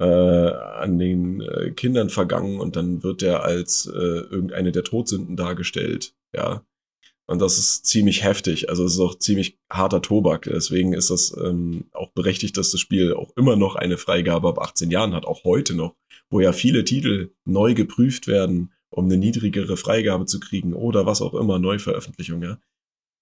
äh, 0.00 0.04
an 0.04 0.98
den 0.98 1.40
äh, 1.40 1.72
Kindern 1.72 2.10
vergangen 2.10 2.60
und 2.60 2.76
dann 2.76 3.02
wird 3.02 3.22
der 3.22 3.42
als 3.42 3.86
äh, 3.86 3.98
irgendeine 3.98 4.72
der 4.72 4.84
Todsünden 4.84 5.36
dargestellt, 5.36 6.14
ja. 6.34 6.64
Und 7.28 7.42
das 7.42 7.58
ist 7.58 7.86
ziemlich 7.86 8.22
heftig, 8.22 8.68
also 8.70 8.84
es 8.84 8.94
ist 8.94 9.00
auch 9.00 9.18
ziemlich 9.18 9.58
harter 9.68 10.00
Tobak. 10.00 10.42
Deswegen 10.42 10.92
ist 10.92 11.10
das 11.10 11.36
ähm, 11.36 11.86
auch 11.90 12.12
berechtigt, 12.12 12.56
dass 12.56 12.70
das 12.70 12.78
Spiel 12.80 13.14
auch 13.14 13.36
immer 13.36 13.56
noch 13.56 13.74
eine 13.74 13.98
Freigabe 13.98 14.48
ab 14.48 14.60
18 14.60 14.92
Jahren 14.92 15.12
hat, 15.12 15.26
auch 15.26 15.42
heute 15.42 15.74
noch 15.74 15.96
wo 16.30 16.40
ja 16.40 16.52
viele 16.52 16.84
Titel 16.84 17.32
neu 17.44 17.74
geprüft 17.74 18.26
werden, 18.26 18.72
um 18.90 19.06
eine 19.06 19.16
niedrigere 19.16 19.76
Freigabe 19.76 20.26
zu 20.26 20.40
kriegen 20.40 20.74
oder 20.74 21.06
was 21.06 21.22
auch 21.22 21.34
immer, 21.34 21.58
Neuveröffentlichung, 21.58 22.42
ja. 22.42 22.58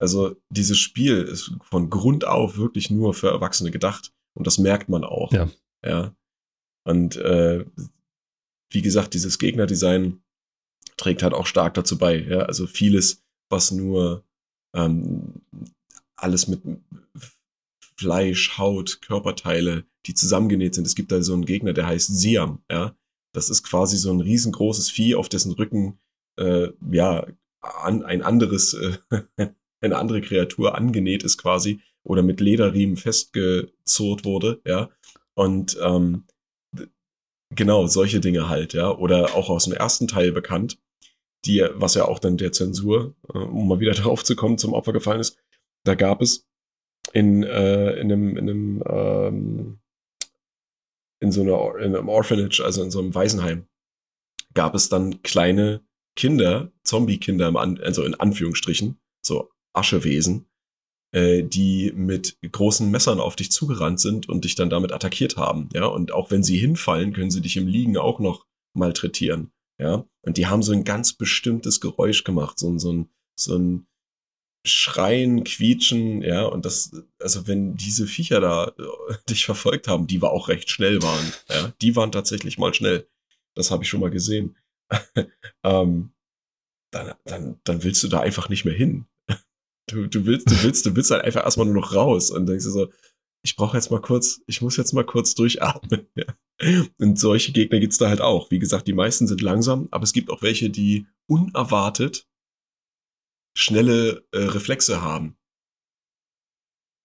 Also 0.04 0.36
dieses 0.50 0.76
Spiel 0.78 1.22
ist 1.22 1.52
von 1.62 1.88
Grund 1.88 2.26
auf 2.26 2.58
wirklich 2.58 2.90
nur 2.90 3.14
für 3.14 3.30
Erwachsene 3.30 3.70
gedacht. 3.70 4.12
Und 4.34 4.46
das 4.46 4.58
merkt 4.58 4.90
man 4.90 5.02
auch. 5.02 5.32
Ja. 5.32 5.48
Ja. 5.82 6.14
Und 6.86 7.16
äh, 7.16 7.64
wie 8.70 8.82
gesagt, 8.82 9.14
dieses 9.14 9.38
Gegnerdesign 9.38 10.22
trägt 10.98 11.22
halt 11.22 11.32
auch 11.32 11.46
stark 11.46 11.72
dazu 11.72 11.96
bei. 11.96 12.18
Ja? 12.18 12.40
Also 12.40 12.66
vieles, 12.66 13.24
was 13.48 13.70
nur 13.70 14.26
ähm, 14.76 15.40
alles 16.16 16.48
mit 16.48 16.60
Fleisch, 17.96 18.58
Haut, 18.58 19.00
Körperteile, 19.00 19.86
die 20.04 20.12
zusammengenäht 20.12 20.74
sind. 20.74 20.86
Es 20.86 20.96
gibt 20.96 21.12
da 21.12 21.22
so 21.22 21.32
einen 21.32 21.46
Gegner, 21.46 21.72
der 21.72 21.86
heißt 21.86 22.14
Siam. 22.14 22.62
Ja? 22.70 22.94
Das 23.32 23.48
ist 23.48 23.62
quasi 23.62 23.96
so 23.96 24.12
ein 24.12 24.20
riesengroßes 24.20 24.90
Vieh, 24.90 25.14
auf 25.14 25.30
dessen 25.30 25.52
Rücken 25.52 25.98
äh, 26.38 26.68
ja 26.90 27.26
an, 27.62 28.02
ein 28.02 28.20
anderes, 28.20 28.74
äh, 28.74 28.98
eine 29.84 29.98
andere 29.98 30.20
Kreatur 30.20 30.74
angenäht 30.74 31.22
ist 31.22 31.38
quasi 31.38 31.80
oder 32.02 32.22
mit 32.22 32.40
Lederriemen 32.40 32.96
festgezurrt 32.96 34.24
wurde, 34.24 34.60
ja. 34.64 34.90
Und 35.34 35.76
ähm, 35.82 36.24
genau, 37.50 37.86
solche 37.86 38.20
Dinge 38.20 38.48
halt, 38.48 38.72
ja. 38.72 38.90
Oder 38.90 39.34
auch 39.34 39.48
aus 39.48 39.64
dem 39.64 39.72
ersten 39.72 40.08
Teil 40.08 40.32
bekannt, 40.32 40.78
die, 41.44 41.64
was 41.74 41.94
ja 41.94 42.06
auch 42.06 42.18
dann 42.18 42.36
der 42.36 42.52
Zensur, 42.52 43.14
äh, 43.32 43.38
um 43.38 43.68
mal 43.68 43.80
wieder 43.80 43.94
darauf 43.94 44.24
zu 44.24 44.36
kommen, 44.36 44.58
zum 44.58 44.72
Opfer 44.72 44.92
gefallen 44.92 45.20
ist, 45.20 45.38
da 45.84 45.94
gab 45.94 46.22
es 46.22 46.46
in, 47.12 47.42
äh, 47.42 47.92
in 47.94 48.12
einem, 48.12 48.36
in 48.36 48.50
einem 48.50 48.82
ähm, 48.88 49.78
in 51.20 51.32
so 51.32 51.42
einer 51.42 51.78
in 51.84 51.96
einem 51.96 52.08
Orphanage, 52.08 52.60
also 52.62 52.82
in 52.82 52.90
so 52.90 53.00
einem 53.00 53.14
Waisenheim, 53.14 53.66
gab 54.52 54.74
es 54.74 54.88
dann 54.88 55.22
kleine 55.22 55.80
Kinder, 56.16 56.70
Zombie-Kinder, 56.84 57.52
also 57.82 58.04
in 58.04 58.14
Anführungsstrichen, 58.14 58.98
so 59.22 59.50
Aschewesen, 59.74 60.46
äh, 61.12 61.42
die 61.42 61.92
mit 61.94 62.38
großen 62.50 62.90
Messern 62.90 63.20
auf 63.20 63.36
dich 63.36 63.52
zugerannt 63.52 64.00
sind 64.00 64.28
und 64.28 64.44
dich 64.44 64.54
dann 64.54 64.70
damit 64.70 64.92
attackiert 64.92 65.36
haben. 65.36 65.68
Ja, 65.74 65.86
und 65.86 66.12
auch 66.12 66.30
wenn 66.30 66.42
sie 66.42 66.58
hinfallen, 66.58 67.12
können 67.12 67.30
sie 67.30 67.42
dich 67.42 67.56
im 67.56 67.66
Liegen 67.66 67.96
auch 67.96 68.20
noch 68.20 68.46
malträtieren. 68.74 69.52
Ja, 69.78 70.06
und 70.22 70.36
die 70.36 70.46
haben 70.46 70.62
so 70.62 70.72
ein 70.72 70.84
ganz 70.84 71.12
bestimmtes 71.12 71.80
Geräusch 71.80 72.24
gemacht, 72.24 72.58
so, 72.58 72.78
so 72.78 72.92
ein, 72.92 73.08
so 73.36 73.56
ein 73.56 73.86
Schreien, 74.66 75.44
Quietschen, 75.44 76.22
ja, 76.22 76.44
und 76.44 76.64
das, 76.64 76.92
also 77.18 77.46
wenn 77.46 77.76
diese 77.76 78.06
Viecher 78.06 78.40
da 78.40 78.68
äh, 78.78 79.14
dich 79.28 79.44
verfolgt 79.44 79.88
haben, 79.88 80.06
die 80.06 80.22
war 80.22 80.30
auch 80.30 80.48
recht 80.48 80.70
schnell 80.70 81.02
waren, 81.02 81.32
ja, 81.48 81.72
die 81.82 81.96
waren 81.96 82.12
tatsächlich 82.12 82.58
mal 82.58 82.72
schnell. 82.72 83.08
Das 83.54 83.70
habe 83.70 83.84
ich 83.84 83.88
schon 83.88 84.00
mal 84.00 84.10
gesehen. 84.10 84.56
ähm, 85.64 86.10
dann, 86.90 87.14
dann, 87.24 87.60
dann 87.64 87.82
willst 87.82 88.02
du 88.02 88.08
da 88.08 88.20
einfach 88.20 88.48
nicht 88.48 88.64
mehr 88.64 88.74
hin. 88.74 89.06
Du, 89.86 90.06
du 90.06 90.24
willst, 90.24 90.50
du 90.50 90.62
willst, 90.62 90.86
du 90.86 90.96
willst 90.96 91.10
halt 91.10 91.24
einfach 91.24 91.44
erstmal 91.44 91.66
nur 91.66 91.74
noch 91.74 91.94
raus 91.94 92.30
und 92.30 92.46
denkst 92.46 92.64
du 92.64 92.70
so, 92.70 92.92
ich 93.44 93.56
brauche 93.56 93.76
jetzt 93.76 93.90
mal 93.90 94.00
kurz, 94.00 94.40
ich 94.46 94.62
muss 94.62 94.76
jetzt 94.76 94.92
mal 94.92 95.04
kurz 95.04 95.34
durchatmen. 95.34 96.08
Ja. 96.16 96.86
Und 97.00 97.18
solche 97.18 97.50
Gegner 97.50 97.80
gibt's 97.80 97.98
da 97.98 98.08
halt 98.08 98.20
auch. 98.20 98.52
Wie 98.52 98.60
gesagt, 98.60 98.86
die 98.86 98.92
meisten 98.92 99.26
sind 99.26 99.40
langsam, 99.40 99.88
aber 99.90 100.04
es 100.04 100.12
gibt 100.12 100.30
auch 100.30 100.40
welche, 100.40 100.70
die 100.70 101.08
unerwartet 101.26 102.28
schnelle 103.56 104.24
äh, 104.30 104.38
Reflexe 104.38 105.02
haben. 105.02 105.36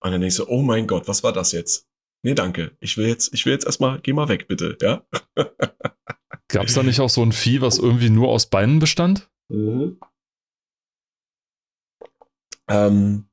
Und 0.04 0.12
dann 0.12 0.22
denkst 0.22 0.38
du, 0.38 0.48
oh 0.48 0.62
mein 0.62 0.86
Gott, 0.86 1.08
was 1.08 1.24
war 1.24 1.34
das 1.34 1.52
jetzt? 1.52 1.88
Nee, 2.24 2.36
danke. 2.36 2.78
Ich 2.80 2.96
will 2.96 3.08
jetzt, 3.08 3.34
ich 3.34 3.46
will 3.48 3.54
jetzt 3.54 3.66
erstmal, 3.66 4.00
geh 4.02 4.14
mal 4.14 4.30
weg, 4.30 4.48
bitte, 4.48 4.78
ja? 4.82 5.04
Gab's 6.48 6.76
da 6.76 6.84
nicht 6.84 7.00
auch 7.00 7.10
so 7.10 7.24
ein 7.24 7.32
Vieh, 7.32 7.62
was 7.62 7.80
irgendwie 7.80 8.10
nur 8.10 8.30
aus 8.30 8.52
Beinen 8.52 8.80
bestand? 8.80 9.30
Mhm. 9.50 10.00
Ähm, 12.70 13.26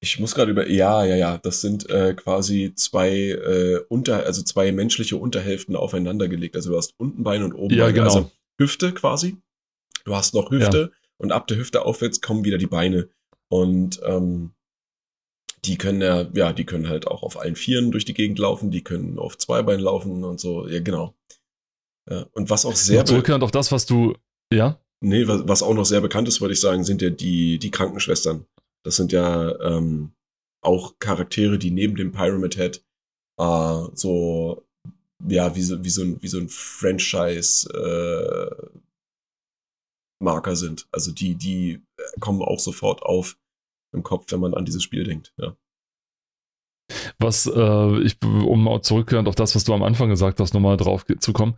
ich 0.00 0.20
muss 0.20 0.34
gerade 0.34 0.52
über, 0.52 0.68
ja, 0.68 1.04
ja, 1.04 1.16
ja, 1.16 1.38
das 1.38 1.60
sind 1.60 1.90
äh, 1.90 2.14
quasi 2.14 2.72
zwei 2.76 3.10
äh, 3.10 3.80
unter, 3.88 4.24
also 4.24 4.42
zwei 4.42 4.70
menschliche 4.70 5.16
Unterhälften 5.16 5.74
aufeinander 5.74 6.28
gelegt. 6.28 6.54
Also 6.54 6.70
du 6.70 6.76
hast 6.76 6.94
unten 6.98 7.24
Bein 7.24 7.42
und 7.42 7.52
oben 7.52 7.74
ja, 7.74 7.86
Bein, 7.86 7.94
genau. 7.94 8.06
also 8.06 8.30
Hüfte 8.58 8.92
quasi. 8.92 9.36
Du 10.04 10.14
hast 10.14 10.34
noch 10.34 10.50
Hüfte 10.50 10.90
ja. 10.92 10.98
und 11.16 11.32
ab 11.32 11.48
der 11.48 11.56
Hüfte 11.56 11.82
aufwärts 11.84 12.20
kommen 12.20 12.44
wieder 12.44 12.58
die 12.58 12.66
Beine. 12.66 13.08
Und 13.48 14.00
ähm, 14.04 14.52
die 15.64 15.76
können 15.76 16.00
ja, 16.00 16.28
ja, 16.34 16.52
die 16.52 16.64
können 16.64 16.88
halt 16.88 17.06
auch 17.06 17.22
auf 17.22 17.38
allen 17.38 17.56
Vieren 17.56 17.90
durch 17.90 18.04
die 18.04 18.14
Gegend 18.14 18.38
laufen, 18.38 18.70
die 18.70 18.84
können 18.84 19.18
auf 19.18 19.36
zwei 19.36 19.62
Beinen 19.62 19.82
laufen 19.82 20.22
und 20.24 20.38
so, 20.38 20.68
ja, 20.68 20.80
genau. 20.80 21.14
Ja, 22.08 22.26
und 22.32 22.48
was 22.50 22.64
auch 22.64 22.76
sehr. 22.76 23.04
Zurückkehrend 23.04 23.42
auf 23.42 23.50
das, 23.50 23.72
was 23.72 23.84
du, 23.84 24.14
ja? 24.52 24.80
Nee, 25.00 25.28
was, 25.28 25.62
auch 25.62 25.74
noch 25.74 25.84
sehr 25.84 26.00
bekannt 26.00 26.26
ist, 26.26 26.40
würde 26.40 26.54
ich 26.54 26.60
sagen, 26.60 26.82
sind 26.82 27.02
ja 27.02 27.10
die, 27.10 27.58
die 27.58 27.70
Krankenschwestern. 27.70 28.46
Das 28.84 28.96
sind 28.96 29.12
ja 29.12 29.58
ähm, 29.60 30.12
auch 30.60 30.98
Charaktere, 30.98 31.58
die 31.58 31.70
neben 31.70 31.94
dem 31.94 32.10
Pyramid 32.10 32.56
Head 32.56 32.84
äh, 33.38 33.84
so, 33.94 34.66
ja, 35.28 35.54
wie 35.54 35.62
so, 35.62 35.84
wie 35.84 35.90
so 35.90 36.02
ein, 36.02 36.20
wie 36.22 36.28
so 36.28 36.38
ein 36.38 36.48
Franchise 36.48 37.68
äh, 37.72 38.68
sind. 40.56 40.88
Also 40.90 41.12
die, 41.12 41.36
die 41.36 41.80
kommen 42.20 42.42
auch 42.42 42.58
sofort 42.58 43.02
auf 43.02 43.38
im 43.92 44.02
Kopf, 44.02 44.30
wenn 44.32 44.40
man 44.40 44.54
an 44.54 44.64
dieses 44.64 44.82
Spiel 44.82 45.04
denkt, 45.04 45.32
ja. 45.36 45.56
Was, 47.18 47.46
äh, 47.46 47.98
ich, 48.00 48.16
um 48.22 48.68
zurückkehrend 48.82 49.28
auf 49.28 49.34
das, 49.34 49.54
was 49.54 49.64
du 49.64 49.74
am 49.74 49.82
Anfang 49.82 50.08
gesagt 50.08 50.40
hast, 50.40 50.54
nochmal 50.54 50.76
drauf 50.76 51.04
zu 51.18 51.32
kommen. 51.32 51.54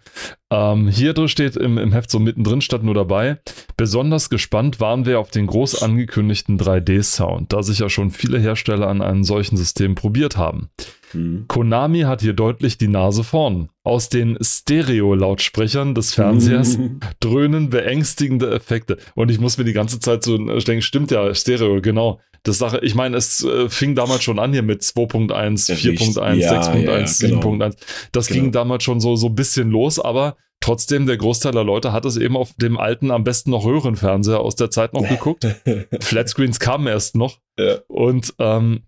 Ähm, 0.51 0.89
hier 0.89 1.15
steht 1.29 1.57
im, 1.57 1.79
im 1.79 1.93
Heft 1.93 2.11
so 2.11 2.19
mittendrin, 2.19 2.61
statt 2.61 2.83
nur 2.83 2.95
dabei. 2.95 3.39
Besonders 3.77 4.31
gespannt 4.31 4.81
waren 4.81 5.07
wir 5.07 5.21
auf 5.21 5.31
den 5.31 5.47
groß 5.47 5.83
angekündigten 5.83 6.59
3D-Sound, 6.59 7.53
da 7.53 7.63
sich 7.63 7.79
ja 7.81 7.89
schon 7.89 8.11
viele 8.11 8.39
Hersteller 8.39 8.89
an 8.89 9.03
einem 9.03 9.25
solchen 9.25 9.57
System 9.57 9.95
probiert 9.95 10.37
haben. 10.37 10.71
Mhm. 11.13 11.45
Konami 11.49 12.01
hat 12.01 12.21
hier 12.21 12.33
deutlich 12.33 12.79
die 12.79 12.89
Nase 12.89 13.25
vorn. 13.25 13.71
Aus 13.83 14.09
den 14.09 14.39
Stereo-Lautsprechern 14.41 15.95
des 15.95 16.15
Fernsehers 16.15 16.79
mhm. 16.79 17.01
dröhnen 17.21 17.71
beängstigende 17.71 18.51
Effekte. 18.51 18.99
Und 19.15 19.31
ich 19.31 19.41
muss 19.41 19.59
mir 19.59 19.65
die 19.65 19.73
ganze 19.73 20.01
Zeit 20.01 20.23
so 20.25 20.37
denken, 20.37 20.83
stimmt 20.83 21.11
ja, 21.11 21.35
Stereo, 21.35 21.81
genau. 21.81 22.21
Das 22.43 22.59
Sache, 22.59 22.81
ich 22.83 22.95
meine, 22.95 23.17
es 23.17 23.45
äh, 23.45 23.69
fing 23.69 23.95
damals 23.95 24.23
schon 24.23 24.39
an 24.39 24.53
hier 24.53 24.63
mit 24.63 24.83
2.1, 24.83 25.71
4.1, 25.73 26.35
ja, 26.35 26.61
6.1, 26.61 26.75
ja, 26.77 26.97
7.1. 26.99 27.29
Genau. 27.29 27.71
Das 28.13 28.29
genau. 28.29 28.41
ging 28.41 28.53
damals 28.53 28.85
schon 28.85 29.01
so, 29.01 29.17
so 29.17 29.27
ein 29.27 29.35
bisschen 29.35 29.71
los, 29.71 29.99
aber 29.99 30.37
trotzdem, 30.61 31.07
der 31.07 31.19
Großteil 31.19 31.53
der 31.53 31.65
Leute 31.65 31.93
hat 31.93 32.07
es 32.07 32.17
eben 32.17 32.37
auf 32.37 32.55
dem 32.55 32.79
alten, 32.79 33.11
am 33.11 33.25
besten 33.25 33.51
noch 33.51 33.67
Röhrenfernseher 33.67 34.41
aus 34.41 34.57
der 34.57 34.71
Zeit 34.71 34.95
noch 34.95 35.07
geguckt. 35.09 35.47
Flatscreens 36.01 36.61
kamen 36.61 36.87
erst 36.87 37.17
noch. 37.17 37.39
Ja. 37.59 37.79
Und 37.89 38.35
ähm, 38.39 38.85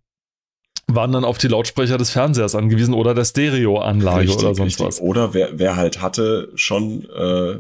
waren 0.94 1.12
dann 1.12 1.24
auf 1.24 1.38
die 1.38 1.48
Lautsprecher 1.48 1.98
des 1.98 2.10
Fernsehers 2.10 2.54
angewiesen 2.54 2.94
oder 2.94 3.14
der 3.14 3.24
Stereoanlage 3.24 4.32
oder 4.32 4.54
sonst 4.54 4.80
richtig. 4.80 4.86
was. 4.86 5.00
Oder 5.00 5.34
wer, 5.34 5.58
wer 5.58 5.76
halt 5.76 6.00
hatte 6.00 6.50
schon 6.54 7.08
äh, 7.10 7.58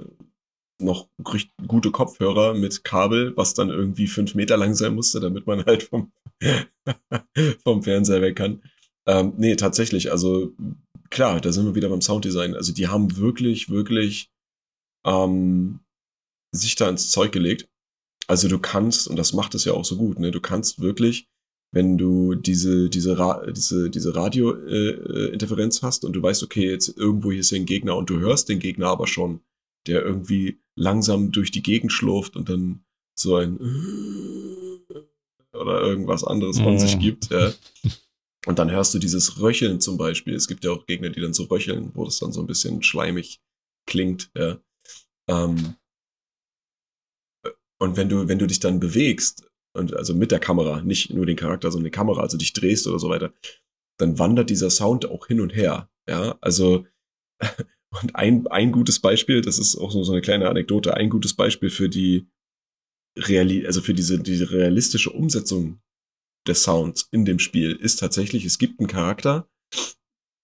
noch 0.78 1.08
gute 1.66 1.90
Kopfhörer 1.90 2.54
mit 2.54 2.84
Kabel, 2.84 3.36
was 3.36 3.54
dann 3.54 3.70
irgendwie 3.70 4.06
fünf 4.06 4.34
Meter 4.34 4.56
lang 4.56 4.74
sein 4.74 4.94
musste, 4.94 5.20
damit 5.20 5.46
man 5.46 5.64
halt 5.64 5.84
vom, 5.84 6.12
vom 7.62 7.82
Fernseher 7.82 8.22
weg 8.22 8.36
kann. 8.36 8.62
Ähm, 9.06 9.34
nee, 9.36 9.56
tatsächlich, 9.56 10.12
also 10.12 10.52
klar, 11.10 11.40
da 11.40 11.52
sind 11.52 11.66
wir 11.66 11.74
wieder 11.74 11.88
beim 11.88 12.00
Sounddesign. 12.00 12.54
Also 12.54 12.72
die 12.72 12.88
haben 12.88 13.16
wirklich, 13.16 13.68
wirklich 13.68 14.30
ähm, 15.04 15.80
sich 16.52 16.74
da 16.74 16.88
ins 16.88 17.10
Zeug 17.10 17.32
gelegt. 17.32 17.68
Also 18.26 18.48
du 18.48 18.58
kannst, 18.58 19.08
und 19.08 19.16
das 19.16 19.32
macht 19.32 19.54
es 19.54 19.64
ja 19.64 19.72
auch 19.72 19.84
so 19.84 19.96
gut, 19.96 20.18
ne, 20.18 20.30
du 20.30 20.40
kannst 20.40 20.80
wirklich 20.80 21.28
wenn 21.72 21.96
du 21.96 22.34
diese, 22.34 22.90
diese, 22.90 23.18
Ra 23.18 23.46
diese, 23.50 23.90
diese 23.90 24.14
Radio-Interferenz 24.14 25.78
äh, 25.78 25.82
hast 25.82 26.04
und 26.04 26.12
du 26.12 26.22
weißt, 26.22 26.42
okay, 26.42 26.70
jetzt 26.70 26.96
irgendwo 26.96 27.32
hier 27.32 27.40
ist 27.40 27.52
ein 27.52 27.66
Gegner 27.66 27.96
und 27.96 28.10
du 28.10 28.20
hörst 28.20 28.48
den 28.50 28.58
Gegner 28.58 28.88
aber 28.88 29.06
schon, 29.06 29.40
der 29.86 30.04
irgendwie 30.04 30.60
langsam 30.76 31.32
durch 31.32 31.50
die 31.50 31.62
Gegend 31.62 31.90
schlurft 31.90 32.36
und 32.36 32.48
dann 32.48 32.84
so 33.18 33.36
ein 33.36 33.58
oder 35.52 35.82
irgendwas 35.82 36.24
anderes 36.24 36.60
von 36.60 36.78
sich 36.78 36.98
gibt, 36.98 37.30
ja. 37.30 37.52
Und 38.44 38.58
dann 38.58 38.70
hörst 38.70 38.92
du 38.92 38.98
dieses 38.98 39.40
Röcheln 39.40 39.80
zum 39.80 39.96
Beispiel. 39.96 40.34
Es 40.34 40.48
gibt 40.48 40.64
ja 40.64 40.72
auch 40.72 40.86
Gegner, 40.86 41.10
die 41.10 41.20
dann 41.20 41.32
so 41.32 41.44
röcheln, 41.44 41.92
wo 41.94 42.04
das 42.04 42.18
dann 42.18 42.32
so 42.32 42.40
ein 42.40 42.48
bisschen 42.48 42.82
schleimig 42.82 43.40
klingt, 43.86 44.30
ja. 44.36 44.58
Ähm, 45.28 45.76
und 47.78 47.96
wenn 47.96 48.08
du, 48.08 48.28
wenn 48.28 48.38
du 48.38 48.46
dich 48.46 48.60
dann 48.60 48.80
bewegst 48.80 49.51
und 49.74 49.96
also 49.96 50.14
mit 50.14 50.30
der 50.30 50.40
Kamera, 50.40 50.82
nicht 50.82 51.12
nur 51.12 51.26
den 51.26 51.36
Charakter, 51.36 51.70
sondern 51.70 51.86
die 51.86 51.96
Kamera, 51.96 52.20
also 52.20 52.36
dich 52.36 52.52
drehst 52.52 52.86
oder 52.86 52.98
so 52.98 53.08
weiter, 53.08 53.32
dann 53.98 54.18
wandert 54.18 54.50
dieser 54.50 54.70
Sound 54.70 55.06
auch 55.06 55.26
hin 55.26 55.40
und 55.40 55.54
her. 55.54 55.88
Ja, 56.08 56.36
also 56.40 56.86
und 58.02 58.14
ein, 58.14 58.46
ein 58.48 58.72
gutes 58.72 59.00
Beispiel, 59.00 59.40
das 59.40 59.58
ist 59.58 59.76
auch 59.76 59.90
so, 59.90 60.02
so 60.04 60.12
eine 60.12 60.22
kleine 60.22 60.48
Anekdote, 60.48 60.94
ein 60.94 61.10
gutes 61.10 61.34
Beispiel 61.34 61.70
für 61.70 61.88
die 61.88 62.28
Reali 63.16 63.66
also 63.66 63.82
für 63.82 63.92
diese, 63.92 64.20
diese 64.20 64.50
realistische 64.50 65.10
Umsetzung 65.10 65.80
des 66.46 66.62
Sounds 66.62 67.08
in 67.10 67.24
dem 67.24 67.38
Spiel 67.38 67.72
ist 67.72 68.00
tatsächlich, 68.00 68.44
es 68.44 68.58
gibt 68.58 68.80
einen 68.80 68.88
Charakter, 68.88 69.48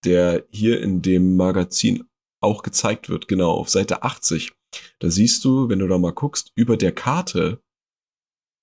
der 0.05 0.45
hier 0.51 0.79
in 0.81 1.01
dem 1.01 1.35
Magazin 1.35 2.07
auch 2.41 2.63
gezeigt 2.63 3.09
wird, 3.09 3.27
genau, 3.27 3.51
auf 3.51 3.69
Seite 3.69 4.03
80. 4.03 4.53
Da 4.99 5.09
siehst 5.09 5.43
du, 5.43 5.67
wenn 5.67 5.79
du 5.79 5.87
da 5.87 5.97
mal 5.97 6.13
guckst, 6.13 6.51
über 6.55 6.77
der 6.77 6.93
Karte 6.93 7.61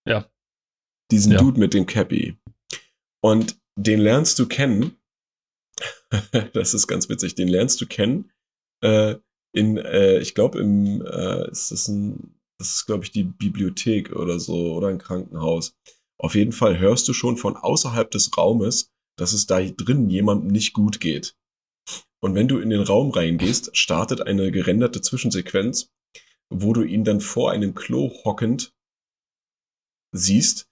ja 0.06 0.30
Diesen 1.10 1.32
ja. 1.32 1.38
Dude 1.38 1.60
mit 1.60 1.74
dem 1.74 1.86
Cappy. 1.86 2.36
Und 3.22 3.58
den 3.76 4.00
lernst 4.00 4.38
du 4.38 4.46
kennen. 4.46 4.96
das 6.52 6.74
ist 6.74 6.86
ganz 6.86 7.08
witzig. 7.08 7.34
Den 7.34 7.48
lernst 7.48 7.80
du 7.80 7.86
kennen. 7.86 8.32
Äh, 8.82 9.16
in, 9.52 9.76
äh, 9.78 10.18
ich 10.18 10.34
glaube, 10.34 10.58
im, 10.60 11.04
äh, 11.04 11.50
ist 11.50 11.70
das 11.70 11.88
ein, 11.88 12.38
das 12.58 12.76
ist, 12.76 12.86
glaube 12.86 13.04
ich, 13.04 13.10
die 13.10 13.24
Bibliothek 13.24 14.14
oder 14.14 14.38
so 14.38 14.74
oder 14.74 14.88
ein 14.88 14.98
Krankenhaus. 14.98 15.74
Auf 16.18 16.34
jeden 16.34 16.52
Fall 16.52 16.78
hörst 16.78 17.08
du 17.08 17.12
schon 17.12 17.36
von 17.36 17.56
außerhalb 17.56 18.10
des 18.10 18.36
Raumes, 18.36 18.90
dass 19.18 19.32
es 19.32 19.46
da 19.46 19.60
drin 19.60 20.08
jemandem 20.08 20.48
nicht 20.48 20.72
gut 20.72 21.00
geht. 21.00 21.36
Und 22.20 22.34
wenn 22.34 22.48
du 22.48 22.58
in 22.58 22.70
den 22.70 22.82
Raum 22.82 23.10
reingehst, 23.10 23.76
startet 23.76 24.22
eine 24.22 24.50
gerenderte 24.50 25.00
Zwischensequenz, 25.00 25.92
wo 26.50 26.72
du 26.72 26.82
ihn 26.82 27.04
dann 27.04 27.20
vor 27.20 27.50
einem 27.50 27.74
Klo 27.74 28.10
hockend 28.24 28.74
siehst 30.12 30.68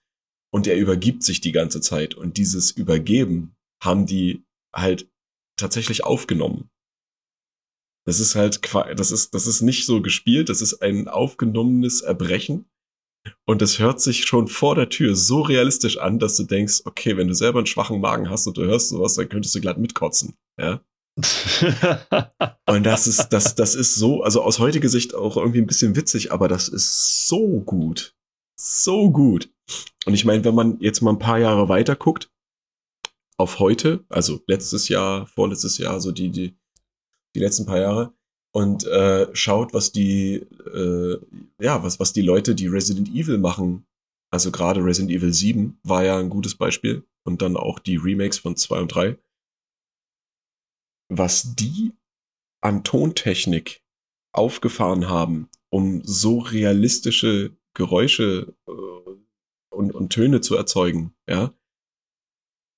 und 0.55 0.67
er 0.67 0.77
übergibt 0.77 1.21
sich 1.21 1.41
die 1.41 1.51
ganze 1.51 1.81
Zeit. 1.81 2.15
Und 2.15 2.37
dieses 2.37 2.71
Übergeben 2.71 3.57
haben 3.83 4.05
die 4.05 4.45
halt 4.73 5.11
tatsächlich 5.59 6.05
aufgenommen. 6.05 6.69
Das 8.07 8.21
ist 8.21 8.35
halt, 8.35 8.61
das 8.97 9.11
ist, 9.11 9.33
das 9.33 9.47
ist 9.47 9.63
nicht 9.63 9.85
so 9.85 10.01
gespielt, 10.01 10.47
das 10.47 10.61
ist 10.61 10.81
ein 10.81 11.09
aufgenommenes 11.09 11.99
Erbrechen. 11.99 12.69
Und 13.45 13.61
das 13.61 13.79
hört 13.79 13.99
sich 13.99 14.23
schon 14.27 14.47
vor 14.47 14.75
der 14.75 14.87
Tür 14.87 15.17
so 15.17 15.41
realistisch 15.41 15.97
an, 15.97 16.19
dass 16.19 16.37
du 16.37 16.43
denkst, 16.43 16.83
okay, 16.85 17.17
wenn 17.17 17.27
du 17.27 17.33
selber 17.33 17.59
einen 17.59 17.67
schwachen 17.67 17.99
Magen 17.99 18.29
hast 18.29 18.47
und 18.47 18.55
du 18.55 18.63
hörst 18.63 18.87
sowas, 18.87 19.15
dann 19.15 19.27
könntest 19.27 19.55
du 19.55 19.59
glatt 19.59 19.77
mitkotzen, 19.77 20.37
ja. 20.57 20.79
und 22.65 22.83
das 22.85 23.07
ist, 23.07 23.27
das, 23.27 23.55
das 23.55 23.75
ist 23.75 23.95
so, 23.95 24.23
also 24.23 24.41
aus 24.41 24.59
heutiger 24.59 24.87
Sicht 24.87 25.15
auch 25.15 25.35
irgendwie 25.35 25.59
ein 25.59 25.67
bisschen 25.67 25.97
witzig, 25.97 26.31
aber 26.31 26.47
das 26.47 26.69
ist 26.69 27.27
so 27.27 27.59
gut. 27.59 28.14
So 28.55 29.11
gut. 29.11 29.51
Und 30.05 30.13
ich 30.13 30.25
meine, 30.25 30.43
wenn 30.45 30.55
man 30.55 30.79
jetzt 30.79 31.01
mal 31.01 31.11
ein 31.11 31.19
paar 31.19 31.39
Jahre 31.39 31.69
weiter 31.69 31.95
guckt, 31.95 32.31
auf 33.37 33.59
heute, 33.59 34.05
also 34.09 34.39
letztes 34.47 34.87
Jahr, 34.87 35.27
vorletztes 35.27 35.77
Jahr, 35.77 35.99
so 35.99 36.11
die, 36.11 36.29
die, 36.29 36.55
die 37.35 37.39
letzten 37.39 37.65
paar 37.65 37.79
Jahre, 37.79 38.13
und 38.53 38.85
äh, 38.85 39.35
schaut, 39.35 39.73
was 39.73 39.91
die, 39.91 40.35
äh, 40.35 41.17
ja, 41.59 41.83
was, 41.83 41.99
was 41.99 42.13
die 42.13 42.21
Leute, 42.21 42.55
die 42.55 42.67
Resident 42.67 43.09
Evil 43.09 43.37
machen, 43.37 43.85
also 44.31 44.51
gerade 44.51 44.83
Resident 44.83 45.11
Evil 45.11 45.33
7 45.33 45.77
war 45.83 46.05
ja 46.05 46.17
ein 46.17 46.29
gutes 46.29 46.55
Beispiel 46.55 47.05
und 47.25 47.41
dann 47.41 47.57
auch 47.57 47.79
die 47.79 47.97
Remakes 47.97 48.37
von 48.37 48.55
2 48.55 48.79
und 48.79 48.87
3, 48.95 49.17
was 51.09 51.55
die 51.55 51.91
an 52.61 52.85
Tontechnik 52.85 53.83
aufgefahren 54.31 55.09
haben, 55.09 55.49
um 55.69 56.01
so 56.05 56.39
realistische 56.39 57.55
Geräusche 57.75 58.55
äh, 58.67 58.71
und, 59.69 59.93
und 59.93 60.09
Töne 60.11 60.41
zu 60.41 60.55
erzeugen, 60.55 61.13
ja, 61.29 61.53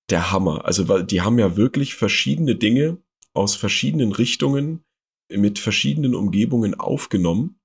der 0.09 0.31
Hammer. 0.31 0.65
Also, 0.65 0.87
weil 0.87 1.05
die 1.05 1.21
haben 1.21 1.39
ja 1.39 1.55
wirklich 1.55 1.95
verschiedene 1.95 2.55
Dinge 2.55 3.01
aus 3.33 3.55
verschiedenen 3.55 4.11
Richtungen 4.11 4.83
mit 5.29 5.59
verschiedenen 5.59 6.15
Umgebungen 6.15 6.75
aufgenommen, 6.75 7.59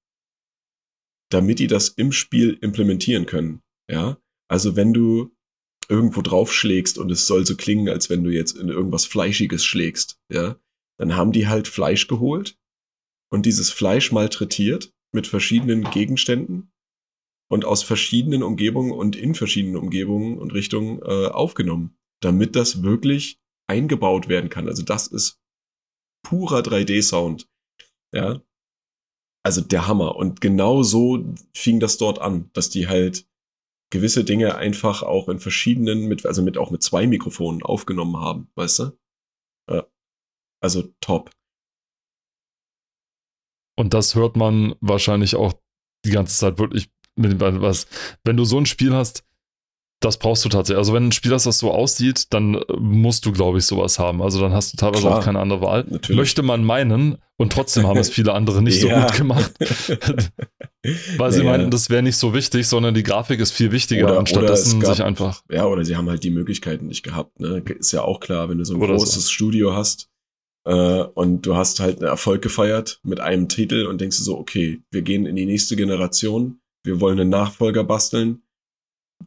damit 1.30 1.58
die 1.58 1.66
das 1.66 1.88
im 1.88 2.12
Spiel 2.12 2.58
implementieren 2.60 3.26
können. 3.26 3.62
Ja, 3.90 4.18
also 4.48 4.76
wenn 4.76 4.92
du 4.92 5.34
irgendwo 5.88 6.22
draufschlägst 6.22 6.98
und 6.98 7.10
es 7.10 7.26
soll 7.26 7.46
so 7.46 7.56
klingen, 7.56 7.88
als 7.88 8.10
wenn 8.10 8.24
du 8.24 8.30
jetzt 8.30 8.56
in 8.56 8.68
irgendwas 8.68 9.06
Fleischiges 9.06 9.64
schlägst, 9.64 10.18
ja, 10.30 10.56
dann 10.98 11.16
haben 11.16 11.32
die 11.32 11.48
halt 11.48 11.68
Fleisch 11.68 12.06
geholt 12.06 12.58
und 13.30 13.46
dieses 13.46 13.70
Fleisch 13.70 14.12
malträtiert 14.12 14.92
mit 15.12 15.26
verschiedenen 15.26 15.84
Gegenständen 15.90 16.71
und 17.52 17.66
aus 17.66 17.82
verschiedenen 17.82 18.42
Umgebungen 18.42 18.92
und 18.92 19.14
in 19.14 19.34
verschiedenen 19.34 19.76
Umgebungen 19.76 20.38
und 20.38 20.54
Richtungen 20.54 21.02
äh, 21.02 21.26
aufgenommen, 21.26 21.98
damit 22.22 22.56
das 22.56 22.82
wirklich 22.82 23.42
eingebaut 23.68 24.26
werden 24.28 24.48
kann. 24.48 24.68
Also 24.68 24.82
das 24.82 25.06
ist 25.06 25.38
purer 26.26 26.60
3D-Sound. 26.60 27.50
Ja. 28.14 28.40
Also 29.44 29.60
der 29.60 29.86
Hammer. 29.86 30.16
Und 30.16 30.40
genau 30.40 30.82
so 30.82 31.34
fing 31.54 31.78
das 31.78 31.98
dort 31.98 32.20
an, 32.20 32.48
dass 32.54 32.70
die 32.70 32.88
halt 32.88 33.28
gewisse 33.92 34.24
Dinge 34.24 34.54
einfach 34.54 35.02
auch 35.02 35.28
in 35.28 35.38
verschiedenen, 35.38 36.08
mit, 36.08 36.24
also 36.24 36.42
mit 36.42 36.56
auch 36.56 36.70
mit 36.70 36.82
zwei 36.82 37.06
Mikrofonen 37.06 37.62
aufgenommen 37.62 38.16
haben, 38.16 38.50
weißt 38.54 38.78
du? 38.78 38.98
Ja. 39.70 39.86
Also 40.62 40.84
top. 41.00 41.30
Und 43.76 43.92
das 43.92 44.14
hört 44.14 44.38
man 44.38 44.74
wahrscheinlich 44.80 45.36
auch 45.36 45.52
die 46.06 46.12
ganze 46.12 46.34
Zeit 46.38 46.58
wirklich 46.58 46.90
was. 47.16 47.86
Wenn 48.24 48.36
du 48.36 48.44
so 48.44 48.58
ein 48.58 48.66
Spiel 48.66 48.94
hast, 48.94 49.24
das 50.04 50.18
brauchst 50.18 50.44
du 50.44 50.48
tatsächlich. 50.48 50.78
Also 50.78 50.92
wenn 50.92 51.08
ein 51.08 51.12
Spiel 51.12 51.32
hast, 51.32 51.46
das 51.46 51.58
so 51.58 51.70
aussieht, 51.70 52.26
dann 52.30 52.54
äh, 52.54 52.62
musst 52.78 53.24
du, 53.24 53.32
glaube 53.32 53.58
ich, 53.58 53.66
sowas 53.66 53.98
haben. 53.98 54.20
Also 54.20 54.40
dann 54.40 54.52
hast 54.52 54.72
du 54.72 54.76
teilweise 54.76 55.02
Klar, 55.02 55.18
auch 55.18 55.24
keine 55.24 55.38
andere 55.38 55.60
Wahl. 55.60 55.86
Natürlich. 55.88 56.16
Möchte 56.16 56.42
man 56.42 56.64
meinen, 56.64 57.18
und 57.36 57.52
trotzdem 57.52 57.86
haben 57.86 57.98
es 57.98 58.10
viele 58.10 58.32
andere 58.34 58.62
nicht 58.62 58.80
so 58.80 58.88
gut 58.88 59.12
gemacht. 59.14 59.52
Weil 61.16 61.32
sie 61.32 61.38
naja. 61.38 61.50
meinten, 61.52 61.70
das 61.70 61.88
wäre 61.88 62.02
nicht 62.02 62.16
so 62.16 62.34
wichtig, 62.34 62.66
sondern 62.66 62.94
die 62.94 63.04
Grafik 63.04 63.40
ist 63.40 63.52
viel 63.52 63.70
wichtiger, 63.72 64.06
oder, 64.06 64.18
anstattdessen 64.18 64.80
gab, 64.80 64.94
sich 64.94 65.04
einfach. 65.04 65.42
Ja, 65.50 65.66
oder 65.66 65.84
sie 65.84 65.96
haben 65.96 66.10
halt 66.10 66.24
die 66.24 66.30
Möglichkeiten 66.30 66.88
nicht 66.88 67.04
gehabt. 67.04 67.38
Ne? 67.40 67.62
Ist 67.78 67.92
ja 67.92 68.02
auch 68.02 68.20
klar, 68.20 68.48
wenn 68.48 68.58
du 68.58 68.64
so 68.64 68.74
ein 68.74 68.82
oder 68.82 68.94
großes 68.94 69.24
so. 69.24 69.30
Studio 69.30 69.74
hast 69.74 70.08
äh, 70.64 71.02
und 71.02 71.42
du 71.42 71.54
hast 71.54 71.80
halt 71.80 71.98
einen 71.98 72.08
Erfolg 72.08 72.42
gefeiert 72.42 73.00
mit 73.04 73.20
einem 73.20 73.48
Titel 73.48 73.86
und 73.86 74.00
denkst 74.00 74.18
du 74.18 74.24
so, 74.24 74.38
okay, 74.38 74.82
wir 74.90 75.02
gehen 75.02 75.26
in 75.26 75.36
die 75.36 75.46
nächste 75.46 75.76
Generation, 75.76 76.60
wir 76.84 77.00
wollen 77.00 77.20
einen 77.20 77.30
Nachfolger 77.30 77.84
basteln 77.84 78.42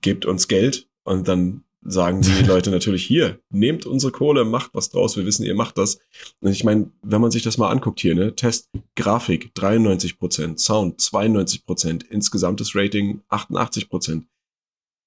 gebt 0.01 0.26
uns 0.26 0.47
Geld 0.47 0.89
und 1.03 1.28
dann 1.28 1.64
sagen 1.82 2.22
die 2.22 2.43
Leute 2.47 2.72
natürlich 2.72 3.06
hier, 3.06 3.39
nehmt 3.49 3.86
unsere 3.86 4.12
Kohle, 4.12 4.45
macht 4.45 4.72
was 4.74 4.89
draus, 4.89 5.18
wir 5.18 5.26
wissen, 5.26 5.45
ihr 5.45 5.56
macht 5.56 5.78
das. 5.78 5.99
Und 6.39 6.51
ich 6.51 6.64
meine, 6.64 6.91
wenn 7.01 7.22
man 7.22 7.32
sich 7.32 7.43
das 7.43 7.58
mal 7.58 7.70
anguckt 7.70 7.99
hier, 7.99 8.16
ne, 8.16 8.36
Test, 8.36 8.70
Grafik 8.95 9.51
93%, 9.56 10.58
Sound 10.58 10.99
92%, 10.99 12.06
insgesamtes 12.08 12.76
Rating 12.76 13.22
88%, 13.30 14.24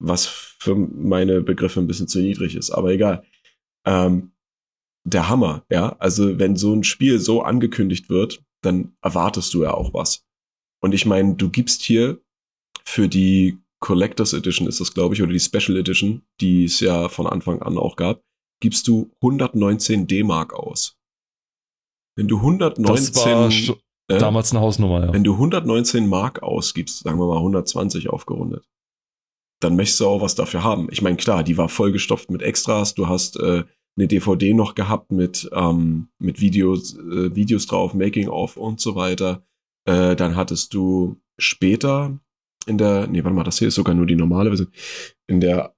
was 0.01 0.27
für 0.27 0.77
meine 0.77 1.41
Begriffe 1.41 1.81
ein 1.81 1.89
bisschen 1.89 2.09
zu 2.09 2.21
niedrig 2.21 2.55
ist, 2.55 2.71
aber 2.71 2.91
egal. 2.93 3.25
Ähm, 3.85 4.33
der 5.05 5.29
Hammer, 5.29 5.65
ja, 5.71 5.97
also 5.99 6.39
wenn 6.39 6.55
so 6.55 6.75
ein 6.75 6.85
Spiel 6.85 7.19
so 7.19 7.43
angekündigt 7.43 8.11
wird, 8.11 8.43
dann 8.61 8.97
erwartest 9.01 9.55
du 9.55 9.63
ja 9.63 9.73
auch 9.73 9.95
was. 9.95 10.25
Und 10.81 10.93
ich 10.93 11.07
meine, 11.07 11.35
du 11.35 11.51
gibst 11.51 11.83
hier 11.83 12.21
für 12.89 13.09
die 13.09 13.59
Collectors 13.81 14.33
Edition 14.33 14.67
ist 14.67 14.81
das, 14.81 14.95
glaube 14.95 15.15
ich, 15.15 15.23
oder 15.23 15.33
die 15.33 15.41
Special 15.41 15.77
Edition, 15.77 16.23
die 16.41 16.65
es 16.65 16.81
ja 16.81 17.09
von 17.09 17.27
Anfang 17.27 17.61
an 17.63 17.77
auch 17.77 17.97
gab, 17.97 18.23
gibst 18.61 18.89
du 18.89 19.13
119 19.23 20.07
D-Mark 20.07 20.55
aus. 20.55 20.97
Wenn 22.17 22.27
du 22.27 22.39
119 22.39 22.85
das 22.87 23.69
war 23.69 23.77
äh, 24.09 24.19
damals 24.19 24.51
eine 24.51 24.61
Hausnummer, 24.61 25.05
ja. 25.05 25.13
Wenn 25.13 25.23
du 25.23 25.35
119 25.35 26.09
Mark 26.09 26.43
ausgibst, 26.43 27.01
sagen 27.01 27.21
wir 27.21 27.27
mal 27.27 27.37
120 27.37 28.09
aufgerundet, 28.09 28.65
dann 29.61 29.77
möchtest 29.77 30.01
du 30.01 30.07
auch 30.07 30.23
was 30.23 30.35
dafür 30.35 30.65
haben. 30.65 30.89
Ich 30.91 31.03
meine, 31.03 31.17
klar, 31.17 31.45
die 31.45 31.59
war 31.59 31.69
vollgestopft 31.69 32.31
mit 32.31 32.43
Extras. 32.43 32.95
Du 32.95 33.07
hast 33.07 33.39
äh, 33.39 33.65
eine 33.97 34.09
DVD 34.09 34.55
noch 34.55 34.75
gehabt 34.75 35.13
mit 35.13 35.49
ähm, 35.53 36.09
mit 36.19 36.41
Videos 36.41 36.97
äh, 36.97 37.35
Videos 37.37 37.67
drauf, 37.67 37.93
Making 37.93 38.29
of 38.29 38.57
und 38.57 38.81
so 38.81 38.95
weiter. 38.95 39.45
Äh, 39.85 40.17
dann 40.17 40.37
hattest 40.37 40.75
du 40.75 41.21
später 41.39 42.19
in 42.69 42.79
der, 42.79 43.07
nee, 43.07 43.25
warte 43.25 43.35
mal, 43.35 43.45
das 43.45 43.59
hier 43.59 43.69
ist 43.69 43.75
sogar 43.75 43.95
nur 43.95 44.07
die 44.07 44.17
normale 44.17 44.51
Version. 44.51 44.73
In 45.27 45.41
der 45.41 45.75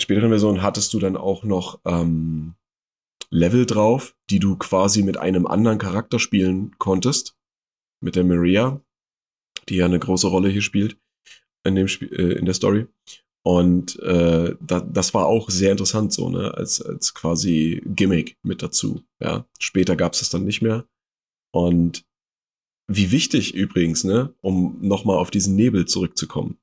späteren 0.00 0.30
Version 0.30 0.62
hattest 0.62 0.92
du 0.94 0.98
dann 0.98 1.16
auch 1.16 1.44
noch 1.44 1.80
ähm, 1.84 2.54
Level 3.30 3.66
drauf, 3.66 4.16
die 4.30 4.38
du 4.38 4.56
quasi 4.56 5.02
mit 5.02 5.16
einem 5.16 5.46
anderen 5.46 5.78
Charakter 5.78 6.18
spielen 6.18 6.76
konntest. 6.78 7.36
Mit 8.02 8.16
der 8.16 8.24
Maria, 8.24 8.80
die 9.68 9.76
ja 9.76 9.84
eine 9.84 9.98
große 9.98 10.26
Rolle 10.26 10.48
hier 10.48 10.62
spielt 10.62 10.98
in, 11.64 11.76
dem 11.76 11.88
Spiel, 11.88 12.12
äh, 12.12 12.38
in 12.38 12.44
der 12.44 12.54
Story. 12.54 12.88
Und 13.44 13.98
äh, 14.00 14.54
da, 14.60 14.80
das 14.80 15.14
war 15.14 15.26
auch 15.26 15.50
sehr 15.50 15.72
interessant, 15.72 16.12
so, 16.12 16.28
ne, 16.28 16.54
als, 16.54 16.80
als 16.80 17.12
quasi 17.14 17.82
Gimmick 17.86 18.36
mit 18.42 18.62
dazu. 18.62 19.02
Ja. 19.20 19.46
Später 19.58 19.96
gab 19.96 20.12
es 20.12 20.20
das 20.20 20.30
dann 20.30 20.44
nicht 20.44 20.62
mehr. 20.62 20.86
Und 21.52 22.04
wie 22.96 23.10
wichtig 23.10 23.54
übrigens, 23.54 24.04
ne, 24.04 24.34
um 24.40 24.76
nochmal 24.80 25.18
auf 25.18 25.30
diesen 25.30 25.56
Nebel 25.56 25.86
zurückzukommen. 25.86 26.58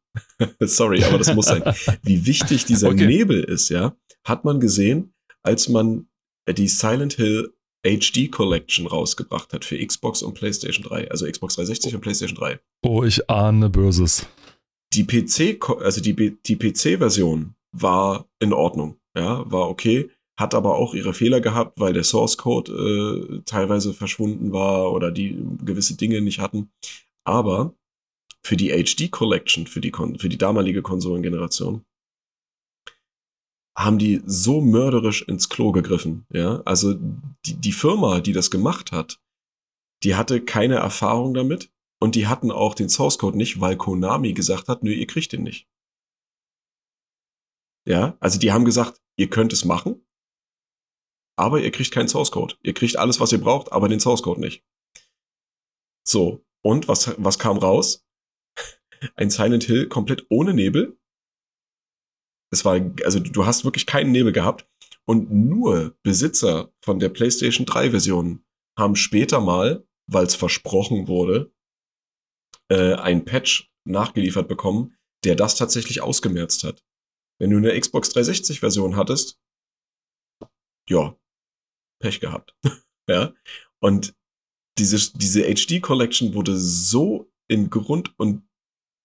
Sorry, 0.59 1.03
aber 1.03 1.17
das 1.17 1.33
muss 1.33 1.45
sein. 1.45 1.63
Wie 2.03 2.25
wichtig 2.25 2.65
dieser 2.65 2.89
okay. 2.89 3.05
Nebel 3.05 3.43
ist, 3.43 3.69
ja, 3.69 3.95
hat 4.23 4.45
man 4.45 4.59
gesehen, 4.59 5.13
als 5.43 5.69
man 5.69 6.07
die 6.47 6.67
Silent 6.67 7.13
Hill 7.13 7.53
HD 7.83 8.31
Collection 8.31 8.87
rausgebracht 8.87 9.53
hat 9.53 9.63
für 9.63 9.83
Xbox 9.83 10.21
und 10.21 10.33
PlayStation 10.33 10.83
3, 10.83 11.09
also 11.11 11.25
Xbox 11.29 11.55
360 11.55 11.95
und 11.95 12.01
PlayStation 12.01 12.37
3. 12.37 12.59
Oh, 12.83 13.03
ich 13.03 13.29
ahne 13.29 13.69
Böses. 13.69 14.27
Die 14.93 15.05
PC, 15.05 15.69
also 15.81 16.01
die, 16.01 16.37
die 16.41 16.55
PC-Version 16.55 17.55
war 17.71 18.27
in 18.39 18.51
Ordnung, 18.51 18.97
ja, 19.15 19.49
war 19.49 19.69
okay 19.69 20.09
hat 20.39 20.55
aber 20.55 20.75
auch 20.75 20.93
ihre 20.93 21.13
Fehler 21.13 21.41
gehabt, 21.41 21.79
weil 21.79 21.93
der 21.93 22.03
Source 22.03 22.37
Code 22.37 22.71
äh, 22.71 23.41
teilweise 23.45 23.93
verschwunden 23.93 24.53
war 24.53 24.93
oder 24.93 25.11
die 25.11 25.37
gewisse 25.63 25.95
Dinge 25.97 26.21
nicht 26.21 26.39
hatten. 26.39 26.71
Aber 27.25 27.75
für 28.41 28.55
die 28.55 28.69
HD 28.69 29.11
Collection, 29.11 29.67
für 29.67 29.81
die, 29.81 29.91
für 29.91 30.29
die 30.29 30.37
damalige 30.37 30.81
Konsolengeneration, 30.81 31.85
haben 33.77 33.97
die 33.97 34.21
so 34.25 34.61
mörderisch 34.61 35.21
ins 35.21 35.49
Klo 35.49 35.71
gegriffen. 35.71 36.25
Ja, 36.31 36.61
also 36.65 36.95
die, 37.45 37.55
die 37.55 37.71
Firma, 37.71 38.19
die 38.21 38.33
das 38.33 38.49
gemacht 38.49 38.91
hat, 38.91 39.21
die 40.03 40.15
hatte 40.15 40.41
keine 40.41 40.75
Erfahrung 40.75 41.33
damit 41.33 41.71
und 41.99 42.15
die 42.15 42.27
hatten 42.27 42.51
auch 42.51 42.75
den 42.75 42.89
Source 42.89 43.17
Code 43.17 43.37
nicht, 43.37 43.59
weil 43.59 43.77
Konami 43.77 44.33
gesagt 44.33 44.69
hat, 44.69 44.83
nö, 44.83 44.91
ihr 44.91 45.07
kriegt 45.07 45.33
den 45.33 45.43
nicht. 45.43 45.67
Ja, 47.85 48.17
also 48.19 48.39
die 48.39 48.51
haben 48.51 48.65
gesagt, 48.65 49.01
ihr 49.17 49.29
könnt 49.29 49.51
es 49.51 49.65
machen, 49.65 50.05
aber 51.39 51.61
ihr 51.61 51.71
kriegt 51.71 51.91
keinen 51.91 52.09
Source 52.09 52.31
Code. 52.31 52.55
Ihr 52.63 52.73
kriegt 52.73 52.97
alles, 52.97 53.19
was 53.19 53.31
ihr 53.31 53.39
braucht, 53.39 53.71
aber 53.71 53.87
den 53.87 54.01
Source 54.01 54.21
Code 54.21 54.41
nicht. 54.41 54.63
So, 56.05 56.45
und 56.61 56.87
was, 56.89 57.15
was 57.17 57.39
kam 57.39 57.57
raus? 57.57 58.05
Ein 59.15 59.29
Silent 59.29 59.63
Hill 59.63 59.87
komplett 59.87 60.25
ohne 60.29 60.53
Nebel. 60.53 60.99
Es 62.51 62.65
war, 62.65 62.81
also 63.05 63.19
du 63.19 63.45
hast 63.45 63.63
wirklich 63.63 63.85
keinen 63.85 64.11
Nebel 64.11 64.33
gehabt. 64.33 64.67
Und 65.05 65.31
nur 65.31 65.97
Besitzer 66.03 66.73
von 66.83 66.99
der 66.99 67.09
PlayStation 67.09 67.65
3 67.65 67.91
Version 67.91 68.43
haben 68.77 68.95
später 68.95 69.39
mal, 69.39 69.87
weil 70.07 70.25
es 70.25 70.35
versprochen 70.35 71.07
wurde, 71.07 71.53
äh, 72.69 72.95
ein 72.95 73.23
Patch 73.23 73.71
nachgeliefert 73.85 74.47
bekommen, 74.47 74.97
der 75.23 75.35
das 75.35 75.55
tatsächlich 75.55 76.01
ausgemerzt 76.01 76.63
hat. 76.63 76.83
Wenn 77.39 77.51
du 77.51 77.57
eine 77.57 77.79
Xbox 77.79 78.09
360 78.09 78.59
Version 78.59 78.97
hattest, 78.97 79.39
ja, 80.89 81.15
Pech 81.99 82.19
gehabt. 82.19 82.55
ja. 83.09 83.33
Und 83.79 84.15
diese, 84.77 84.97
diese 85.17 85.43
HD 85.43 85.81
Collection 85.81 86.33
wurde 86.33 86.57
so 86.57 87.31
in 87.47 87.69
Grund 87.69 88.13
und 88.17 88.43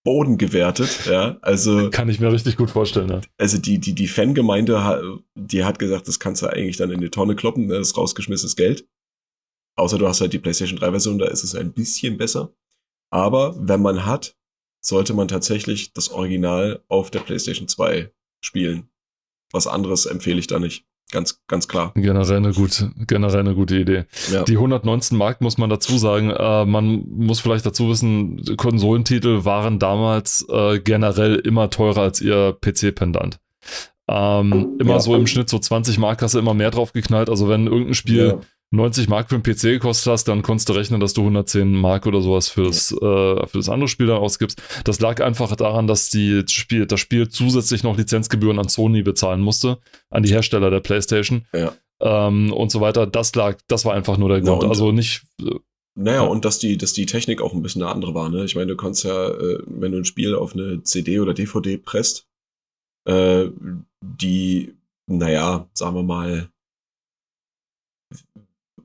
Boden 0.04 0.36
gewertet, 0.36 1.06
ja, 1.06 1.38
also. 1.40 1.90
Kann 1.90 2.08
ich 2.08 2.20
mir 2.20 2.30
richtig 2.30 2.56
gut 2.56 2.70
vorstellen, 2.70 3.08
ja. 3.08 3.20
Also 3.38 3.58
die, 3.58 3.78
die, 3.78 3.94
die 3.94 4.06
Fangemeinde, 4.06 5.22
die 5.34 5.64
hat 5.64 5.78
gesagt, 5.78 6.06
das 6.06 6.20
kannst 6.20 6.42
du 6.42 6.46
eigentlich 6.46 6.76
dann 6.76 6.90
in 6.90 7.00
die 7.00 7.08
Tonne 7.08 7.34
kloppen, 7.34 7.68
das 7.68 7.88
ist 7.88 7.96
rausgeschmissenes 7.96 8.54
Geld. 8.54 8.86
Außer 9.76 9.98
du 9.98 10.06
hast 10.06 10.20
halt 10.20 10.32
die 10.32 10.38
PlayStation 10.38 10.78
3 10.78 10.90
Version, 10.90 11.18
da 11.18 11.26
ist 11.26 11.42
es 11.42 11.54
ein 11.54 11.72
bisschen 11.72 12.16
besser. 12.16 12.54
Aber 13.10 13.56
wenn 13.58 13.82
man 13.82 14.06
hat, 14.06 14.36
sollte 14.84 15.14
man 15.14 15.26
tatsächlich 15.26 15.92
das 15.92 16.10
Original 16.10 16.84
auf 16.88 17.10
der 17.10 17.20
PlayStation 17.20 17.66
2 17.66 18.12
spielen. 18.44 18.90
Was 19.50 19.66
anderes 19.66 20.06
empfehle 20.06 20.38
ich 20.38 20.46
da 20.46 20.58
nicht. 20.58 20.84
Ganz, 21.12 21.40
ganz 21.46 21.68
klar. 21.68 21.92
Generell 21.94 22.38
eine 22.38 22.52
gute, 22.52 22.90
generell 23.06 23.40
eine 23.40 23.54
gute 23.54 23.76
Idee. 23.76 24.04
Ja. 24.32 24.42
Die 24.42 24.56
119 24.56 25.16
Mark 25.16 25.40
muss 25.40 25.58
man 25.58 25.70
dazu 25.70 25.96
sagen. 25.96 26.30
Äh, 26.30 26.64
man 26.64 27.04
muss 27.08 27.40
vielleicht 27.40 27.64
dazu 27.66 27.88
wissen, 27.88 28.42
Konsolentitel 28.56 29.44
waren 29.44 29.78
damals 29.78 30.44
äh, 30.50 30.80
generell 30.80 31.36
immer 31.36 31.70
teurer 31.70 32.02
als 32.02 32.20
ihr 32.20 32.56
PC-Pendant. 32.60 33.38
Ähm, 34.06 34.76
immer 34.78 34.94
ja. 34.94 35.00
so 35.00 35.14
im 35.14 35.26
Schnitt 35.26 35.48
so 35.48 35.58
20 35.58 35.98
Mark 35.98 36.20
hast 36.20 36.34
du 36.34 36.38
immer 36.38 36.52
mehr 36.52 36.70
drauf 36.70 36.92
geknallt. 36.92 37.30
Also 37.30 37.48
wenn 37.48 37.66
irgendein 37.66 37.94
Spiel 37.94 38.26
ja. 38.26 38.40
90 38.74 39.08
Mark 39.08 39.28
für 39.28 39.36
einen 39.36 39.42
PC 39.42 39.62
gekostet 39.62 40.12
hast, 40.12 40.24
dann 40.24 40.42
konntest 40.42 40.68
du 40.68 40.72
rechnen, 40.72 41.00
dass 41.00 41.14
du 41.14 41.22
110 41.22 41.72
Mark 41.72 42.06
oder 42.06 42.20
sowas 42.20 42.48
für 42.48 42.64
das, 42.64 42.92
äh, 42.92 42.96
für 43.46 43.58
das 43.58 43.68
andere 43.68 43.88
Spiel 43.88 44.06
dann 44.06 44.18
ausgibst. 44.18 44.60
Das 44.84 45.00
lag 45.00 45.22
einfach 45.22 45.54
daran, 45.56 45.86
dass 45.86 46.10
die 46.10 46.42
Spiel, 46.48 46.86
das 46.86 47.00
Spiel 47.00 47.28
zusätzlich 47.28 47.82
noch 47.82 47.96
Lizenzgebühren 47.96 48.58
an 48.58 48.68
Sony 48.68 49.02
bezahlen 49.02 49.40
musste, 49.40 49.78
an 50.10 50.22
die 50.22 50.30
Hersteller 50.30 50.70
der 50.70 50.80
PlayStation 50.80 51.46
ja. 51.52 51.72
ähm, 52.00 52.52
und 52.52 52.70
so 52.70 52.80
weiter. 52.80 53.06
Das 53.06 53.34
lag, 53.34 53.58
das 53.68 53.84
war 53.84 53.94
einfach 53.94 54.18
nur 54.18 54.28
der 54.28 54.40
Grund. 54.40 54.62
Ja, 54.62 54.68
also 54.68 54.92
nicht. 54.92 55.22
Äh, 55.40 55.58
naja, 55.96 56.24
ja. 56.24 56.28
und 56.28 56.44
dass 56.44 56.58
die, 56.58 56.76
dass 56.76 56.92
die 56.92 57.06
Technik 57.06 57.40
auch 57.40 57.54
ein 57.54 57.62
bisschen 57.62 57.82
eine 57.82 57.92
andere 57.92 58.14
war. 58.14 58.28
Ne? 58.28 58.44
Ich 58.44 58.56
meine, 58.56 58.66
du 58.66 58.76
kannst 58.76 59.04
ja, 59.04 59.28
äh, 59.28 59.58
wenn 59.66 59.92
du 59.92 59.98
ein 59.98 60.04
Spiel 60.04 60.34
auf 60.34 60.54
eine 60.54 60.82
CD 60.82 61.20
oder 61.20 61.34
DVD 61.34 61.76
presst, 61.76 62.26
äh, 63.06 63.46
die, 64.00 64.74
naja, 65.06 65.68
sagen 65.74 65.94
wir 65.94 66.02
mal, 66.02 66.48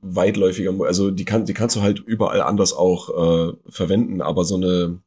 weitläufiger, 0.02 0.72
also 0.84 1.10
die, 1.10 1.24
kann, 1.24 1.44
die 1.44 1.54
kannst 1.54 1.76
du 1.76 1.82
halt 1.82 2.00
überall 2.00 2.40
anders 2.40 2.72
auch 2.72 3.50
äh, 3.50 3.52
verwenden, 3.68 4.22
aber 4.22 4.44
so 4.44 4.56
eine, 4.56 5.00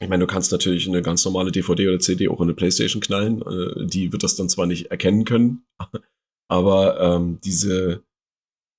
ich 0.00 0.08
meine, 0.08 0.26
du 0.26 0.32
kannst 0.32 0.52
natürlich 0.52 0.88
eine 0.88 1.02
ganz 1.02 1.24
normale 1.24 1.52
DVD 1.52 1.88
oder 1.88 1.98
CD 1.98 2.28
auch 2.28 2.38
in 2.38 2.44
eine 2.44 2.54
Playstation 2.54 3.00
knallen, 3.00 3.42
äh, 3.42 3.86
die 3.86 4.12
wird 4.12 4.22
das 4.22 4.36
dann 4.36 4.48
zwar 4.48 4.66
nicht 4.66 4.90
erkennen 4.90 5.24
können, 5.24 5.64
aber 6.48 7.00
ähm, 7.00 7.38
diese, 7.44 8.02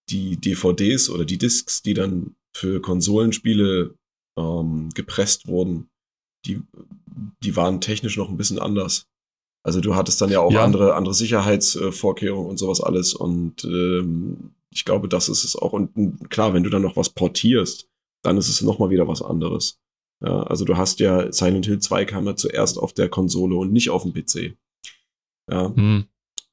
die 0.09 0.37
DVDs 0.37 1.09
oder 1.09 1.25
die 1.25 1.37
Discs, 1.37 1.81
die 1.81 1.93
dann 1.93 2.35
für 2.55 2.81
Konsolenspiele 2.81 3.93
ähm, 4.37 4.89
gepresst 4.93 5.47
wurden, 5.47 5.89
die, 6.45 6.61
die 7.43 7.55
waren 7.55 7.81
technisch 7.81 8.17
noch 8.17 8.29
ein 8.29 8.37
bisschen 8.37 8.59
anders. 8.59 9.07
Also 9.63 9.81
du 9.81 9.95
hattest 9.95 10.21
dann 10.21 10.31
ja 10.31 10.39
auch 10.39 10.51
ja. 10.51 10.63
andere, 10.63 10.95
andere 10.95 11.13
Sicherheitsvorkehrungen 11.13 12.49
und 12.49 12.57
sowas 12.57 12.79
alles 12.79 13.13
und 13.13 13.65
ähm, 13.65 14.51
ich 14.71 14.85
glaube, 14.85 15.07
das 15.07 15.29
ist 15.29 15.43
es 15.43 15.55
auch. 15.55 15.73
Und 15.73 16.29
klar, 16.29 16.53
wenn 16.53 16.63
du 16.63 16.69
dann 16.69 16.81
noch 16.81 16.97
was 16.97 17.09
portierst, 17.09 17.87
dann 18.21 18.37
ist 18.37 18.49
es 18.49 18.61
nochmal 18.61 18.89
wieder 18.89 19.07
was 19.07 19.21
anderes. 19.21 19.79
Ja, 20.23 20.43
also 20.43 20.65
du 20.65 20.77
hast 20.77 20.99
ja 20.99 21.31
Silent 21.31 21.65
Hill 21.65 21.79
2 21.79 22.05
kam 22.05 22.25
ja 22.25 22.35
zuerst 22.35 22.77
auf 22.77 22.93
der 22.93 23.09
Konsole 23.09 23.55
und 23.55 23.71
nicht 23.71 23.89
auf 23.89 24.03
dem 24.03 24.13
PC. 24.13 24.57
Ja. 25.49 25.73
Hm. 25.75 26.05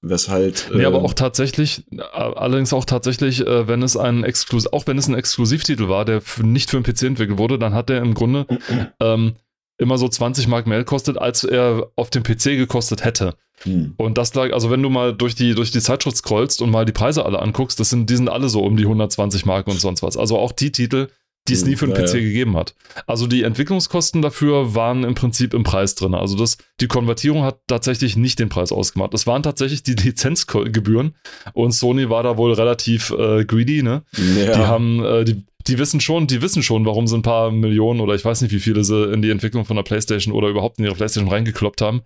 Weshalb. 0.07 0.71
Nee, 0.75 0.83
äh, 0.83 0.85
aber 0.85 1.03
auch 1.03 1.15
tatsächlich, 1.15 1.85
allerdings 2.12 2.75
auch 2.75 2.85
tatsächlich, 2.85 3.41
äh, 3.41 3.67
wenn 3.67 3.83
es 3.83 3.97
ein 3.97 4.23
Exklus 4.23 4.67
auch 4.67 4.87
wenn 4.87 4.99
es 4.99 5.09
ein 5.09 5.15
Exklusivtitel 5.15 5.89
war, 5.89 6.05
der 6.05 6.23
nicht 6.43 6.71
für 6.71 6.81
den 6.81 6.85
PC 6.85 7.05
entwickelt 7.05 7.39
wurde, 7.39 7.59
dann 7.59 7.73
hat 7.73 7.89
er 7.89 8.03
im 8.03 8.12
Grunde 8.12 8.47
ähm, 9.01 9.37
immer 9.79 9.99
so 9.99 10.09
20 10.09 10.49
Mark 10.49 10.66
mehr 10.66 10.79
gekostet, 10.79 11.18
als 11.18 11.45
er 11.45 11.91
auf 11.97 12.11
dem 12.11 12.22
PC 12.22 12.57
gekostet 12.57 13.05
hätte. 13.05 13.35
Hm. 13.62 13.95
Und 13.97 14.18
das 14.18 14.35
lag, 14.35 14.53
also 14.53 14.70
wenn 14.70 14.83
du 14.83 14.91
mal 14.91 15.14
durch 15.14 15.35
die, 15.35 15.55
durch 15.55 15.70
die 15.70 15.81
Zeitschrift 15.81 16.16
scrollst 16.16 16.62
und 16.62 16.70
mal 16.70 16.85
die 16.85 16.93
Preise 16.93 17.25
alle 17.25 17.41
anguckst, 17.41 17.79
das 17.81 17.91
sind, 17.91 18.11
die 18.11 18.16
sind 18.16 18.29
alle 18.29 18.49
so 18.49 18.62
um 18.62 18.77
die 18.77 18.85
120 18.85 19.47
Mark 19.47 19.66
und 19.66 19.81
sonst 19.81 20.03
was. 20.03 20.16
Also 20.16 20.39
auch 20.39 20.53
die 20.53 20.72
Titel, 20.72 21.09
die 21.49 21.53
es 21.53 21.67
nie 21.67 21.77
für 21.77 21.87
den 21.87 21.95
PC 21.95 22.13
gegeben 22.13 22.57
hat. 22.57 22.75
Also 23.07 23.27
die 23.27 23.43
Entwicklungskosten 23.43 24.23
dafür 24.23 24.75
waren 24.75 25.05
im 25.05 25.15
Prinzip 25.15 25.53
im 25.53 25.63
Preis 25.63 25.95
drin. 25.95 26.15
Also 26.15 26.37
das, 26.37 26.57
die 26.81 26.89
Konvertierung 26.89 27.43
hat 27.43 27.59
tatsächlich 27.67 28.17
nicht 28.17 28.39
den 28.39 28.49
Preis 28.49 28.73
ausgemacht. 28.73 29.13
Das 29.13 29.27
waren 29.27 29.43
tatsächlich 29.43 29.83
die 29.83 29.93
Lizenzgebühren 29.95 31.15
und 31.53 31.73
Sony 31.73 32.09
war 32.09 32.23
da 32.23 32.39
wohl 32.39 32.53
relativ 32.53 33.11
äh, 33.11 33.45
greedy, 33.45 33.83
ne? 33.83 34.03
Ja. 34.13 34.55
Die 34.55 34.61
haben, 34.61 35.05
äh, 35.05 35.25
die, 35.25 35.45
die 35.67 35.79
wissen 35.79 36.01
schon, 36.01 36.27
die 36.27 36.41
wissen 36.41 36.63
schon, 36.63 36.87
warum 36.87 37.07
sie 37.07 37.17
ein 37.17 37.23
paar 37.23 37.51
Millionen 37.51 38.01
oder 38.01 38.15
ich 38.15 38.25
weiß 38.25 38.41
nicht, 38.41 38.53
wie 38.53 38.61
viele 38.61 38.83
sie 38.83 39.13
in 39.13 39.21
die 39.21 39.31
Entwicklung 39.31 39.67
von 39.67 39.77
der 39.77 39.83
PlayStation 39.83 40.35
oder 40.35 40.49
überhaupt 40.49 40.79
in 40.79 40.85
ihre 40.85 40.95
PlayStation 40.95 41.31
reingekloppt 41.31 41.83
haben. 41.83 42.03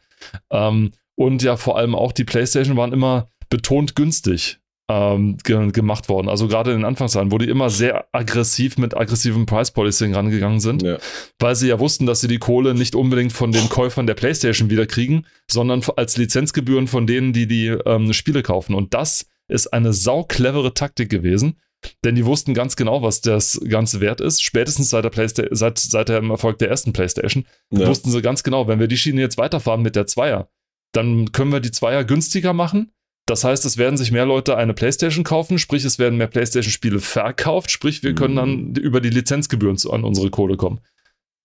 Ähm, 0.51 0.93
und 1.15 1.43
ja, 1.43 1.57
vor 1.57 1.77
allem 1.77 1.95
auch 1.95 2.13
die 2.13 2.25
PlayStation 2.25 2.77
waren 2.77 2.93
immer 2.93 3.29
betont 3.51 3.95
günstig 3.95 4.59
ähm, 4.89 5.37
ge 5.45 5.71
gemacht 5.71 6.09
worden. 6.09 6.29
Also 6.29 6.49
gerade 6.49 6.73
in 6.73 6.79
den 6.79 6.85
Anfangszeiten, 6.85 7.31
wo 7.31 7.39
die 7.39 7.49
immer 7.49 7.71
sehr 7.71 8.07
aggressiv 8.13 8.79
mit 8.79 8.97
aggressivem 8.97 9.47
Price 9.47 9.71
Policing 9.71 10.15
rangegangen 10.15 10.61
sind, 10.61 10.83
ja. 10.83 10.99
weil 11.39 11.55
sie 11.55 11.69
ja 11.69 11.79
wussten, 11.79 12.07
dass 12.07 12.21
sie 12.21 12.29
die 12.29 12.39
Kohle 12.39 12.75
nicht 12.75 12.95
unbedingt 12.95 13.33
von 13.33 13.53
den 13.53 13.69
Käufern 13.69 14.07
der 14.07 14.15
PlayStation 14.15 14.71
wieder 14.71 14.87
kriegen, 14.87 15.27
sondern 15.51 15.83
als 15.97 16.17
Lizenzgebühren 16.17 16.87
von 16.87 17.07
denen, 17.07 17.33
die 17.33 17.47
die 17.47 17.67
ähm, 17.67 18.13
Spiele 18.13 18.43
kaufen. 18.43 18.75
Und 18.75 18.95
das 18.95 19.27
ist 19.49 19.69
eine 19.69 19.93
sau 19.93 20.25
clevere 20.25 20.75
Taktik 20.75 21.11
gewesen, 21.11 21.59
denn 22.05 22.15
die 22.15 22.25
wussten 22.25 22.55
ganz 22.55 22.77
genau, 22.77 23.03
was 23.03 23.21
das 23.21 23.61
Ganze 23.69 24.01
wert 24.01 24.21
ist. 24.21 24.43
Spätestens 24.43 24.91
seit, 24.91 25.05
der 25.05 25.11
Playsta 25.11 25.45
seit, 25.51 25.79
seit 25.79 26.09
dem 26.09 26.31
Erfolg 26.31 26.59
der 26.59 26.69
ersten 26.69 26.93
PlayStation 26.93 27.45
ja. 27.71 27.87
wussten 27.87 28.11
sie 28.11 28.23
ganz 28.23 28.43
genau, 28.43 28.69
wenn 28.69 28.81
wir 28.81 28.89
die 28.89 28.97
Schiene 28.97 29.21
jetzt 29.21 29.39
weiterfahren 29.39 29.83
mit 29.83 29.97
der 29.97 30.07
Zweier, 30.07 30.49
dann 30.93 31.33
können 31.33 31.53
wir 31.53 31.61
die 31.61 31.71
Zweier 31.71 32.05
günstiger 32.05 32.53
machen. 32.53 32.93
Das 33.29 33.45
heißt, 33.45 33.67
es 33.67 33.77
werden 33.77 33.99
sich 33.99 34.11
mehr 34.11 34.25
Leute 34.25 34.57
eine 34.57 34.73
PlayStation 34.73 35.23
kaufen, 35.23 35.59
sprich, 35.59 35.85
es 35.85 35.99
werden 35.99 36.17
mehr 36.17 36.29
PlayStation-Spiele 36.29 36.99
verkauft, 36.99 37.71
sprich, 37.71 38.03
wir 38.03 38.15
können 38.15 38.37
dann 38.37 38.69
mhm. 38.69 38.75
über 38.77 39.03
die 39.03 39.11
Lizenzgebühren 39.11 39.77
an 39.91 40.03
unsere 40.03 40.31
Kohle 40.31 40.57
kommen. 40.57 40.81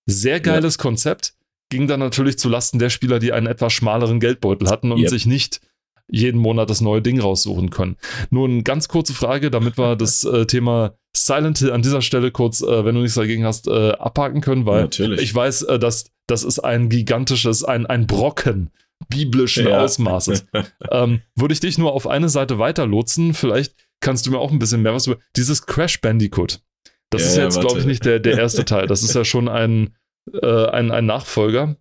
Sehr 0.06 0.40
geiles 0.40 0.78
ja. 0.78 0.82
Konzept. 0.82 1.34
Ging 1.70 1.88
dann 1.88 2.00
natürlich 2.00 2.38
zu 2.38 2.48
Lasten 2.48 2.80
der 2.80 2.90
Spieler, 2.90 3.20
die 3.20 3.34
einen 3.34 3.48
etwas 3.48 3.74
schmaleren 3.74 4.22
Geldbeutel 4.22 4.70
hatten 4.70 4.94
und 4.94 5.00
yep. 5.00 5.10
sich 5.10 5.26
nicht 5.26 5.60
jeden 6.08 6.40
Monat 6.40 6.70
das 6.70 6.80
neue 6.80 7.02
Ding 7.02 7.20
raussuchen 7.20 7.70
können. 7.70 7.98
Nur 8.30 8.48
eine 8.48 8.64
ganz 8.64 8.88
kurze 8.88 9.14
Frage, 9.14 9.52
damit 9.52 9.78
wir 9.78 9.96
das 9.98 10.24
äh, 10.24 10.46
Thema 10.46 10.94
Silent 11.16 11.58
Hill 11.58 11.72
an 11.72 11.82
dieser 11.82 12.02
Stelle 12.02 12.32
kurz, 12.32 12.62
äh, 12.62 12.86
wenn 12.86 12.96
du 12.96 13.02
nichts 13.02 13.16
dagegen 13.16 13.44
hast, 13.44 13.68
äh, 13.68 13.92
abhaken 13.92 14.40
können, 14.40 14.66
weil 14.66 14.84
Natürlich. 14.84 15.22
ich 15.22 15.36
weiß, 15.36 15.64
äh, 15.64 15.80
dass 15.80 16.06
das 16.28 16.46
ist 16.46 16.60
ein 16.60 16.88
gigantisches, 16.88 17.66
ein, 17.66 17.86
ein 17.86 18.08
Brocken 18.08 18.72
biblischen 19.10 19.68
ja. 19.68 19.80
Ausmaßes. 19.80 20.46
ähm, 20.92 21.22
würde 21.36 21.54
ich 21.54 21.60
dich 21.60 21.78
nur 21.78 21.94
auf 21.94 22.08
eine 22.08 22.30
Seite 22.30 22.60
weiter 22.60 22.86
lotsen, 22.86 23.34
vielleicht 23.34 23.76
kannst 24.02 24.26
du 24.26 24.32
mir 24.32 24.40
auch 24.40 24.52
ein 24.52 24.60
bisschen 24.60 24.82
mehr 24.82 24.94
was 24.94 25.08
über 25.08 25.18
dieses 25.36 25.66
Crash 25.66 26.02
Bandicoot. 26.02 26.62
Das 27.10 27.22
ja, 27.22 27.28
ist 27.30 27.38
jetzt, 27.38 27.60
glaube 27.62 27.80
ich, 27.80 27.86
nicht 27.86 28.06
der, 28.06 28.20
der 28.20 28.38
erste 28.38 28.66
Teil. 28.66 28.88
Das 28.88 29.04
ist 29.04 29.14
ja 29.14 29.24
schon 29.24 29.48
ein, 29.48 29.96
äh, 30.34 30.66
ein, 30.68 30.92
ein 30.92 31.06
Nachfolger 31.06 31.76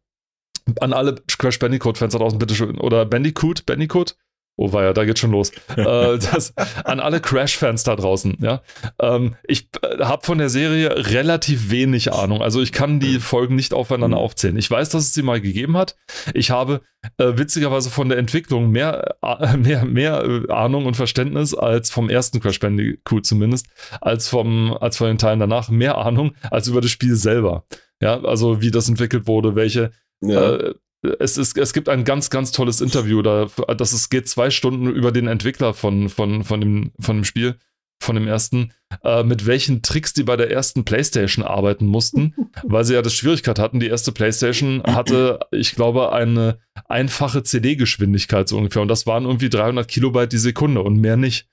an 0.81 0.93
alle 0.93 1.17
Crash 1.39 1.59
Bandicoot-Fans 1.59 2.13
da 2.13 2.19
draußen, 2.19 2.39
bitte 2.39 2.55
schön. 2.55 2.79
Oder 2.79 3.05
Bandicoot, 3.05 3.67
Bandicoot. 3.67 4.17
Oh 4.57 4.69
ja, 4.73 4.93
da 4.93 5.05
geht 5.05 5.19
schon 5.19 5.31
los. 5.31 5.51
äh, 5.77 6.19
das, 6.19 6.55
an 6.85 7.01
alle 7.01 7.21
Crash-Fans 7.21 7.85
da 7.85 7.97
draußen, 7.97 8.37
ja. 8.41 8.63
Ähm, 9.01 9.37
ich 9.45 9.69
äh, 9.83 10.05
habe 10.05 10.25
von 10.27 10.39
der 10.39 10.51
Serie 10.51 11.11
relativ 11.11 11.71
wenig 11.71 12.13
Ahnung. 12.13 12.43
Also 12.43 12.61
ich 12.61 12.73
kann 12.73 13.01
die 13.01 13.19
Folgen 13.19 13.57
nicht 13.57 13.73
aufeinander 13.73 14.19
mhm. 14.19 14.23
aufzählen. 14.23 14.57
Ich 14.59 14.71
weiß, 14.71 14.91
dass 14.91 15.05
es 15.05 15.15
sie 15.15 15.23
mal 15.23 15.41
gegeben 15.41 15.77
hat. 15.77 15.97
Ich 16.35 16.51
habe 16.51 16.83
äh, 17.17 17.33
witzigerweise 17.37 17.89
von 17.89 18.11
der 18.11 18.19
Entwicklung 18.19 18.71
mehr, 18.71 19.17
äh, 19.23 19.57
mehr, 19.57 19.85
mehr 19.87 20.23
äh, 20.23 20.53
Ahnung 20.53 20.85
und 20.85 20.97
Verständnis 20.97 21.55
als 21.55 21.91
vom 21.91 22.11
ersten 22.11 22.41
Crash 22.41 22.61
Bandicoot 22.61 23.25
zumindest, 23.25 23.67
als 24.01 24.29
vom, 24.29 24.77
als 24.79 24.99
von 24.99 25.09
den 25.09 25.19
Teilen 25.19 25.41
danach. 25.41 25.71
Mehr 25.71 25.97
Ahnung 25.97 26.35
als 26.51 26.69
über 26.69 26.83
das 26.83 26.91
Spiel 26.91 27.17
selber. 27.17 27.65
Ja, 28.01 28.21
also 28.23 28.61
wie 28.61 28.71
das 28.71 28.89
entwickelt 28.89 29.27
wurde, 29.27 29.55
welche 29.55 29.93
ja. 30.23 30.55
Äh, 30.55 30.75
es, 31.03 31.37
ist, 31.37 31.59
es 31.59 31.73
gibt 31.73 31.89
ein 31.89 32.05
ganz, 32.05 32.31
ganz 32.31 32.53
tolles 32.53 32.81
Interview, 32.81 33.23
da, 33.23 33.49
das 33.77 33.93
es 33.93 34.09
geht 34.09 34.29
zwei 34.29 34.51
Stunden 34.51 34.87
über 34.87 35.13
den 35.13 35.27
Entwickler 35.27 35.75
von, 35.75 36.09
von, 36.09 36.45
von, 36.45 36.61
dem, 36.61 36.93
von 37.01 37.19
dem 37.19 37.25
Spiel, 37.25 37.57
von 38.01 38.15
dem 38.15 38.27
ersten, 38.27 38.73
äh, 39.05 39.23
mit 39.23 39.47
welchen 39.47 39.83
Tricks 39.83 40.13
die 40.13 40.23
bei 40.23 40.37
der 40.37 40.51
ersten 40.51 40.85
PlayStation 40.85 41.45
arbeiten 41.45 41.87
mussten, 41.87 42.35
weil 42.65 42.85
sie 42.85 42.95
ja 42.95 43.03
das 43.03 43.15
Schwierigkeit 43.15 43.59
hatten. 43.59 43.81
Die 43.81 43.89
erste 43.89 44.13
PlayStation 44.13 44.83
hatte, 44.85 45.41
ich 45.51 45.75
glaube, 45.75 46.13
eine 46.13 46.59
einfache 46.89 47.43
CD-Geschwindigkeit 47.43 48.49
so 48.49 48.57
ungefähr 48.59 48.83
und 48.83 48.89
das 48.89 49.07
waren 49.07 49.25
irgendwie 49.25 49.51
300 49.51 49.87
Kilobyte 49.89 50.33
die 50.33 50.39
Sekunde 50.39 50.83
und 50.83 51.01
mehr 51.01 51.17
nicht. 51.17 51.49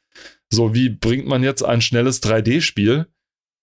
So, 0.51 0.73
wie 0.73 0.89
bringt 0.89 1.27
man 1.27 1.43
jetzt 1.43 1.63
ein 1.63 1.81
schnelles 1.81 2.21
3D-Spiel 2.23 3.07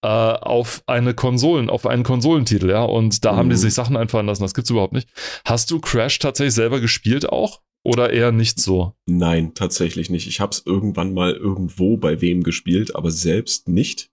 äh, 0.07 0.39
auf 0.41 0.85
eine 0.87 1.15
Konsolen, 1.15 1.69
auf 1.69 1.85
einen 1.85 2.05
Konsolentitel, 2.05 2.71
ja. 2.71 2.85
Und 2.85 3.25
da 3.25 3.33
mhm. 3.33 3.37
haben 3.37 3.49
die 3.49 3.57
mhm. 3.57 3.61
sich 3.61 3.75
Sachen 3.75 3.97
einfallen 3.97 4.27
lassen. 4.27 4.43
Das 4.43 4.55
gibt's 4.55 4.71
überhaupt 4.71 4.93
nicht. 4.93 5.09
Hast 5.45 5.71
du 5.73 5.81
Crash 5.81 6.21
tatsächlich 6.21 6.55
selber 6.55 6.81
gespielt 6.81 7.29
auch? 7.29 7.61
Oder 7.83 8.13
eher 8.13 8.31
nicht 8.31 8.61
so? 8.61 8.95
Nein, 9.07 9.55
tatsächlich 9.55 10.09
nicht. 10.11 10.29
Ich 10.29 10.41
habe 10.41 10.51
es 10.53 10.63
irgendwann 10.65 11.13
mal 11.13 11.33
irgendwo 11.33 11.97
bei 11.97 12.21
wem 12.21 12.45
gespielt, 12.45 12.95
aber 12.95 13.11
selbst 13.11 13.69
nicht. 13.69 14.11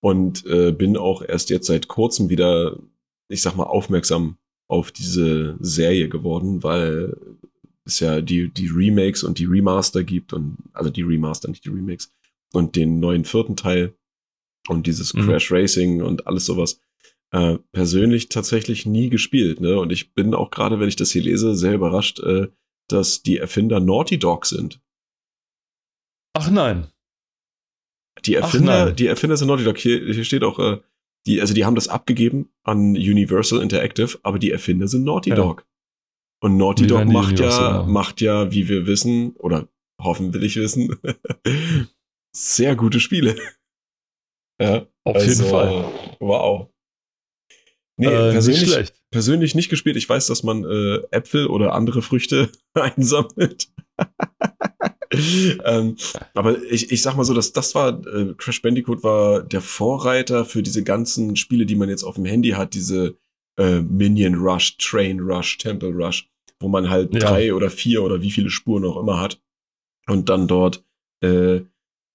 Und 0.00 0.46
äh, 0.46 0.72
bin 0.72 0.96
auch 0.96 1.22
erst 1.22 1.50
jetzt 1.50 1.66
seit 1.66 1.86
kurzem 1.86 2.28
wieder, 2.28 2.76
ich 3.28 3.42
sag 3.42 3.56
mal, 3.56 3.64
aufmerksam 3.64 4.36
auf 4.68 4.90
diese 4.90 5.56
Serie 5.60 6.08
geworden, 6.08 6.62
weil 6.62 7.16
es 7.84 8.00
ja 8.00 8.20
die, 8.20 8.48
die 8.48 8.68
Remakes 8.68 9.22
und 9.22 9.38
die 9.38 9.46
Remaster 9.46 10.02
gibt 10.02 10.32
und 10.32 10.56
also 10.72 10.90
die 10.90 11.02
Remaster, 11.02 11.48
nicht 11.48 11.64
die 11.64 11.70
Remakes 11.70 12.12
und 12.52 12.76
den 12.76 13.00
neuen 13.00 13.24
vierten 13.24 13.56
Teil 13.56 13.94
und 14.68 14.86
dieses 14.86 15.14
mhm. 15.14 15.26
Crash 15.26 15.50
Racing 15.52 16.02
und 16.02 16.26
alles 16.26 16.46
sowas 16.46 16.80
äh, 17.32 17.58
persönlich 17.72 18.28
tatsächlich 18.28 18.86
nie 18.86 19.10
gespielt. 19.10 19.60
Ne? 19.60 19.78
Und 19.78 19.92
ich 19.92 20.14
bin 20.14 20.34
auch 20.34 20.50
gerade, 20.50 20.80
wenn 20.80 20.88
ich 20.88 20.96
das 20.96 21.10
hier 21.10 21.22
lese, 21.22 21.54
sehr 21.54 21.74
überrascht, 21.74 22.20
äh, 22.20 22.48
dass 22.88 23.22
die 23.22 23.38
Erfinder 23.38 23.80
Naughty 23.80 24.18
Dog 24.18 24.46
sind. 24.46 24.80
Ach 26.34 26.50
nein. 26.50 26.88
Die 28.24 28.34
Erfinder, 28.34 28.92
die 28.92 29.06
Erfinder 29.06 29.36
sind 29.36 29.48
Naughty 29.48 29.64
Dog. 29.64 29.78
Hier, 29.78 30.00
hier 30.12 30.24
steht 30.24 30.44
auch, 30.44 30.58
äh, 30.58 30.80
die, 31.26 31.40
also 31.40 31.54
die 31.54 31.64
haben 31.64 31.74
das 31.74 31.88
abgegeben 31.88 32.50
an 32.62 32.92
Universal 32.92 33.60
Interactive, 33.60 34.18
aber 34.22 34.38
die 34.38 34.50
Erfinder 34.50 34.88
sind 34.88 35.04
Naughty 35.04 35.30
ja. 35.30 35.36
Dog. 35.36 35.66
Und 36.40 36.56
Naughty 36.56 36.86
Dog 36.86 37.06
macht 37.06 37.40
ja, 37.40 37.84
macht 37.84 38.20
ja, 38.20 38.52
wie 38.52 38.68
wir 38.68 38.86
wissen, 38.86 39.34
oder 39.36 39.68
hoffen 40.00 40.34
will 40.34 40.44
ich 40.44 40.56
wissen, 40.56 40.96
sehr 42.36 42.76
gute 42.76 43.00
Spiele. 43.00 43.36
Ja, 44.60 44.86
auf 45.04 45.16
also, 45.16 45.28
jeden 45.28 45.50
Fall. 45.50 45.84
Wow. 46.20 46.68
Nee, 47.96 48.06
äh, 48.06 48.32
persönlich, 48.32 48.76
nicht 48.76 48.94
persönlich 49.10 49.54
nicht 49.54 49.68
gespielt. 49.68 49.96
Ich 49.96 50.08
weiß, 50.08 50.26
dass 50.26 50.42
man 50.42 50.64
äh, 50.64 50.98
Äpfel 51.10 51.46
oder 51.46 51.74
andere 51.74 52.02
Früchte 52.02 52.50
einsammelt. 52.74 53.68
ähm, 55.64 55.96
aber 56.34 56.60
ich, 56.64 56.90
ich 56.90 57.02
sag 57.02 57.16
mal 57.16 57.24
so, 57.24 57.34
dass 57.34 57.52
das 57.52 57.74
war, 57.74 58.04
äh, 58.06 58.34
Crash 58.36 58.62
Bandicoot 58.62 59.04
war 59.04 59.42
der 59.42 59.60
Vorreiter 59.60 60.44
für 60.44 60.62
diese 60.62 60.82
ganzen 60.82 61.36
Spiele, 61.36 61.66
die 61.66 61.76
man 61.76 61.88
jetzt 61.88 62.02
auf 62.02 62.16
dem 62.16 62.24
Handy 62.24 62.50
hat, 62.50 62.74
diese 62.74 63.16
äh, 63.56 63.80
Minion 63.80 64.34
Rush, 64.34 64.76
Train 64.78 65.20
Rush, 65.20 65.58
Temple 65.58 65.90
Rush, 65.90 66.28
wo 66.58 66.68
man 66.68 66.90
halt 66.90 67.14
ja. 67.14 67.20
drei 67.20 67.54
oder 67.54 67.70
vier 67.70 68.02
oder 68.02 68.20
wie 68.22 68.32
viele 68.32 68.50
Spuren 68.50 68.84
auch 68.84 68.96
immer 68.96 69.20
hat 69.20 69.40
und 70.08 70.28
dann 70.28 70.48
dort 70.48 70.84
äh, 71.22 71.60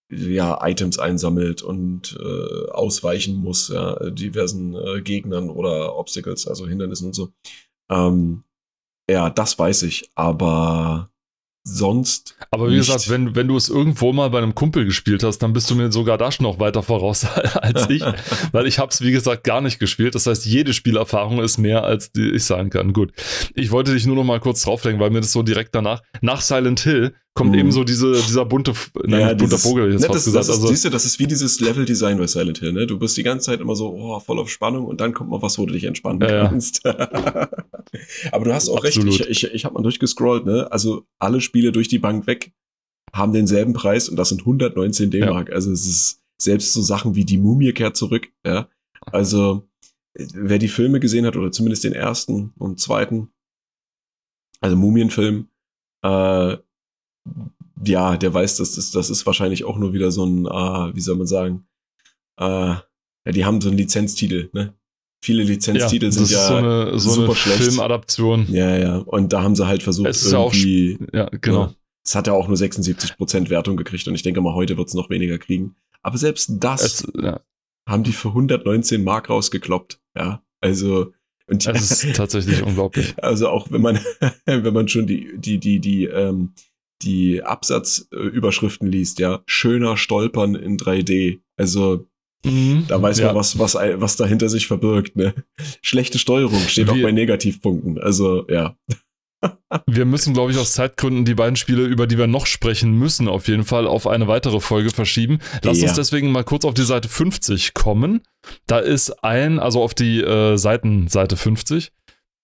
ja, 0.09 0.59
Items 0.67 0.97
einsammelt 0.99 1.61
und 1.61 2.17
äh, 2.19 2.71
ausweichen 2.71 3.35
muss, 3.35 3.69
ja, 3.69 4.09
diversen 4.09 4.75
äh, 4.75 5.01
Gegnern 5.01 5.49
oder 5.49 5.95
Obstacles, 5.97 6.47
also 6.47 6.67
Hindernissen 6.67 7.07
und 7.07 7.13
so. 7.13 7.29
Ähm, 7.89 8.43
ja, 9.09 9.29
das 9.29 9.57
weiß 9.57 9.83
ich, 9.83 10.09
aber 10.15 11.09
sonst. 11.63 12.35
Aber 12.51 12.67
wie 12.67 12.77
nicht. 12.77 12.87
gesagt, 12.87 13.09
wenn, 13.09 13.35
wenn 13.35 13.47
du 13.47 13.57
es 13.57 13.69
irgendwo 13.69 14.13
mal 14.13 14.29
bei 14.29 14.39
einem 14.39 14.55
Kumpel 14.55 14.85
gespielt 14.85 15.23
hast, 15.23 15.39
dann 15.39 15.53
bist 15.53 15.69
du 15.69 15.75
mir 15.75 15.91
sogar 15.91 16.17
da 16.17 16.31
schon 16.31 16.45
noch 16.45 16.59
weiter 16.59 16.83
voraus 16.83 17.25
als 17.55 17.89
ich, 17.89 18.03
weil 18.51 18.67
ich 18.67 18.79
habe 18.79 18.91
es, 18.91 19.01
wie 19.01 19.11
gesagt, 19.11 19.43
gar 19.43 19.61
nicht 19.61 19.79
gespielt. 19.79 20.15
Das 20.15 20.25
heißt, 20.25 20.45
jede 20.45 20.73
Spielerfahrung 20.73 21.39
ist 21.39 21.57
mehr, 21.57 21.83
als 21.83 22.11
die 22.11 22.31
ich 22.31 22.45
sagen 22.45 22.69
kann. 22.69 22.93
Gut, 22.93 23.13
ich 23.55 23.71
wollte 23.71 23.93
dich 23.93 24.05
nur 24.05 24.15
noch 24.15 24.23
mal 24.23 24.39
kurz 24.39 24.61
drauflegen, 24.63 24.99
weil 24.99 25.11
mir 25.11 25.21
das 25.21 25.31
so 25.31 25.43
direkt 25.43 25.75
danach, 25.75 26.01
nach 26.21 26.41
Silent 26.41 26.79
Hill, 26.81 27.13
kommt 27.35 27.51
mhm. 27.51 27.59
eben 27.59 27.71
so 27.71 27.83
diese, 27.83 28.11
dieser 28.13 28.45
bunte, 28.45 28.73
nein, 29.05 29.21
ja, 29.21 29.33
bunter 29.33 29.57
Vogel 29.57 29.91
jetzt 29.91 30.01
ne, 30.01 30.07
fast 30.07 30.17
das, 30.17 30.25
gesagt. 30.25 30.47
Das 30.47 30.49
ist, 30.49 30.61
also, 30.61 30.67
siehst 30.67 30.85
du, 30.85 30.89
das 30.89 31.05
ist 31.05 31.19
wie 31.19 31.27
dieses 31.27 31.59
Level-Design 31.59 32.17
bei 32.17 32.27
Silent 32.27 32.57
Hill, 32.57 32.73
ne? 32.73 32.87
Du 32.87 32.99
bist 32.99 33.15
die 33.17 33.23
ganze 33.23 33.45
Zeit 33.45 33.61
immer 33.61 33.75
so 33.75 33.93
oh, 33.93 34.19
voll 34.19 34.39
auf 34.39 34.49
Spannung 34.49 34.85
und 34.85 34.99
dann 34.99 35.13
kommt 35.13 35.29
mal 35.29 35.41
was, 35.41 35.57
wo 35.57 35.65
du 35.65 35.73
dich 35.73 35.85
entspannen 35.85 36.21
ja, 36.21 36.47
kannst. 36.47 36.83
Ja. 36.83 36.97
Aber 38.31 38.45
du 38.45 38.53
hast 38.53 38.69
auch 38.69 38.83
Absolut. 38.83 39.19
recht, 39.19 39.29
ich, 39.29 39.43
ich, 39.43 39.53
ich 39.53 39.65
habe 39.65 39.75
mal 39.75 39.83
durchgescrollt, 39.83 40.45
ne? 40.45 40.71
Also 40.71 41.05
alle 41.19 41.41
Spiele 41.41 41.71
durch 41.71 41.87
die 41.87 41.99
Bank 41.99 42.27
weg 42.27 42.51
haben 43.13 43.33
denselben 43.33 43.73
Preis 43.73 44.09
und 44.09 44.17
das 44.17 44.29
sind 44.29 44.41
119 44.41 45.09
D-Mark. 45.09 45.49
Ja. 45.49 45.55
Also 45.55 45.71
es 45.71 45.85
ist 45.85 46.21
selbst 46.41 46.73
so 46.73 46.81
Sachen 46.81 47.15
wie 47.15 47.25
die 47.25 47.37
Mumie 47.37 47.73
kehrt 47.73 47.97
zurück, 47.97 48.29
ja. 48.45 48.69
Also 49.05 49.67
wer 50.13 50.57
die 50.57 50.67
Filme 50.67 50.99
gesehen 50.99 51.25
hat 51.25 51.35
oder 51.35 51.51
zumindest 51.51 51.83
den 51.83 51.93
ersten 51.93 52.53
und 52.57 52.79
zweiten, 52.79 53.29
also 54.61 54.75
Mumienfilm, 54.75 55.47
äh, 56.03 56.57
ja, 57.85 58.17
der 58.17 58.33
weiß, 58.33 58.57
dass 58.57 58.75
das, 58.75 58.91
das 58.91 59.09
ist 59.09 59.25
wahrscheinlich 59.25 59.63
auch 59.63 59.77
nur 59.77 59.93
wieder 59.93 60.11
so 60.11 60.25
ein, 60.25 60.45
äh, 60.45 60.95
wie 60.95 61.01
soll 61.01 61.15
man 61.15 61.27
sagen, 61.27 61.67
äh, 62.37 62.75
ja, 63.25 63.31
die 63.31 63.45
haben 63.45 63.61
so 63.61 63.69
einen 63.69 63.77
Lizenztitel, 63.77 64.49
ne? 64.53 64.73
Viele 65.21 65.43
Lizenztitel 65.43 66.05
ja, 66.05 66.11
sind 66.11 66.29
ja 66.29 66.47
so 66.47 66.55
eine, 66.55 66.99
so 66.99 67.09
super 67.11 67.25
eine 67.27 67.35
schlecht. 67.35 67.63
Filmadaption. 67.63 68.47
Ja, 68.49 68.77
ja. 68.77 68.97
Und 68.99 69.33
da 69.33 69.43
haben 69.43 69.53
sie 69.53 69.67
halt 69.67 69.83
versucht, 69.83 70.07
es 70.07 70.23
ist 70.23 70.31
irgendwie. 70.31 70.97
Ja, 71.13 71.27
auch, 71.27 71.31
ja 71.33 71.37
genau. 71.41 71.65
Ja, 71.65 71.73
es 72.05 72.15
hat 72.15 72.27
ja 72.27 72.33
auch 72.33 72.47
nur 72.47 72.55
76% 72.55 73.49
Wertung 73.49 73.75
gekriegt 73.75 74.07
und 74.07 74.15
ich 74.15 74.23
denke 74.23 74.39
mal, 74.39 74.53
heute 74.53 74.77
wird 74.77 74.87
es 74.87 74.93
noch 74.93 75.09
weniger 75.09 75.37
kriegen. 75.37 75.75
Aber 76.01 76.17
selbst 76.17 76.51
das 76.59 76.81
es, 76.81 77.07
ja. 77.21 77.41
haben 77.85 78.03
die 78.03 78.13
für 78.13 78.29
119 78.29 79.03
Mark 79.03 79.29
rausgekloppt. 79.29 79.99
Ja, 80.15 80.41
also. 80.61 81.11
Und 81.47 81.65
das 81.65 82.03
ist 82.03 82.15
tatsächlich 82.15 82.63
unglaublich. 82.65 83.13
Also 83.17 83.49
auch 83.49 83.69
wenn 83.71 83.81
man, 83.81 83.99
wenn 84.45 84.73
man 84.73 84.87
schon 84.87 85.05
die, 85.05 85.37
die, 85.37 85.59
die, 85.59 85.79
die, 85.79 86.05
ähm, 86.05 86.53
die 87.01 87.43
Absatzüberschriften 87.43 88.91
liest, 88.91 89.19
ja, 89.19 89.41
schöner 89.45 89.97
Stolpern 89.97 90.55
in 90.55 90.77
3D. 90.77 91.39
Also 91.57 92.07
mhm, 92.43 92.85
da 92.87 93.01
weiß 93.01 93.19
ja. 93.19 93.27
man, 93.27 93.35
was, 93.35 93.57
was, 93.59 93.75
was 93.75 94.15
dahinter 94.15 94.49
sich 94.49 94.67
verbirgt. 94.67 95.15
Ne? 95.15 95.33
Schlechte 95.81 96.19
Steuerung 96.19 96.59
steht 96.67 96.87
Wir, 96.87 96.93
auch 96.93 97.01
bei 97.01 97.11
Negativpunkten. 97.11 97.99
Also 97.99 98.47
ja. 98.49 98.75
Wir 99.85 100.05
müssen, 100.05 100.33
glaube 100.33 100.51
ich, 100.51 100.57
aus 100.57 100.73
Zeitgründen 100.73 101.25
die 101.25 101.35
beiden 101.35 101.55
Spiele, 101.55 101.83
über 101.83 102.07
die 102.07 102.17
wir 102.17 102.27
noch 102.27 102.45
sprechen 102.45 102.91
müssen, 102.91 103.27
auf 103.27 103.47
jeden 103.47 103.63
Fall 103.63 103.87
auf 103.87 104.07
eine 104.07 104.27
weitere 104.27 104.59
Folge 104.59 104.89
verschieben. 104.89 105.39
Lass 105.63 105.79
ja. 105.79 105.87
uns 105.87 105.95
deswegen 105.95 106.31
mal 106.31 106.43
kurz 106.43 106.65
auf 106.65 106.73
die 106.73 106.83
Seite 106.83 107.07
50 107.07 107.73
kommen. 107.73 108.21
Da 108.67 108.79
ist 108.79 109.23
ein, 109.23 109.59
also 109.59 109.81
auf 109.81 109.93
die 109.93 110.21
äh, 110.21 110.57
Seitenseite 110.57 111.37
50, 111.37 111.91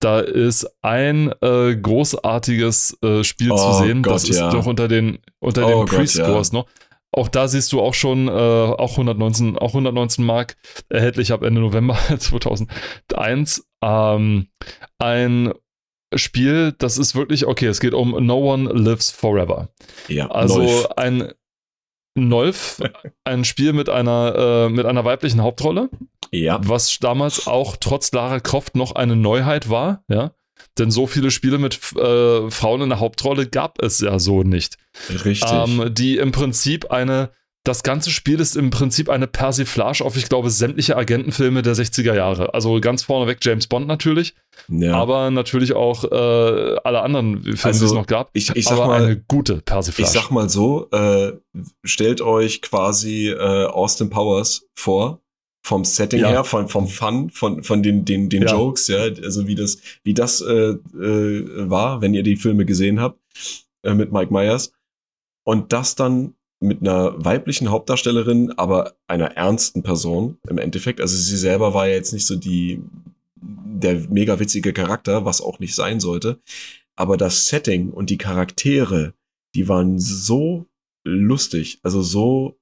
da 0.06 0.20
ist 0.20 0.68
ein 0.84 1.34
äh, 1.42 1.76
großartiges 1.76 3.00
äh, 3.02 3.24
Spiel 3.24 3.52
oh 3.52 3.58
zu 3.58 3.84
sehen. 3.84 4.04
Gott, 4.04 4.14
das 4.14 4.30
ist 4.30 4.38
ja. 4.38 4.52
doch 4.52 4.68
unter 4.68 4.88
den, 4.88 5.18
unter 5.40 5.66
oh 5.66 5.84
den 5.84 5.86
Pre-Scores 5.88 6.52
ja. 6.52 6.60
noch. 6.60 6.68
Auch 7.12 7.28
da 7.28 7.48
siehst 7.48 7.74
du 7.74 7.82
auch 7.82 7.96
schon, 7.96 8.28
äh, 8.28 8.32
auch 8.32 8.92
119, 8.92 9.58
auch 9.58 9.70
119 9.70 10.24
Mark 10.24 10.58
erhältlich 10.90 11.32
ab 11.34 11.42
Ende 11.42 11.60
November 11.60 11.98
2001. 12.20 13.68
Ähm, 13.82 14.48
ein 15.00 15.54
Spiel, 16.14 16.76
das 16.78 17.00
ist 17.00 17.16
wirklich, 17.16 17.48
okay, 17.48 17.66
es 17.66 17.80
geht 17.80 17.96
um 17.96 18.12
No 18.24 18.54
One 18.54 18.72
Lives 18.74 19.10
Forever. 19.10 19.70
Ja, 20.08 20.30
also 20.30 20.60
Nolf. 20.60 20.86
ein 20.98 21.32
Nolf, 22.16 22.82
ein 23.24 23.44
Spiel 23.44 23.74
mit 23.74 23.90
einer, 23.90 24.68
äh, 24.68 24.70
mit 24.70 24.86
einer 24.86 25.06
weiblichen 25.06 25.42
Hauptrolle. 25.42 25.90
Ja. 26.32 26.60
Was 26.64 27.00
damals 27.00 27.48
auch 27.48 27.76
trotz 27.78 28.12
Lara 28.12 28.40
Croft 28.40 28.76
noch 28.76 28.94
eine 28.94 29.16
Neuheit 29.16 29.70
war, 29.70 30.04
ja. 30.08 30.32
Denn 30.78 30.92
so 30.92 31.08
viele 31.08 31.32
Spiele 31.32 31.58
mit 31.58 31.80
äh, 31.96 32.50
Frauen 32.50 32.82
in 32.82 32.90
der 32.90 33.00
Hauptrolle 33.00 33.48
gab 33.48 33.82
es 33.82 34.00
ja 34.00 34.20
so 34.20 34.44
nicht. 34.44 34.78
Richtig. 35.10 35.50
Ähm, 35.52 35.94
die 35.94 36.18
im 36.18 36.32
Prinzip 36.32 36.92
eine, 36.92 37.32
das 37.66 37.82
ganze 37.82 38.12
Spiel 38.12 38.40
ist 38.40 38.56
im 38.56 38.70
Prinzip 38.70 39.10
eine 39.10 39.26
Persiflage 39.26 40.06
auf, 40.06 40.16
ich 40.16 40.30
glaube, 40.30 40.52
sämtliche 40.52 40.96
Agentenfilme 40.96 41.64
der 41.64 41.76
60er 41.76 42.14
Jahre. 42.14 42.54
Also 42.54 42.80
ganz 42.80 43.04
vorneweg 43.04 43.40
James 43.42 43.66
Bond 43.66 43.88
natürlich, 43.88 44.36
ja. 44.68 44.94
aber 44.94 45.32
natürlich 45.32 45.74
auch 45.74 46.04
äh, 46.04 46.78
alle 46.84 47.02
anderen 47.02 47.42
Filme, 47.42 47.60
also, 47.64 47.80
die 47.80 47.86
es 47.86 47.94
noch 47.94 48.06
gab. 48.06 48.30
Ich, 48.34 48.56
ich 48.56 48.66
sag 48.66 48.78
aber 48.78 48.88
mal, 48.88 49.04
eine 49.04 49.18
gute 49.18 49.62
Persiflage. 49.62 50.08
Ich 50.08 50.14
sag 50.14 50.30
mal 50.30 50.48
so, 50.48 50.90
äh, 50.92 51.34
stellt 51.84 52.22
euch 52.22 52.62
quasi 52.62 53.30
äh, 53.30 53.66
Austin 53.66 54.12
Powers 54.12 54.68
vor, 54.76 55.22
vom 55.64 55.84
Setting 55.86 56.20
ja. 56.20 56.30
her, 56.30 56.44
von, 56.44 56.70
vom 56.70 56.88
Fun, 56.88 57.32
von, 57.32 57.64
von 57.64 57.82
den, 57.82 58.06
den, 58.06 58.30
den 58.30 58.44
ja. 58.44 58.52
Jokes, 58.52 58.88
ja, 58.88 59.00
also 59.00 59.48
wie 59.48 59.56
das, 59.56 59.80
wie 60.04 60.14
das 60.14 60.40
äh, 60.42 60.54
äh, 60.54 61.70
war, 61.70 62.02
wenn 62.02 62.14
ihr 62.14 62.22
die 62.22 62.36
Filme 62.36 62.66
gesehen 62.66 63.02
habt 63.02 63.20
äh, 63.82 63.96
mit 63.96 64.12
Mike 64.12 64.32
Myers. 64.32 64.72
Und 65.44 65.74
das 65.74 65.96
dann 65.96 66.36
mit 66.60 66.82
einer 66.82 67.24
weiblichen 67.24 67.70
Hauptdarstellerin, 67.70 68.52
aber 68.58 68.96
einer 69.08 69.32
ernsten 69.32 69.84
Person 69.84 70.38
im 70.50 70.58
Endeffekt. 70.58 71.02
Also 71.02 71.16
sie 71.16 71.38
selber 71.38 71.74
war 71.74 71.88
ja 71.88 71.96
jetzt 71.96 72.14
nicht 72.14 72.26
so 72.26 72.36
die, 72.36 72.82
der 73.36 74.08
mega 74.10 74.40
witzige 74.40 74.74
Charakter, 74.74 75.26
was 75.26 75.42
auch 75.42 75.60
nicht 75.60 75.76
sein 75.76 76.00
sollte. 76.00 76.40
Aber 76.96 77.18
das 77.18 77.48
Setting 77.48 77.92
und 77.92 78.10
die 78.10 78.18
Charaktere, 78.18 79.14
die 79.54 79.68
waren 79.68 80.00
so 80.00 80.66
lustig, 81.04 81.80
also 81.84 82.02
so, 82.02 82.58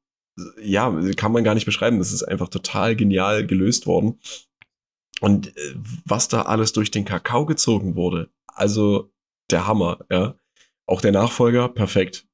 ja, 0.62 0.92
kann 1.16 1.32
man 1.32 1.44
gar 1.44 1.54
nicht 1.54 1.66
beschreiben. 1.66 2.00
Das 2.00 2.12
ist 2.12 2.24
einfach 2.24 2.50
total 2.50 2.96
genial 2.96 3.46
gelöst 3.46 3.86
worden. 3.86 4.20
Und 5.22 5.56
äh, 5.56 5.76
was 6.06 6.28
da 6.28 6.42
alles 6.44 6.74
durch 6.74 6.92
den 6.92 7.06
Kakao 7.06 7.46
gezogen 7.46 7.96
wurde, 7.96 8.30
also 8.48 9.12
der 9.52 9.68
Hammer, 9.68 10.00
ja. 10.10 10.36
Auch 10.86 11.00
der 11.00 11.14
Nachfolger, 11.14 11.70
perfekt. 11.70 12.28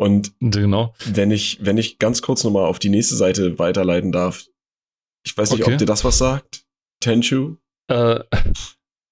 Und 0.00 0.32
genau. 0.40 0.94
wenn 1.04 1.30
ich, 1.30 1.58
wenn 1.60 1.76
ich 1.76 1.98
ganz 1.98 2.22
kurz 2.22 2.42
nochmal 2.42 2.64
auf 2.64 2.78
die 2.78 2.88
nächste 2.88 3.16
Seite 3.16 3.58
weiterleiten 3.58 4.12
darf, 4.12 4.46
ich 5.26 5.36
weiß 5.36 5.50
nicht, 5.50 5.60
okay. 5.60 5.74
ob 5.74 5.78
dir 5.78 5.84
das 5.84 6.06
was 6.06 6.16
sagt. 6.16 6.64
Tenchu? 7.00 7.56
Äh, 7.88 8.20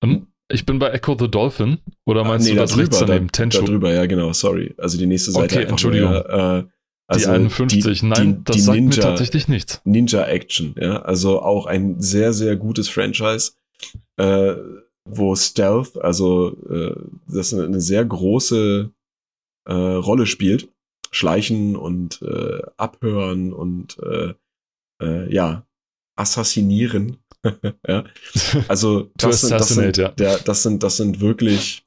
ähm, 0.02 0.28
ich 0.50 0.64
bin 0.64 0.78
bei 0.78 0.88
Echo 0.88 1.14
the 1.18 1.30
Dolphin. 1.30 1.76
Oder 2.06 2.22
ah, 2.22 2.28
meinst 2.28 2.46
ah, 2.46 2.48
nee, 2.48 2.54
du 2.54 2.62
das 2.62 2.70
da 2.70 3.04
drüber? 3.04 3.20
Da, 3.20 3.26
Tenchu? 3.26 3.60
Da 3.60 3.66
drüber, 3.66 3.92
ja, 3.92 4.06
genau, 4.06 4.32
sorry. 4.32 4.74
Also 4.78 4.96
die 4.96 5.04
nächste 5.04 5.30
Seite. 5.30 5.56
Okay, 5.56 5.68
Entschuldigung. 5.68 6.10
Mehr, 6.10 6.64
äh, 6.66 6.72
also 7.06 7.26
die 7.26 7.34
51, 7.34 8.00
die, 8.00 8.06
nein, 8.06 8.36
die, 8.38 8.44
das 8.44 8.56
die 8.56 8.62
sagt 8.62 8.78
Ninja, 8.78 8.96
mir 8.96 9.02
tatsächlich 9.02 9.48
nichts. 9.48 9.82
Ninja 9.84 10.24
Action, 10.24 10.74
ja, 10.80 11.02
also 11.02 11.42
auch 11.42 11.66
ein 11.66 12.00
sehr, 12.00 12.32
sehr 12.32 12.56
gutes 12.56 12.88
Franchise, 12.88 13.52
äh, 14.16 14.54
wo 15.04 15.36
Stealth, 15.36 16.02
also 16.02 16.56
äh, 16.70 16.94
das 17.26 17.52
eine, 17.52 17.64
eine 17.64 17.80
sehr 17.82 18.06
große 18.06 18.90
äh, 19.66 19.72
Rolle 19.72 20.24
spielt. 20.24 20.68
Schleichen 21.10 21.76
und 21.76 22.22
äh, 22.22 22.62
Abhören 22.76 23.52
und 23.52 23.98
äh, 23.98 24.34
äh, 25.02 25.32
ja, 25.32 25.66
assassinieren. 26.16 27.18
ja. 27.86 28.04
Also 28.68 29.10
das 29.16 29.42
sind, 29.42 29.50
das, 29.52 29.68
sind, 29.68 29.96
ja. 29.96 30.08
der, 30.10 30.38
das, 30.38 30.62
sind, 30.62 30.82
das 30.82 30.96
sind 30.96 31.20
wirklich 31.20 31.86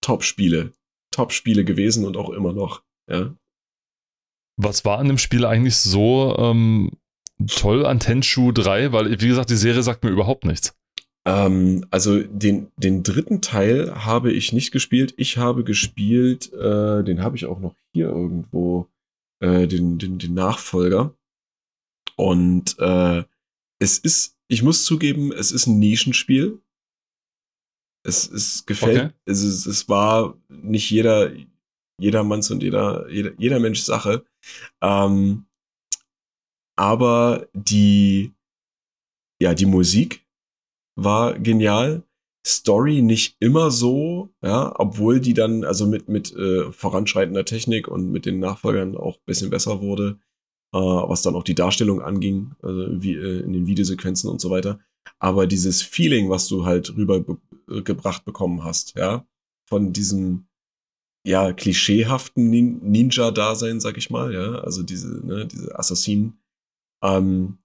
Top-Spiele. 0.00 0.72
Top-Spiele 1.12 1.64
gewesen 1.64 2.04
und 2.04 2.16
auch 2.16 2.30
immer 2.30 2.52
noch. 2.52 2.82
Ja. 3.10 3.34
Was 4.56 4.84
war 4.84 4.98
an 4.98 5.08
dem 5.08 5.18
Spiel 5.18 5.44
eigentlich 5.44 5.76
so 5.76 6.36
ähm, 6.38 6.92
toll 7.46 7.84
an 7.84 7.98
Tenshu 7.98 8.52
3? 8.52 8.92
Weil, 8.92 9.20
wie 9.20 9.28
gesagt, 9.28 9.50
die 9.50 9.56
Serie 9.56 9.82
sagt 9.82 10.04
mir 10.04 10.10
überhaupt 10.10 10.44
nichts. 10.44 10.76
Ähm, 11.26 11.86
also 11.90 12.22
den, 12.22 12.70
den 12.76 13.02
dritten 13.02 13.42
Teil 13.42 14.04
habe 14.04 14.32
ich 14.32 14.52
nicht 14.52 14.70
gespielt. 14.70 15.14
Ich 15.16 15.36
habe 15.36 15.64
gespielt, 15.64 16.52
äh, 16.52 17.04
den 17.04 17.22
habe 17.22 17.36
ich 17.36 17.46
auch 17.46 17.60
noch 17.60 17.74
hier 17.92 18.08
irgendwo, 18.08 18.88
äh, 19.40 19.66
den, 19.66 19.98
den, 19.98 20.18
den 20.18 20.34
Nachfolger. 20.34 21.14
Und 22.16 22.78
äh, 22.78 23.24
es 23.78 23.98
ist, 23.98 24.36
ich 24.48 24.62
muss 24.62 24.84
zugeben, 24.84 25.32
es 25.32 25.52
ist 25.52 25.66
ein 25.66 25.78
Nischenspiel. 25.78 26.60
Es, 28.02 28.30
es 28.30 28.64
gefällt, 28.64 28.98
okay. 28.98 29.14
es, 29.26 29.42
ist, 29.42 29.66
es 29.66 29.88
war 29.88 30.38
nicht 30.48 30.90
jeder, 30.90 31.32
jedermanns 32.00 32.50
und 32.50 32.62
jeder, 32.62 33.08
jeder, 33.10 33.32
jeder 33.38 33.60
Mensch 33.60 33.82
Sache. 33.82 34.24
Ähm, 34.80 35.44
aber 36.76 37.46
die, 37.52 38.32
ja, 39.38 39.52
die 39.52 39.66
Musik 39.66 40.26
war 41.04 41.38
genial. 41.38 42.02
Story 42.46 43.02
nicht 43.02 43.36
immer 43.38 43.70
so, 43.70 44.30
ja, 44.42 44.72
obwohl 44.78 45.20
die 45.20 45.34
dann 45.34 45.62
also 45.62 45.86
mit 45.86 46.08
mit 46.08 46.34
äh, 46.34 46.72
voranschreitender 46.72 47.44
Technik 47.44 47.86
und 47.86 48.10
mit 48.10 48.24
den 48.24 48.38
Nachfolgern 48.40 48.96
auch 48.96 49.18
bisschen 49.26 49.50
besser 49.50 49.82
wurde, 49.82 50.18
äh, 50.72 50.78
was 50.78 51.20
dann 51.20 51.34
auch 51.34 51.44
die 51.44 51.54
Darstellung 51.54 52.00
anging, 52.00 52.52
also 52.62 53.02
wie 53.02 53.14
äh, 53.14 53.40
in 53.40 53.52
den 53.52 53.66
Videosequenzen 53.66 54.30
und 54.30 54.40
so 54.40 54.48
weiter. 54.48 54.80
Aber 55.18 55.46
dieses 55.46 55.82
Feeling, 55.82 56.30
was 56.30 56.48
du 56.48 56.64
halt 56.64 56.96
rübergebracht 56.96 58.24
be 58.24 58.30
bekommen 58.30 58.64
hast, 58.64 58.96
ja, 58.96 59.26
von 59.68 59.92
diesem 59.92 60.46
ja 61.26 61.52
klischeehaften 61.52 62.48
Nin 62.48 62.80
Ninja-Dasein, 62.82 63.80
sag 63.80 63.98
ich 63.98 64.08
mal, 64.08 64.32
ja, 64.32 64.60
also 64.60 64.82
diese 64.82 65.26
ne, 65.26 65.46
diese 65.46 65.78
Assassinen, 65.78 66.40
ähm, 67.02 67.58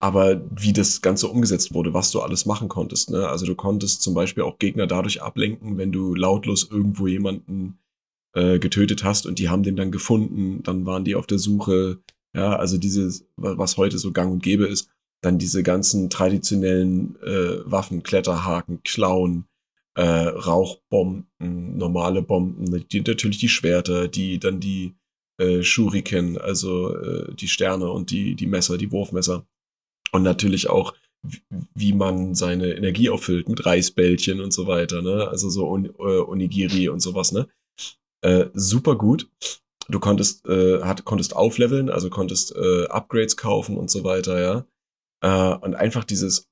aber 0.00 0.40
wie 0.50 0.72
das 0.72 1.02
Ganze 1.02 1.28
umgesetzt 1.28 1.74
wurde, 1.74 1.92
was 1.92 2.10
du 2.10 2.20
alles 2.20 2.46
machen 2.46 2.68
konntest. 2.68 3.10
Ne? 3.10 3.28
Also 3.28 3.46
du 3.46 3.54
konntest 3.54 4.02
zum 4.02 4.14
Beispiel 4.14 4.44
auch 4.44 4.58
Gegner 4.58 4.86
dadurch 4.86 5.22
ablenken, 5.22 5.76
wenn 5.76 5.92
du 5.92 6.14
lautlos 6.14 6.68
irgendwo 6.70 7.08
jemanden 7.08 7.78
äh, 8.34 8.58
getötet 8.58 9.02
hast 9.02 9.26
und 9.26 9.38
die 9.38 9.48
haben 9.48 9.64
den 9.64 9.76
dann 9.76 9.90
gefunden, 9.90 10.62
dann 10.62 10.86
waren 10.86 11.04
die 11.04 11.16
auf 11.16 11.26
der 11.26 11.38
Suche. 11.38 11.98
Ja, 12.34 12.56
also 12.56 12.76
dieses, 12.76 13.26
was 13.36 13.78
heute 13.78 13.98
so 13.98 14.12
gang 14.12 14.30
und 14.30 14.42
gäbe 14.42 14.66
ist, 14.66 14.90
dann 15.22 15.38
diese 15.38 15.62
ganzen 15.62 16.10
traditionellen 16.10 17.16
äh, 17.22 17.58
Waffen, 17.64 18.02
Kletterhaken, 18.02 18.82
Klauen, 18.84 19.46
äh, 19.94 20.02
Rauchbomben, 20.02 21.26
normale 21.38 22.22
Bomben, 22.22 22.86
die, 22.92 23.00
natürlich 23.00 23.38
die 23.38 23.48
Schwerter, 23.48 24.06
die 24.06 24.38
dann 24.38 24.60
die 24.60 24.94
äh, 25.38 25.62
Shuriken, 25.62 26.38
also 26.38 26.94
äh, 26.96 27.34
die 27.34 27.48
Sterne 27.48 27.90
und 27.90 28.10
die, 28.10 28.36
die 28.36 28.46
Messer, 28.46 28.78
die 28.78 28.92
Wurfmesser 28.92 29.46
und 30.12 30.22
natürlich 30.22 30.68
auch, 30.68 30.94
wie 31.74 31.92
man 31.92 32.34
seine 32.34 32.74
Energie 32.74 33.10
auffüllt 33.10 33.48
mit 33.48 33.66
Reisbällchen 33.66 34.40
und 34.40 34.52
so 34.52 34.66
weiter, 34.66 35.02
ne? 35.02 35.28
Also 35.28 35.50
so 35.50 35.68
On 35.68 35.86
äh, 35.86 36.20
Onigiri 36.20 36.88
und 36.88 37.00
sowas, 37.00 37.32
ne? 37.32 37.48
Äh, 38.22 38.46
super 38.54 38.96
gut. 38.96 39.28
Du 39.88 40.00
konntest, 40.00 40.46
äh, 40.46 40.82
hat, 40.82 41.04
konntest 41.04 41.34
aufleveln, 41.34 41.90
also 41.90 42.10
konntest 42.10 42.54
äh, 42.54 42.86
Upgrades 42.86 43.36
kaufen 43.36 43.76
und 43.76 43.90
so 43.90 44.04
weiter, 44.04 44.40
ja. 44.40 44.66
Äh, 45.22 45.56
und 45.58 45.74
einfach 45.74 46.04
dieses 46.04 46.48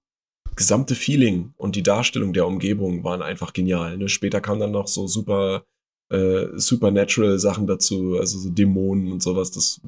gesamte 0.57 0.95
Feeling 0.95 1.53
und 1.57 1.77
die 1.77 1.83
Darstellung 1.83 2.33
der 2.33 2.47
Umgebung 2.47 3.05
waren 3.05 3.23
einfach 3.23 3.53
genial. 3.53 3.99
Ne? 3.99 4.09
Später 4.09 4.41
kamen 4.41 4.61
dann 4.61 4.71
noch 4.73 4.89
so 4.89 5.07
super 5.07 5.65
äh, 6.11 6.47
supernatural 6.55 7.39
Sachen 7.39 7.67
dazu, 7.67 8.17
also 8.19 8.39
so 8.39 8.49
Dämonen 8.49 9.13
und 9.13 9.23
sowas. 9.23 9.51
Das 9.51 9.81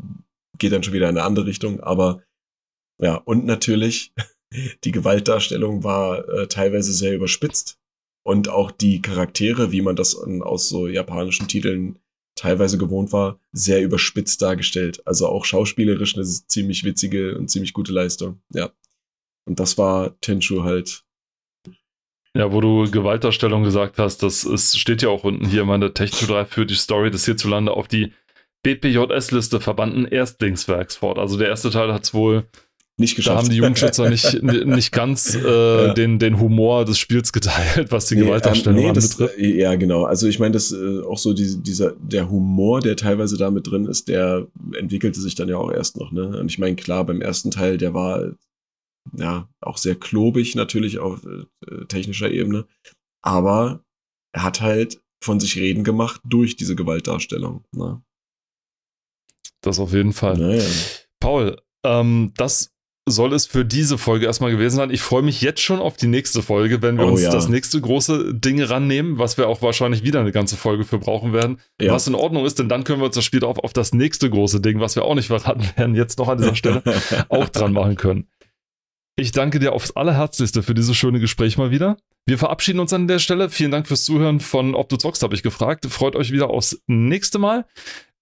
geht 0.59 0.73
dann 0.73 0.83
schon 0.83 0.95
wieder 0.95 1.09
in 1.09 1.17
eine 1.17 1.25
andere 1.25 1.47
Richtung, 1.47 1.81
aber 1.81 2.23
ja, 3.01 3.17
und 3.17 3.45
natürlich, 3.45 4.13
die 4.85 4.93
Gewaltdarstellung 4.93 5.85
war 5.85 6.29
äh, 6.29 6.49
teilweise 6.49 6.93
sehr 6.93 7.15
überspitzt. 7.15 7.79
Und 8.25 8.49
auch 8.49 8.71
die 8.71 9.01
Charaktere, 9.01 9.73
wie 9.73 9.81
man 9.81 9.97
das 9.97 10.15
aus 10.17 10.69
so 10.69 10.87
japanischen 10.87 11.49
Titeln 11.49 11.99
teilweise 12.35 12.77
gewohnt 12.77 13.13
war, 13.13 13.41
sehr 13.53 13.83
überspitzt 13.83 14.43
dargestellt. 14.43 15.07
Also 15.07 15.29
auch 15.29 15.45
schauspielerisch 15.45 16.15
eine 16.15 16.25
ziemlich 16.25 16.85
witzige 16.85 17.39
und 17.39 17.49
ziemlich 17.49 17.73
gute 17.73 17.93
Leistung. 17.93 18.41
Ja. 18.53 18.71
Und 19.47 19.61
das 19.61 19.79
war 19.79 20.21
Tenshu 20.21 20.63
halt. 20.63 21.05
Ja, 22.35 22.53
wo 22.53 22.61
du 22.61 22.91
Gewaltdarstellung 22.91 23.63
gesagt 23.63 23.99
hast, 23.99 24.23
das 24.23 24.45
ist, 24.45 24.79
steht 24.79 25.03
ja 25.03 25.09
auch 25.09 25.25
unten 25.25 25.47
hier 25.47 25.63
in 25.63 25.69
meiner 25.69 25.95
Tech 25.95 26.11
3 26.11 26.45
für 26.45 26.67
die 26.67 26.75
Story 26.75 27.11
des 27.11 27.25
hierzulande 27.25 27.73
auf 27.73 27.89
die 27.89 28.13
BPJS-Liste 28.63 29.61
verbannten 29.61 30.05
Erstlingswerks 30.05 30.97
fort. 30.97 31.19
Also 31.19 31.39
der 31.39 31.49
erste 31.49 31.71
Teil 31.71 31.93
hat 31.93 32.05
es 32.05 32.15
wohl 32.15 32.47
nicht 32.99 33.17
geschafft. 33.17 33.37
Da 33.37 33.43
haben 33.43 33.49
die 33.51 33.57
Jugendschützer 33.57 34.09
nicht, 34.09 34.43
nicht 34.43 34.93
ganz 34.93 35.35
äh, 35.35 35.87
ja. 35.87 35.95
den, 35.95 36.19
den 36.19 36.41
Humor 36.41 36.85
des 36.85 36.99
Spiels 36.99 37.33
geteilt, 37.33 37.91
was 37.93 38.07
die 38.07 38.17
nee, 38.17 38.23
Gewaltdarstellung 38.23 38.79
ähm, 38.79 38.87
nee, 38.89 38.93
das, 38.93 39.11
betrifft. 39.11 39.39
Äh, 39.39 39.61
ja, 39.61 39.75
genau. 39.77 40.05
Also 40.05 40.27
ich 40.27 40.39
meine, 40.39 40.53
das 40.53 40.73
äh, 40.73 41.01
auch 41.03 41.19
so 41.19 41.33
die, 41.33 41.63
dieser 41.63 41.93
der 41.93 42.31
Humor, 42.31 42.81
der 42.81 42.97
teilweise 42.97 43.37
damit 43.37 43.69
drin 43.69 43.87
ist, 43.87 44.09
der 44.09 44.47
entwickelte 44.77 45.21
sich 45.21 45.35
dann 45.35 45.49
ja 45.49 45.57
auch 45.57 45.71
erst 45.71 45.97
noch. 45.97 46.13
Ne? 46.13 46.39
Und 46.39 46.51
ich 46.51 46.59
meine, 46.59 46.77
klar, 46.77 47.05
beim 47.05 47.21
ersten 47.21 47.51
Teil, 47.51 47.79
der 47.79 47.95
war 47.95 48.33
ja 49.17 49.49
auch 49.61 49.79
sehr 49.79 49.95
klobig 49.95 50.55
natürlich 50.55 50.99
auf 50.99 51.25
äh, 51.25 51.85
technischer 51.87 52.31
Ebene, 52.31 52.67
aber 53.23 53.85
er 54.33 54.43
hat 54.43 54.61
halt 54.61 55.01
von 55.23 55.41
sich 55.41 55.57
reden 55.57 55.85
gemacht 55.85 56.21
durch 56.25 56.57
diese 56.57 56.77
Gewaltdarstellung. 56.77 57.65
Ne? 57.73 58.03
Das 59.61 59.79
auf 59.79 59.93
jeden 59.93 60.13
Fall. 60.13 60.37
Naja. 60.37 60.65
Paul, 61.21 61.57
ähm, 61.85 62.33
das 62.37 62.71
soll 63.11 63.33
es 63.33 63.47
für 63.47 63.65
diese 63.65 63.99
Folge 63.99 64.27
erstmal 64.27 64.51
gewesen 64.51 64.77
sein. 64.77 64.91
Ich 64.91 65.01
freue 65.01 65.23
mich 65.23 65.41
jetzt 65.41 65.61
schon 65.61 65.81
auf 65.81 65.97
die 65.97 66.07
nächste 66.07 66.43
Folge, 66.43 66.83
wenn 66.83 66.97
wir 66.97 67.07
oh, 67.07 67.11
uns 67.11 67.23
ja. 67.23 67.31
das 67.31 67.49
nächste 67.49 67.81
große 67.81 68.35
Ding 68.35 68.63
rannehmen, 68.63 69.19
was 69.19 69.39
wir 69.39 69.49
auch 69.49 69.63
wahrscheinlich 69.63 70.03
wieder 70.03 70.21
eine 70.21 70.33
ganze 70.33 70.57
Folge 70.57 70.85
für 70.85 70.99
brauchen 70.99 71.33
werden. 71.33 71.61
Ja. 71.81 71.93
Was 71.93 72.07
in 72.07 72.15
Ordnung 72.15 72.47
ist, 72.47 72.59
denn 72.59 72.69
dann 72.69 72.85
können 72.85 73.01
wir 73.01 73.07
uns 73.07 73.15
das 73.15 73.25
Spiel 73.25 73.45
auf, 73.45 73.59
auf 73.59 73.73
das 73.73 73.93
nächste 73.93 74.31
große 74.31 74.61
Ding, 74.61 74.81
was 74.81 74.97
wir 74.97 75.05
auch 75.05 75.15
nicht 75.15 75.29
verraten 75.29 75.69
werden, 75.77 75.95
jetzt 75.95 76.19
noch 76.19 76.29
an 76.29 76.39
dieser 76.39 76.55
Stelle 76.55 76.83
auch 77.29 77.49
dran 77.49 77.73
machen 77.73 77.97
können. 77.97 78.29
Ich 79.17 79.33
danke 79.33 79.59
dir 79.59 79.73
aufs 79.73 79.97
Allerherzlichste 79.97 80.63
für 80.63 80.75
dieses 80.75 80.97
schöne 80.97 81.19
Gespräch 81.19 81.59
mal 81.59 81.73
wieder. 81.73 81.97
Wir 82.29 82.39
verabschieden 82.39 82.79
uns 82.79 82.93
an 82.93 83.09
der 83.09 83.19
Stelle. 83.19 83.49
Vielen 83.49 83.71
Dank 83.71 83.89
fürs 83.89 84.05
Zuhören 84.05 84.39
von 84.39 84.75
Ob 84.75 84.89
du 84.91 84.97
zockst, 84.97 85.23
habe 85.23 85.35
ich 85.35 85.43
gefragt. 85.43 85.87
Freut 85.87 86.15
euch 86.15 86.31
wieder 86.31 86.51
aufs 86.51 86.81
nächste 86.87 87.39
Mal. 87.39 87.65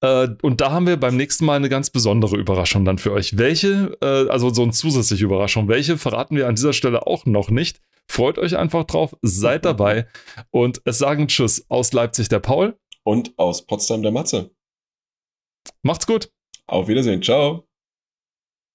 Äh, 0.01 0.29
und 0.43 0.61
da 0.61 0.73
haben 0.73 0.87
wir 0.87 0.97
beim 0.97 1.17
nächsten 1.17 1.45
Mal 1.45 1.57
eine 1.57 1.69
ganz 1.69 1.91
besondere 1.91 2.37
Überraschung 2.37 2.85
dann 2.85 2.99
für 2.99 3.13
euch. 3.13 3.39
Welche, 3.39 3.97
äh, 4.03 4.29
also 4.29 4.53
so 4.53 4.63
eine 4.63 4.73
zusätzliche 4.73 5.25
Überraschung, 5.25 5.69
welche 5.69 5.97
verraten 5.99 6.37
wir 6.37 6.49
an 6.49 6.55
dieser 6.55 6.73
Stelle 6.73 7.07
auch 7.07 7.27
noch 7.27 7.51
nicht. 7.51 7.81
Freut 8.09 8.39
euch 8.39 8.57
einfach 8.57 8.85
drauf, 8.85 9.17
seid 9.23 9.65
dabei 9.65 10.07
und 10.51 10.81
es 10.85 10.99
sagen 10.99 11.29
Tschüss 11.29 11.67
aus 11.69 11.93
Leipzig 11.93 12.29
der 12.29 12.41
Paul. 12.41 12.79
Und 13.05 13.39
aus 13.39 13.67
Potsdam 13.67 14.03
der 14.03 14.13
Matze. 14.13 14.51
Macht's 15.83 16.07
gut. 16.07 16.31
Auf 16.67 16.89
Wiedersehen. 16.89 17.23
Ciao. 17.23 17.66